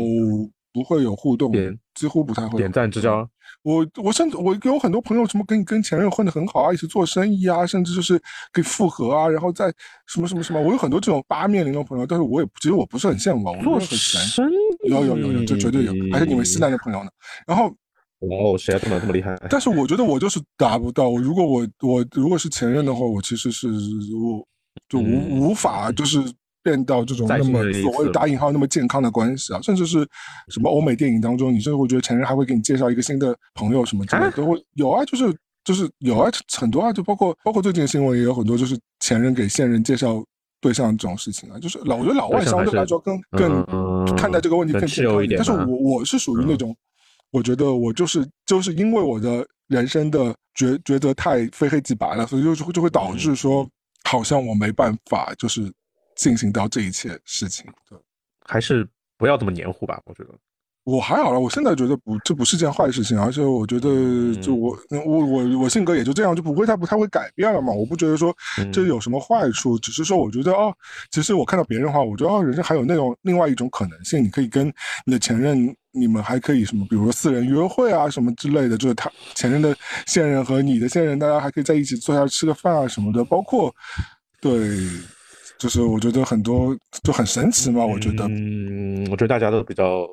[0.74, 1.52] 不会有互动，
[1.96, 3.28] 几乎不太会点赞之交。
[3.64, 8.20] 我我甚至我有很多朋友，什么跟跟前任混得很好啊，一起做生意啊，甚至就是
[8.52, 9.74] 可以复合啊，然后再
[10.08, 17.10] 什么什么什么，我有很多这种八面玲珑朋友，但是我也其实我不是很羡慕，我做生意有有有有，这绝对有，还是你们西南的朋友呢，
[17.48, 17.74] 然后。
[18.20, 19.36] 哦，谁这么这么厉害？
[19.50, 21.12] 但是我觉得我就是达不到。
[21.16, 24.46] 如果我我如果是前任的话，我其实是我
[24.90, 26.22] 就无无法就是
[26.62, 30.06] 变到这种那么所谓打引号那么健康的关系啊，甚至是
[30.50, 35.34] 什么欧美电影当中，你甚至会觉得前任还会给你介绍一个新的朋友什么之类的，都会有啊，就是
[35.64, 40.22] 就是有啊，很多啊，就包括包括最近的新闻也有很多，就是前任给现任介绍
[40.60, 46.76] 对象这种事情啊，就是老我觉得老外相对来说更更看待这个问题更健康一点，但是我我是属于那种，
[47.32, 53.70] 我觉得我就是就是因为我的人生的抉抉择太非黑即白了，所以就就会就会导致说，
[54.04, 55.72] 好像我没办法就是。
[56.16, 57.98] 进行到这一切事情，对，
[58.46, 58.86] 还是
[59.16, 60.02] 不要这么黏糊吧。
[60.04, 60.38] 我觉得
[60.90, 64.76] 我还好了，我现在觉得不，这不是件坏事情，而且我觉得，就我
[65.06, 67.72] 我我我性格也就这样，就不会太不太会改变了嘛。
[67.72, 68.36] 我不觉得说
[68.74, 70.74] 这有什么坏处，只是说我觉得哦，
[71.12, 74.68] 其实我看到别人的话，我觉得哦，人生还有那种另外一种可能性，你可以跟
[75.06, 79.76] 你的前任，你们还可以什么，比如说私人约会啊什么之类的，就是他前任的
[80.08, 83.74] 现任和你的现任，大家还可以在一起坐下吃个饭啊什么的，包括
[84.42, 84.60] 对。
[85.60, 90.08] 就是我觉得很多就很神奇嘛，我觉得，嗯，我觉得大家都比较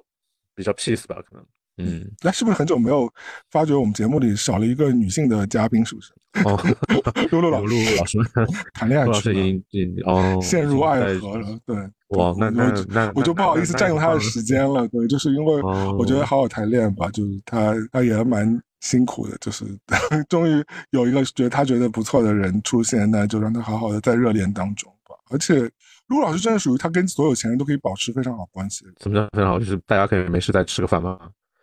[0.57, 1.47] 比较 peace 吧，可能，
[1.79, 3.09] 嗯，那是不是很久没有
[3.51, 6.13] 发觉我们节目里少了一个女性的嘉宾，是不是？
[6.45, 6.59] 哦，
[7.31, 8.19] 露露老露露老师。
[8.75, 11.77] 谈恋爱去了，哦，陷入爱河了，对，
[12.09, 19.65] 哇，那那那我就不好意思占用他的时间了，对，就是因为我觉得好好谈恋爱吧，就是他他也蛮辛苦的，就是
[20.29, 25.15] 终于有一个觉得他觉得不错的人出现，那就让他好好的在热恋当中吧。
[25.31, 25.69] 而且，
[26.09, 28.85] 陆老师真的属于他跟所有前任都可以保持非常好关系。
[28.99, 29.59] 怎么叫非常好？
[29.59, 31.19] 就是大家可以没事再吃个饭吗？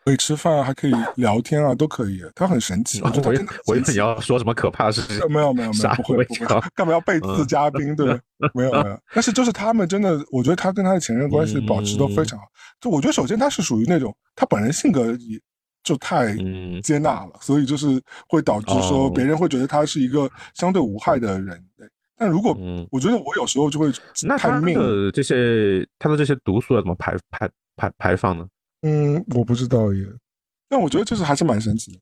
[0.05, 2.21] 可以吃饭啊，还可以聊天啊，都可以。
[2.35, 3.01] 他很神奇。
[3.01, 3.33] 我我
[3.67, 5.15] 我以为你要说什么可怕的事情。
[5.31, 6.61] 没有没有没有，不会不会。
[6.75, 7.95] 干嘛要背刺嘉宾？
[7.95, 8.07] 对，
[8.53, 8.99] 没有没有。
[9.15, 12.45] 但是就是他们真的，我觉得他跟他的前任关系保持都非常好。
[12.81, 15.39] 就我觉得首先他是属于那种他本人性格也
[15.85, 16.35] 就太
[16.83, 21.63] 接纳了，所以就是会导致说别人会觉得他是一个相对无害的人。
[22.23, 22.57] 但如果，
[22.89, 23.91] 我觉得我有时候就会
[24.23, 28.47] 那他的这些他的这些毒素要怎么排排排排放呢？
[28.83, 30.07] 嗯，我不知道耶。
[30.69, 31.99] 但我觉得就是还是蛮神奇的。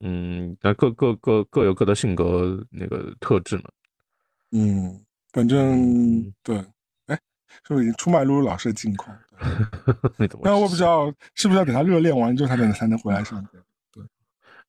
[0.00, 3.64] 嗯，那各各各各有各的性格那个特质嘛。
[4.52, 5.04] 嗯，
[5.34, 6.56] 反正对。
[7.08, 7.20] 哎，
[7.62, 9.14] 是不是已经出卖露露老师的近况？
[10.42, 13.46] 那我不知道是不是要等他热恋完之后，他才能才能回来上
[13.92, 14.02] 对，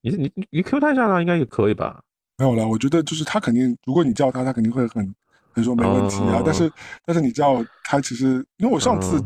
[0.02, 2.04] 你你你你 Q 他一下呢，应该也可以吧？
[2.38, 5.14] 没有了，我觉得就是他肯定，如果你叫他，他肯定会很
[5.52, 6.42] 很说没问题啊。
[6.44, 6.72] 但是
[7.06, 9.24] 但是你叫他，其实因为我上次，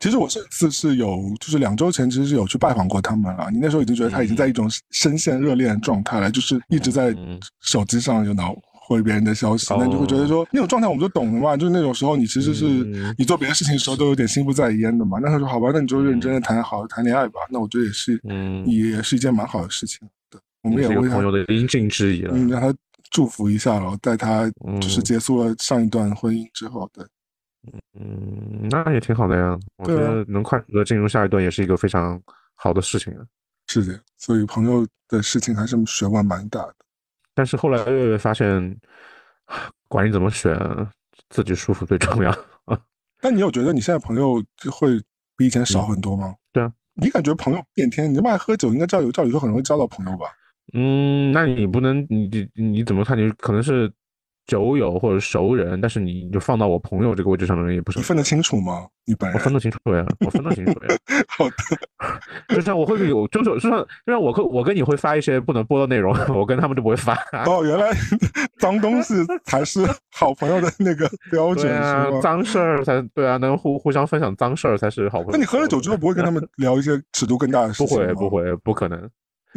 [0.00, 3.48] 其实我上次是有，就是两周前其实是有去拜访过他们了。
[3.50, 7.14] 你那时候已经觉得他已经在一种深陷热恋状态了，就是一直在
[7.60, 11.54] 手机上就脑回别人的消息，那你就会觉得说那种状态我们就懂了嘛。
[11.54, 12.64] 就是那种时候你其实是
[13.18, 15.18] 你做别的事情的时候都有点心不在焉的嘛。
[15.22, 17.40] 那他说好吧，那你就认真的谈好谈恋爱吧。
[17.50, 20.08] 那我觉得也是，嗯，也是一件蛮好的事情。
[20.62, 22.74] 我们也为朋友的应尽之意了，嗯，让他
[23.10, 27.04] 祝福一下然后，在他就是结束了上一段婚姻之后，对，
[27.98, 32.20] 嗯，那也挺好的呀，我觉得能快速的进入下一段也是一个非常
[32.54, 33.24] 好的事情啊。
[33.68, 36.74] 是的，所以朋友的事情还是学问蛮大的。
[37.34, 38.76] 但是后来越发现，
[39.86, 40.58] 管你怎么选，
[41.30, 42.30] 自己舒服最重要
[42.64, 42.78] 啊。
[43.20, 45.00] 但你有觉得你现在朋友就会
[45.36, 46.34] 比以前少很多吗？
[46.52, 48.10] 对啊，你感觉朋友变天？
[48.10, 50.26] 你这么爱喝酒，应该照理照理说很容易交到朋友吧？
[50.74, 53.16] 嗯，那你不能，你你你怎么看？
[53.18, 53.90] 你可能是
[54.46, 57.98] 酒友或者熟人，但是你就放到我朋友这个位置上的人也不是。
[57.98, 58.86] 你分得清楚吗？
[59.06, 60.96] 一般我分得清楚呀，我分得清楚呀。
[61.28, 67.14] 好的，就像我会有，就是就像就像我跟我跟你会发一些不能播的内容， 我跟他们就不会发。
[67.46, 67.90] 哦，原来
[68.58, 69.14] 脏东西
[69.44, 69.80] 才是
[70.12, 72.20] 好朋友的那个 标准是吗？
[72.20, 75.32] 脏事儿才对啊，能互互相分享脏事儿才是好朋友。
[75.32, 78.12] 那你喝了酒之后不会跟他们聊一些尺度更大的事情吗？
[78.14, 79.08] 不会，不会，不可能。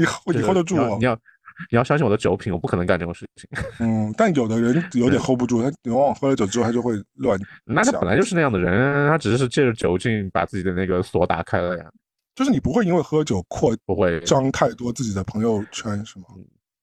[0.02, 0.76] 你你 hold 得住？
[0.98, 1.15] 你要
[1.69, 3.49] 你要相信我的酒品，我不可能干这种事情。
[3.80, 7.40] 嗯，但有的人有点 hold 不住，他往往喝了酒之后，他就会乱。
[7.65, 11.91] 那他本来就是那样的人，他只是借着酒劲把自己的那个锁打开了呀。
[12.34, 16.26] 就是你不会因为喝酒扩不会张太多自己的朋友圈是吗？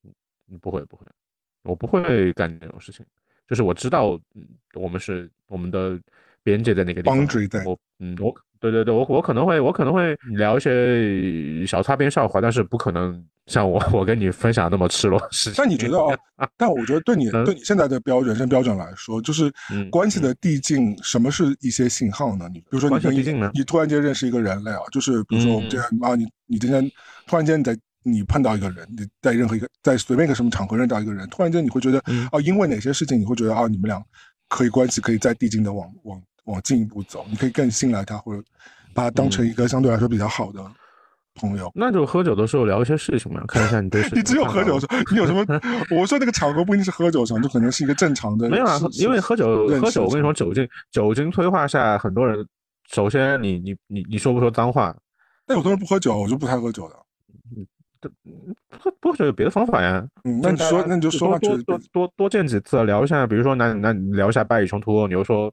[0.05, 1.07] 嗯，不会不会，
[1.63, 3.05] 我不会干这种事情。
[3.49, 4.21] 就是我知道，
[4.75, 5.99] 我们是我们的
[6.43, 7.19] 边界在那个地方。
[7.65, 8.33] 我嗯我。
[8.61, 15.21] 对对对，我我可能会我可能会聊一些小擦边笑话，但是不可能像我我跟你分享那么赤裸。
[15.57, 15.99] 但你觉得
[16.37, 16.49] 啊？
[16.57, 19.53] 但我觉得对你对你现在的标人生标准来说，就是
[19.91, 22.49] 关系的递进，什么是一些信号呢？
[22.53, 26.89] 你比如说你跟你突然间认识一个人类啊，就是比如说我们这样啊，你你今天
[27.27, 31.99] 突然间你在你碰到一个人，你在任何一个在随便一个什么场合认到一个人，突然间你会觉得
[32.31, 34.03] 啊，因为哪些事情你会觉得啊，你们俩
[34.49, 36.21] 可以关系可以再递进的往往。
[36.49, 38.43] 往进一步走，你可以更信赖他，或者
[38.95, 40.65] 把他当成一个相对来说比较好的
[41.35, 41.71] 朋友。
[41.75, 44.19] 那就喝酒的时候聊一些事情嘛，看一下你对事情。
[44.19, 45.45] 你只有喝酒的时候，你有什么？
[45.95, 48.49] 我说那个场合不一定是喝酒场，就可能是一个正常的。
[48.49, 52.45] 没有啊，因为喝酒喝酒，我跟你说，酒精酒精催化下，很多人
[52.91, 54.97] 首先你你你你说不说脏话？
[55.47, 56.97] 那有的人不喝酒，我就不太喝酒的。
[57.57, 57.67] 嗯，
[58.83, 60.05] 不不喝酒有别的方法呀。
[60.25, 65.53] 嗯，那你说那你就说多多多多见几次聊一下，比如说那那聊一下巴以冲突，你又说。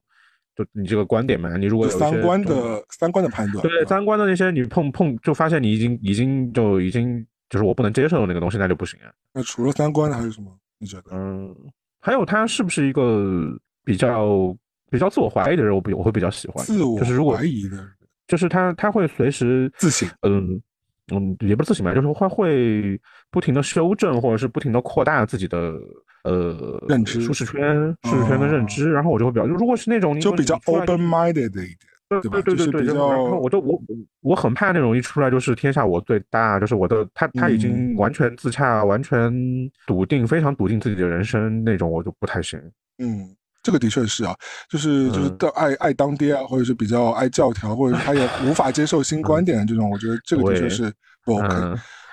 [0.56, 9.11] 就你这个观点嘛，你如果有三观的三观的判断，对三观的那些，你碰碰就发现你已经已经就已经就是我不能接受的那个东西，那就不行啊。
[9.34, 10.49] 那除了三观的还有什么？
[10.77, 11.11] 你觉得？
[11.11, 11.53] 嗯，
[11.99, 14.56] 还有他是不是一个比较
[14.90, 15.73] 比较自我怀疑的人？
[15.73, 16.65] 我比我会比较喜欢。
[16.65, 17.77] 自我就是如果怀疑的，
[18.27, 20.07] 就是他他会随时自省。
[20.22, 20.61] 嗯
[21.14, 25.73] 嗯，也不是自省吧，就是会会不停的修正，或者是不停的扩大自己的。
[26.23, 31.77] 呃，认知舒适圈，舒适圈的认知，然后我就会比较，如果是那种就比较 open minded 的一点，
[32.10, 33.80] 对对对对对，然后我就我
[34.22, 39.32] 我很怕那种一出来就是天下我最大，就是我的他他已经完全自洽，完全
[39.86, 42.60] 笃定，非常笃定自己的人生那种，我就不太行。
[42.98, 43.30] 嗯，
[43.66, 44.36] 这个的确是啊，
[44.70, 50.94] 就是就是爱爱当爹啊，或者是比较爱教条，或者他也无法接受新观点的这种，我觉得这个的确是
[51.26, 51.56] 不 OK。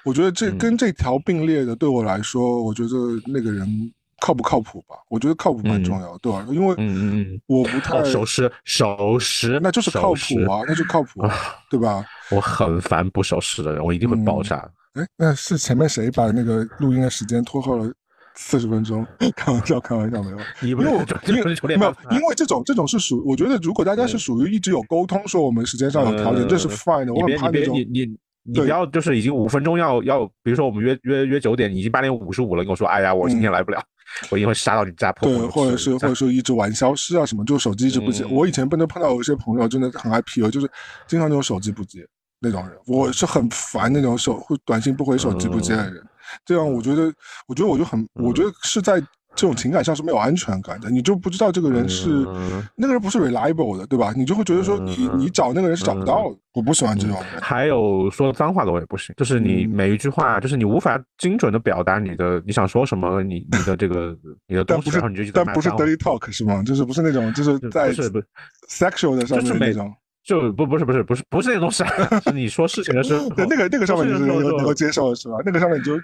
[0.06, 2.88] 我觉得这跟这条并列的，对我来说，我觉得
[3.26, 3.92] 那个人。
[4.24, 4.94] 靠不靠谱吧？
[5.08, 6.46] 我觉得靠谱蛮重要，对吧？
[6.48, 11.20] 因为嗯嗯嗯，我不太守时守时，那就是靠谱啊，那就靠谱，
[11.68, 12.04] 对吧？
[12.30, 14.58] 我很烦不守时的人，我一定会爆炸。
[14.92, 17.92] 哎，那是前面谁把那个录音的时间拖后了
[18.34, 19.06] 四十分钟？
[19.36, 20.38] 开玩笑，开玩笑，没有。
[20.62, 20.84] 因为
[21.26, 27.12] 因为没有，因为这种这种是属，我觉得如果大家是属于一直有沟通，说我们时间上有调整，这是 fine 的。
[27.12, 33.82] 我很怕那种你你你不要就是已经五分钟要要，比如说我们约约约九点，已经八点五十五了，你跟我说，哎呀，我今天来不了。
[34.28, 35.26] 我一定会杀到你家破。
[35.26, 38.26] 对，或者是或者说一直玩消失啊什么，就手机一直不接。
[38.26, 40.70] 我以前不能碰到有一些朋友真的很爱 P 就是
[41.06, 42.06] 经常那种手机不接
[42.38, 46.04] 那种人，我是很烦那种手会短信不回、手机不接的人。
[46.44, 47.12] 这样我觉得，
[47.46, 49.02] 我觉得我就很，我觉得是在。
[49.34, 52.10] 这种情感上是没有安全感的，你就不知道这个人是
[52.76, 54.12] 那个人不是 reliable 的，对吧？
[54.14, 56.36] 你就会觉得说你你找那个人是找不到的。
[56.52, 57.16] 我不喜欢这种。
[57.40, 64.14] 还有说脏话的我也不行，就是你每一句话，就是你无法精准的表达你的你想说什么，你你的这个
[64.46, 66.62] 你的东西，然后你就但不是 dirty talk 是吗？
[66.62, 67.90] 就是不是那种就是在
[68.68, 69.90] sexual 的上面那种。
[70.24, 71.82] 就不不是不是不是不是那东西，
[72.22, 75.34] 是你说事情的时候， 那个那个上面就是能够接受的是吧？
[75.44, 75.94] 那个上面你就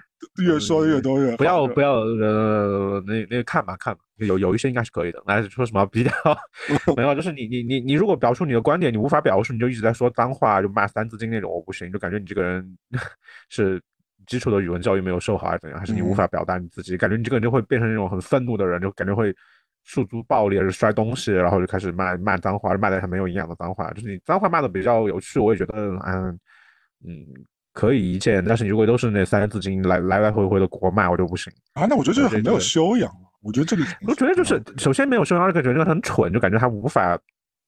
[0.43, 5.23] 越说越多越不要不要呃那那个看吧看吧，有有一些应该是可以的。
[5.25, 6.11] 来说什么比较
[6.97, 7.15] 没有？
[7.15, 12.77] 就是你你你你如果表述你的观点，你无法表述，你就一直在说脏话，就骂三字经那种，我不行，就感觉你这个人
[13.47, 13.81] 是
[14.27, 15.79] 基础的语文教育没有受好，还是怎样？
[15.79, 16.97] 还是你无法表达你自己？
[16.97, 19.33] 感觉你这个人就会变成那种很愤怒的人，就感觉会。
[19.89, 23.91] 诉诸暴力，还是摔东西，然后就开始骂骂脏话，骂的很没有营养的脏话。
[23.93, 25.73] 就是你脏话骂的比较有趣，我也觉得，
[26.05, 26.39] 嗯
[27.03, 27.25] 嗯，
[27.73, 28.45] 可以一见。
[28.45, 31.87] 但是你如果都是那三字经来来来回回的国骂，我就不行啊。
[31.89, 33.11] 那我觉得这个很没有修养。
[33.41, 37.19] 我觉得这个，我觉得就是首先没有修养，而且觉得很蠢，就感觉他无法。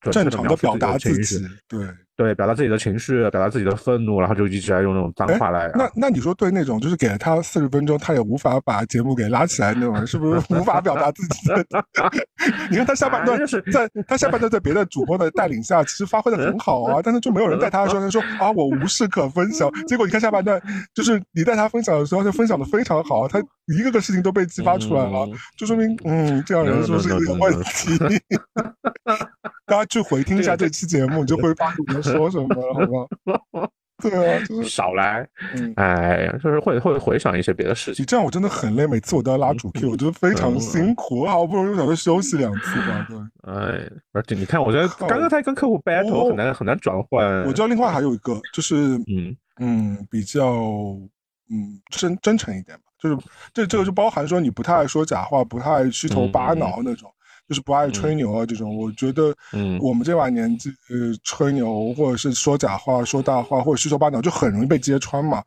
[0.09, 1.37] 正常的表达情绪，
[1.67, 1.85] 对
[2.21, 5.71] 对，表达自己的情绪，表达自己的愤怒，然后就一直在用那种脏话来。
[5.73, 11.65] 那那你说对那种就是给了他四十分钟，他也无法把节目给拉起来那种人，是不是无法表达自己的？
[12.69, 19.67] 你看他下半段就是在他下半段在别的主播的带领下，其实发挥的很好啊，但是就没有人带他的时候，他说啊我无事可分享。
[19.87, 20.61] 结果你看下半段，
[20.93, 23.41] 就是你带他分享的时候，就分享的非常好，他
[23.75, 25.27] 一个个事情都被激发出来了，
[25.57, 27.97] 就说明嗯，这样人是不是有点问题？
[29.65, 32.81] 大家去回听一下这期节目，你就会发现说什么了，好
[33.61, 33.67] 吗？
[34.01, 35.27] 对啊，就是 少来，
[35.75, 38.01] 哎呀，就是会会回想一些别的事情。
[38.01, 41.23] 你这样我真的很累，每次我都要拉主 Q，我觉得非常辛苦。
[41.27, 43.17] 好不容易想说休息两次吧，对。
[43.53, 47.43] 哎，而且你看，我觉得刚刚在跟客户 battle 很难很难转换。
[47.43, 50.41] 我知道另外还有一个，就是嗯嗯，比较
[51.51, 53.15] 嗯真真诚一点吧，就是
[53.53, 57.07] 这这个就包含说你不太爱说假话，不太爱虚头巴脑那种。
[57.47, 65.43] 就是不爱吹牛啊，这种我觉得，嗯，我们这把年纪，呃，吹牛或者是说假话、说大话或者虚头巴脑，就很容易被揭穿嘛。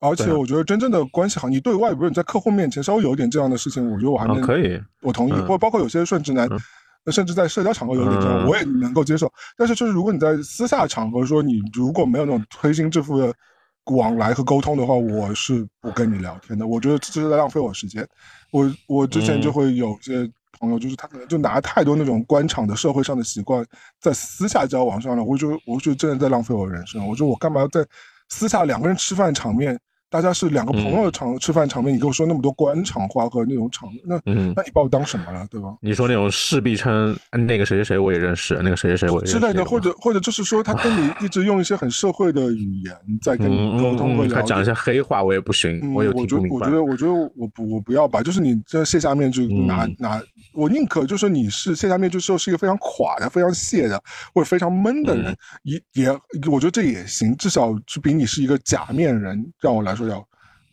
[0.00, 5.32] 而且我觉得真正的关系好，你对外，比如你在客户面前稍微有一点这样的事情，我觉得我还能可以，我同意。
[5.32, 6.48] 或包括有些顺直男，
[7.12, 9.32] 甚至在社交场合有点这样，我也能够接受。
[9.56, 13.32] 但是就是如果你在私下场合说你如果没有那种推心置腹的
[13.84, 16.66] 往来和沟通的话，我是不跟你聊天的。
[16.66, 18.04] 我觉得这是在浪费我时间。
[18.50, 20.28] 我我之前就会有些。
[20.62, 23.66] 朋友就是他可能就拿太多那种官场的社会上的习惯
[24.00, 27.04] 在私下交往上了，我就我就真的在浪费我人生。
[27.08, 27.84] 我说我干嘛要在
[28.28, 29.76] 私下两个人吃饭场面
[30.12, 35.74] 大家是两个朋友的场吃饭场面，你跟我说那么多官场话和那种场，那那你把我当什么了，对吧？
[35.80, 50.20] 你说那种势必称那个谁谁谁我也认识，那个谁谁谁我也认识之类的，或者或者就是说他跟你一直用一些很社会的语言在跟你沟通和聊，他讲一些黑话我也不行，我也我觉得我觉得我觉得我不我不要吧，就是你这卸下面具拿拿，
[50.52, 53.98] 我宁可就是你是卸下面具之后是一个非常垮的、非常卸的
[54.34, 56.10] 或者非常闷的人，也也
[56.50, 60.26] 我觉得这也行，至少是比你是一个假面人让我来说要。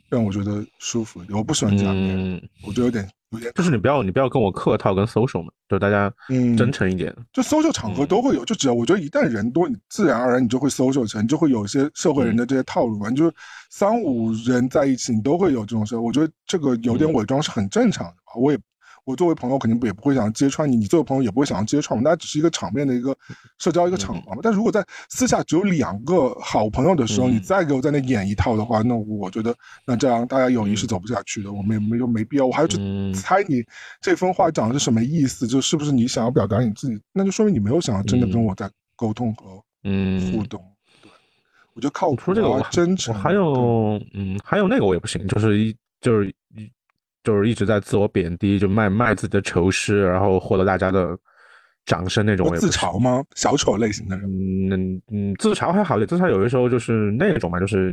[0.10, 1.94] 让我觉得舒服，我不喜欢这样。
[1.96, 3.52] 嗯，我觉得有点有点。
[3.54, 6.12] 就是你不要你不要跟我客套跟 social 嘛，就大家
[6.58, 7.16] 真诚一点。
[7.32, 13.08] 就 social 场合都会有，就只要我觉得一旦人多，你自然而然你就会 social 起来，你就会有一些社会人的这些套路嘛。
[13.08, 13.32] 你就
[13.70, 15.96] 三五人在一起，你都会有这种事。
[15.96, 18.58] 我觉得这个有点伪装是很正常的吧，我也。
[19.10, 23.18] 我作为朋友肯定不也不会想要揭穿你，你作为朋友也不会想要揭穿我们，大家只是一个场面的一个
[23.58, 24.38] 社交一个场合嘛。
[24.44, 31.52] 但如果在私下只有两个好朋友的时候，你再给我在那演一套的话，那我觉得那这样大家友谊是走不下去的。
[31.52, 32.78] 我们也没有没必要，我还要去
[33.12, 33.64] 猜你
[34.00, 40.64] 这封话讲的是什么意思，就是不是你想要表达你自己，那就说明你没有想要真的跟我在沟通和嗯互动。
[41.02, 41.12] 对，
[41.74, 43.16] 我觉得靠谱这个真诚。
[43.16, 46.70] 还有嗯，还有那个我也不行，就是一就是一。
[47.24, 51.18] 就是一直在自我贬低，就卖卖自己的丑诗，然后获得大家的
[51.86, 52.54] 掌声那种。
[52.56, 53.24] 自嘲吗？
[53.36, 54.30] 小丑类型的人？
[54.72, 57.92] 嗯嗯，自嘲还好点，自嘲有的时候就是那种嘛，就是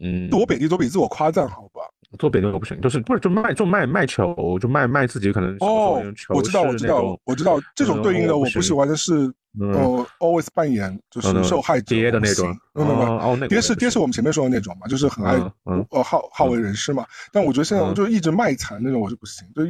[0.00, 1.73] 嗯，自我贬低总比自我夸赞好吧？
[2.18, 9.32] 做别的我不行，就是不是就卖就卖卖球，就卖卖自己可能哦，我知道我知道我知道这种对应的我不喜欢的是。
[9.60, 17.06] 呃，always 扮演就是受害者的那种，没有没有，爹是爹是我们前面说的那种嘛，就是很爱呃好好为人师嘛。
[17.30, 19.46] 但我觉得现在就一直卖惨那种，我是不行。
[19.54, 19.62] 就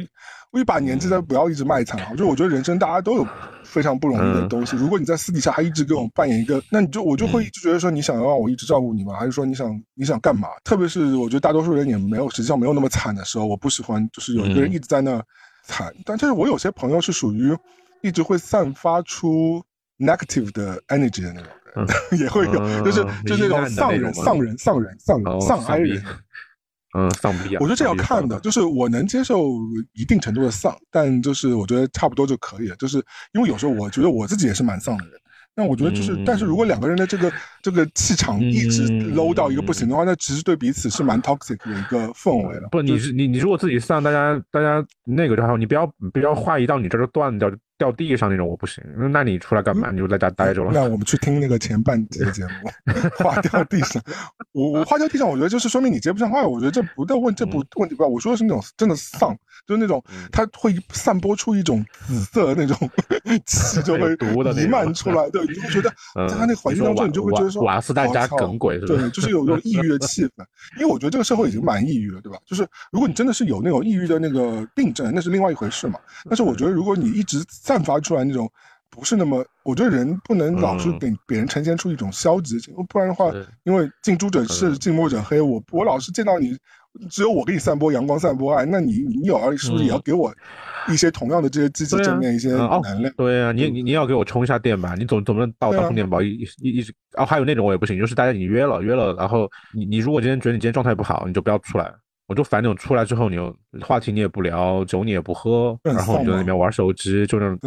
[0.44, 2.13] 我一把年纪，再不要一直卖惨啊。
[2.15, 3.27] 就我觉得人生大家都有
[3.63, 4.75] 非常不容易的东西。
[4.75, 9.13] 如果你在私底下还一直给我扮演一个，那你就我就会一直觉得说，你想要让我一直照顾你吗？
[9.19, 10.47] 还是说你想你想干嘛？
[10.63, 15.21] 特别是我觉得大多数人也没有实际上没有那么惨的时候，我不喜欢就是有一个人一直在那
[15.63, 15.93] 惨。
[16.03, 17.55] 但就是我有些朋友是属于
[18.01, 19.63] 一直会散发出。
[19.97, 21.87] negative 的 energy 的那种人
[22.19, 26.03] 也会有，就是就是那种丧人、丧人、丧人、丧人、丧哀人，
[26.95, 27.59] 嗯，丧逼啊！
[27.59, 29.49] 我觉得这要看的，就是我能接受
[29.93, 32.75] 一定程度的丧，但就是我觉得差不多就可以了。
[32.77, 33.03] 就是
[33.33, 35.13] 因为有时候我觉得我自己也是蛮丧的人。
[35.57, 37.31] 那我觉得就是，但是如果两个人的这个
[37.61, 42.67] 这个气场一直 low 到一个不行的话，那其实对彼此是蛮 toxic 的一个氛围了。
[42.71, 48.83] 不，你是你你如果自己丧，大家大家那个就好，你不要不要话一到你这就断掉掉地上那种，我不行。
[49.11, 49.91] 那你出来干嘛？
[49.91, 50.71] 你就在家待着了。
[50.73, 52.69] 那我们去听那个前半节节目，
[53.23, 54.01] 花掉地上。
[54.51, 56.43] 我我花掉地上，我觉得就是说明你接不上话。
[56.43, 58.07] 我觉得这不的问这不问题不大。
[58.07, 59.37] 我说的是那种真的丧，
[59.67, 62.77] 就是那种他会散播出一种紫色那种
[63.45, 64.15] 气，就会
[64.53, 65.29] 弥漫出来。
[65.31, 65.45] 对。
[65.45, 65.89] 你会觉得
[66.27, 70.45] 在他那个环境当中，你就会觉得说瓦斯代家梗鬼，对，就是有种抑郁的气氛。
[70.79, 72.37] 因为我觉得这个社会已经蛮抑郁了，对吧？
[72.45, 75.99] 就是如果你真的是有那种抑郁的那个病症，那是另外一回事嘛。
[76.25, 78.47] 但是我觉得，如果你一直散发出来那种
[78.91, 83.31] 不是那么，我觉得人不能老是给别人呈现出一种消极性，不然的话，
[83.63, 85.41] 因为近朱者赤，近墨者黑。
[85.41, 86.55] 我我老是见到你，
[87.09, 90.31] 只有我给你散播阳光、散播爱，那你你偶尔是不是也要给我？
[90.87, 101.91] 一些同样的这些积极正面一些能量，对啊，你你你要给我充一下电吧，你总总不能到到充电宝一一一直哦，还有那种我也不行，就是大家你约了约了，然后你你如果今天觉得你今天状态不好，你就不要出来，
[102.27, 107.59] 我就烦那种出来之后你又话题你也不聊，酒你也不喝，然后你就在里面玩手机，就那种。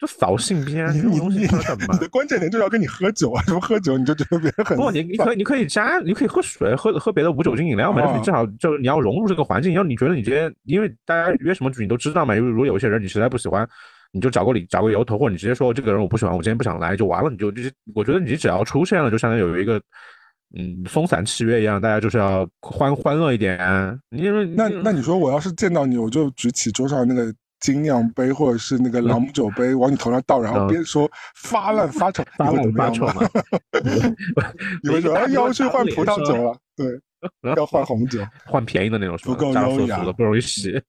[0.00, 3.42] 就扫兴片，你你你你的关键点就是要跟你喝酒啊！
[3.42, 8.16] 什么喝酒你就觉得别人很不，你你可以你可以加，你可以喝水，喝喝别的无酒精饮料嘛。
[8.16, 12.32] 你至少就是你要融入这个环境，要你觉得你今天因为大家约什么局你都知道嘛。
[12.36, 13.68] 如如果有一些人你实在不喜欢，
[14.12, 17.28] 你就找个理找个由头，或者你直接说这个人我不喜欢，我今天不想来就完了。
[17.28, 19.82] 你就就是我觉得你只要出现了，就相当于有一个
[20.56, 23.58] 嗯风散契约一样，大家就是要欢欢乐一点。
[24.10, 27.34] 因为那那你说我要是见到你，我就举起桌上那个。
[27.60, 33.14] 精酿杯或者是那个朗姆酒杯往你头上倒，然后边说发烂发臭，发烂发臭嘛？
[34.84, 36.56] 你会说要去换葡萄酒了？
[36.76, 36.86] 对，
[37.56, 40.80] 要换红酒，换便宜的那种，不够优雅，不容易洗。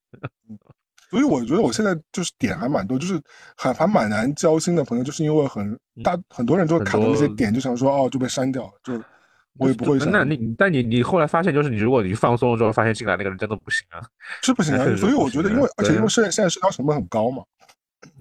[1.09, 3.19] 所以我觉得我现在就是点还蛮多，就是
[3.57, 9.03] 还还蛮难交心的朋友，就是因为很大很多人都会看到那些点，就想说哦就被删掉了，就。
[9.59, 10.11] 我也不会想。
[10.11, 14.01] 那你，但你，你后来发现，就是你，如果你放松了之后，发现进来那个人真的不行啊，
[14.41, 14.85] 是不行啊。
[14.97, 17.43] 所以我觉得，因为而且因为现在现在社交成本很高嘛，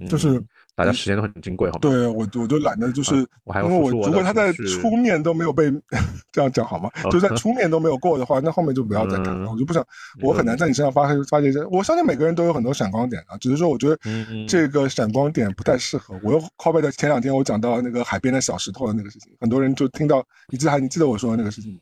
[0.09, 0.43] 就是。
[0.79, 1.81] 大家时间都很珍贵，好吗？
[1.81, 5.69] 对我，我就懒得就是，因为我如果他在出面都没有被
[6.31, 6.89] 这样讲好吗？
[7.11, 9.51] 就在 出面都没有过的话，那后面就不要再干了。
[9.51, 9.85] 我就不想，
[10.23, 11.65] 我很难在你身上发发现一些。
[11.65, 13.99] 我相信每个人都有很多闪光点啊，只是说我觉得
[14.47, 16.17] 这个闪光点不太适合。
[16.23, 21.81] 我又靠背的前两天我讲到那个海边的小石头的那个事情，很多人就听到，你记得还你记得我说的那个事情吗？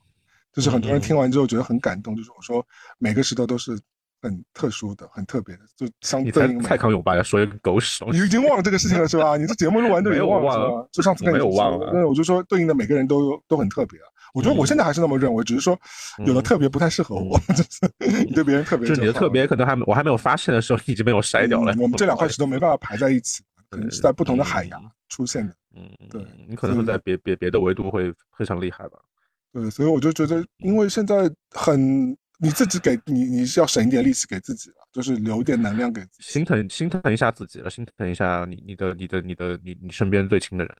[0.55, 2.66] 就是很多人听完之后觉得很感动，就是我说
[2.97, 3.78] 每个石头都是
[4.27, 6.61] 很特殊的、很特别的，就相对应。
[6.61, 9.36] 蔡康永吧，要说一个狗屎，你已经忘了这个事情了是吧？
[9.39, 13.98] 你这节目录完都没有忘了，就上次跟你没有忘了，因为我就说对应的每个人都都很特别。
[14.35, 15.78] 我觉得我现在还是那么认为，只是说
[16.27, 21.74] 有的特别不太适合我， 就是你对别人特别，就是你的特别可能还我还没有发现的时候，已经被我筛掉了。
[21.78, 25.55] 我们这两块石头没办法排在一起， 可能是在不同的海洋出现的。
[25.74, 28.98] 嗯，对，你可能会在别别别的维度会非常厉害吧。
[29.53, 40.77] 对，所以我就觉得，因为现在很你自己给你你是要省一点力气给自己了，就是留一点能量给自己，心疼心疼一下自己了，心疼一下你你的你的你的你你身边最亲的人。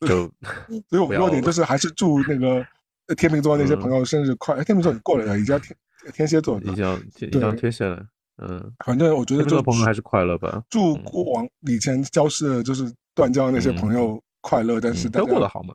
[0.00, 0.28] 就，
[0.90, 2.66] 所以我弱点就是还是祝那个
[3.14, 4.56] 天秤座那些朋友生日快。
[4.64, 5.76] 天秤座你过了呀，已经天
[6.12, 8.04] 天蝎座，已经已经天蝎了。
[8.38, 10.60] 嗯，反正我觉得这朋友还是快乐吧。
[10.68, 15.72] 祝过往以前交失的，就是断交的那些朋友快乐，但是都过得好吗？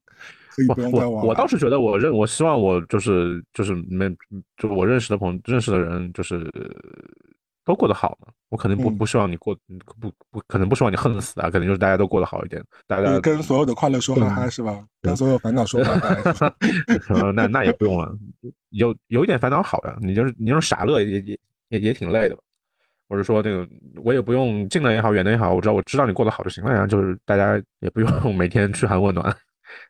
[0.57, 4.09] 可以不用再我我倒是觉得，我认我希望我就是就是没
[4.57, 6.51] 就我认识的朋友认识的人就是。
[7.67, 8.31] 都过得好嘛？
[8.47, 9.53] 我肯定不不希望你过，
[9.99, 11.49] 不不可能不希望你恨死啊！
[11.49, 14.81] 可能就是大家都过得好一点，大家跟所有的快乐说嗨嗨是吧？
[15.01, 16.53] 跟所有烦恼说拜拜。
[17.35, 18.17] 那那也不用了，
[18.69, 19.97] 有有一点烦恼好呀。
[19.99, 22.41] 你就是你就是傻乐也也也也挺累的吧？
[23.09, 23.67] 或者说那个
[24.01, 26.87] 我也不用近的也好，远的也好，我知道我知道你过得好就行了呀。
[26.87, 29.35] 就是大家也不用 每天嘘寒问暖，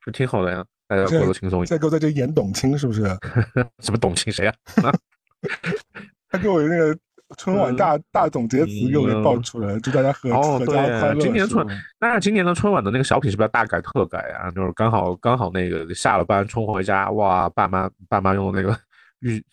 [0.06, 0.66] 就挺好的呀。
[0.88, 1.68] 大家过得轻松一点。
[1.68, 3.04] 再给我在这演董卿是不是？
[3.84, 4.54] 什么董卿谁啊？
[6.30, 6.98] 他给我那个。
[7.36, 11.20] 春晚大大总结词又给爆出来了，祝大家阖阖家快乐。
[11.20, 11.68] 今年春，
[12.00, 14.50] 那今年的春晚的那个小品是不是要大改特改啊？
[14.52, 18.74] 就是刚好刚好那个下了班冲回家，哇，爸妈爸妈用那个
[19.20, 19.44] 预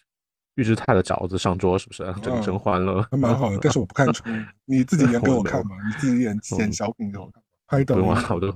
[0.54, 2.04] 预制菜的饺子上桌，是不是？
[2.22, 3.58] 真真欢乐，还蛮好的。
[3.60, 7.42] 但是我不看春，你自己演给我看嘛，你自己演演小品给我看。
[7.66, 8.54] 拍的，不用啊，我都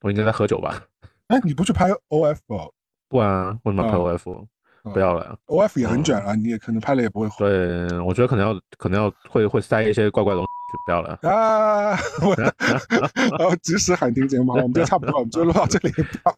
[0.00, 0.82] 我应该在喝酒吧？
[1.28, 2.72] 哎，你不去拍 OF 哦？
[3.08, 4.46] 不啊，为什么拍 OF？
[4.92, 7.38] 不要了，O F 也很卷啊，你也可能拍了也不会火。
[7.38, 11.98] 对，我觉得可能要可能要会会塞一些怪怪的东西，不要了啊！
[13.36, 15.90] 然后 及时喊停节目，我们就差不多，我们就录到这里
[16.22, 16.32] 吧。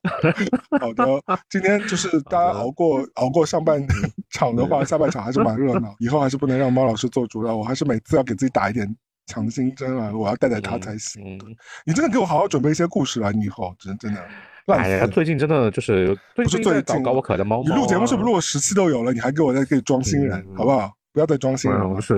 [0.80, 1.04] 好的，
[1.50, 3.86] 今天就是大家熬过熬过上半
[4.30, 5.94] 场的话，下半场还是蛮热闹。
[5.98, 8.96] 以后还是不能让猫老师做主了，我还是每次要给自己打一点
[9.26, 11.38] 强心针啊，我要带带他才行。
[11.84, 14.26] 你真的给我好好准备一些故事啊，你以后真真的。
[14.76, 17.68] 哎呀，最近真的就是不是最近搞我可爱的猫猫。
[17.68, 19.12] 你录节目是不是录了十期都有了？
[19.12, 20.92] 你还给我在给装新人，好不好？
[21.12, 21.88] 不要再装新人了。
[21.88, 22.14] 我是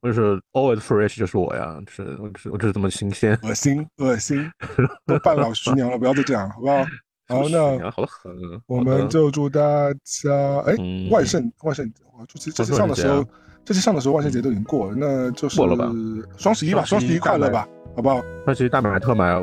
[0.00, 3.38] 我就是 always fresh，就是我呀，就是我就是我就是这么新鲜。
[3.42, 4.50] 恶心恶心，
[5.06, 6.84] 都半老徐娘了，不要再这样，好不好？
[7.28, 8.32] 好，那好狠。
[8.66, 9.60] 我们就祝大
[10.04, 10.30] 家
[10.66, 10.74] 哎，
[11.10, 13.24] 万圣万圣，我这期这期上的时候，
[13.64, 15.90] 这期上的时候万圣节都已经过了，那就是过了吧？
[16.36, 17.66] 双十一吧，双十一快乐吧，
[17.96, 18.20] 好不好？
[18.44, 19.42] 双十一大买特买。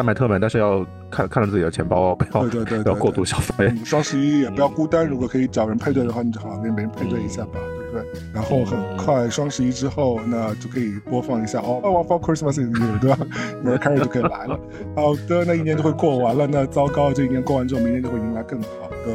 [0.00, 3.70] 大买特买，但是要看看着自己的钱包，不要对对对，不要过度消费。
[3.84, 7.58] 双十一也不要孤单，如果可以找人配对的话，你就好好跟别人配对一下吧，
[7.92, 8.22] 对不对？
[8.32, 13.18] 然后很快双十一之后，那就可以播放一下哦，All for Christmas is you，对吧？
[13.62, 14.58] 明儿开始就可以来了。
[14.96, 16.46] 好的，那一年就会过完了。
[16.46, 19.12] 那糟糕，这一年过完之后，明年就会迎来更好的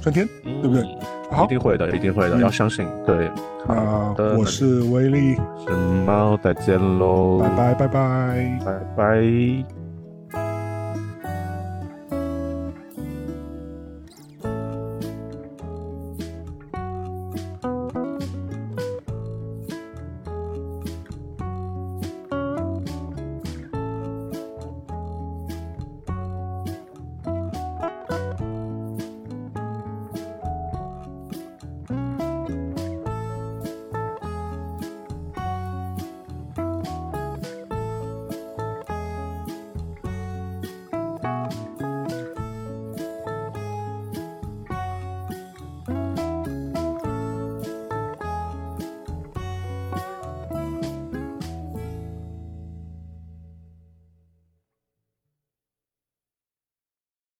[0.00, 0.82] 春天，对不对？
[1.44, 2.88] 一定会的，一定会的，要相信。
[3.04, 3.26] 对，
[3.66, 5.34] 啊，我是威力，
[5.66, 5.70] 是
[6.06, 9.77] 猫，再见喽，拜拜拜拜拜拜。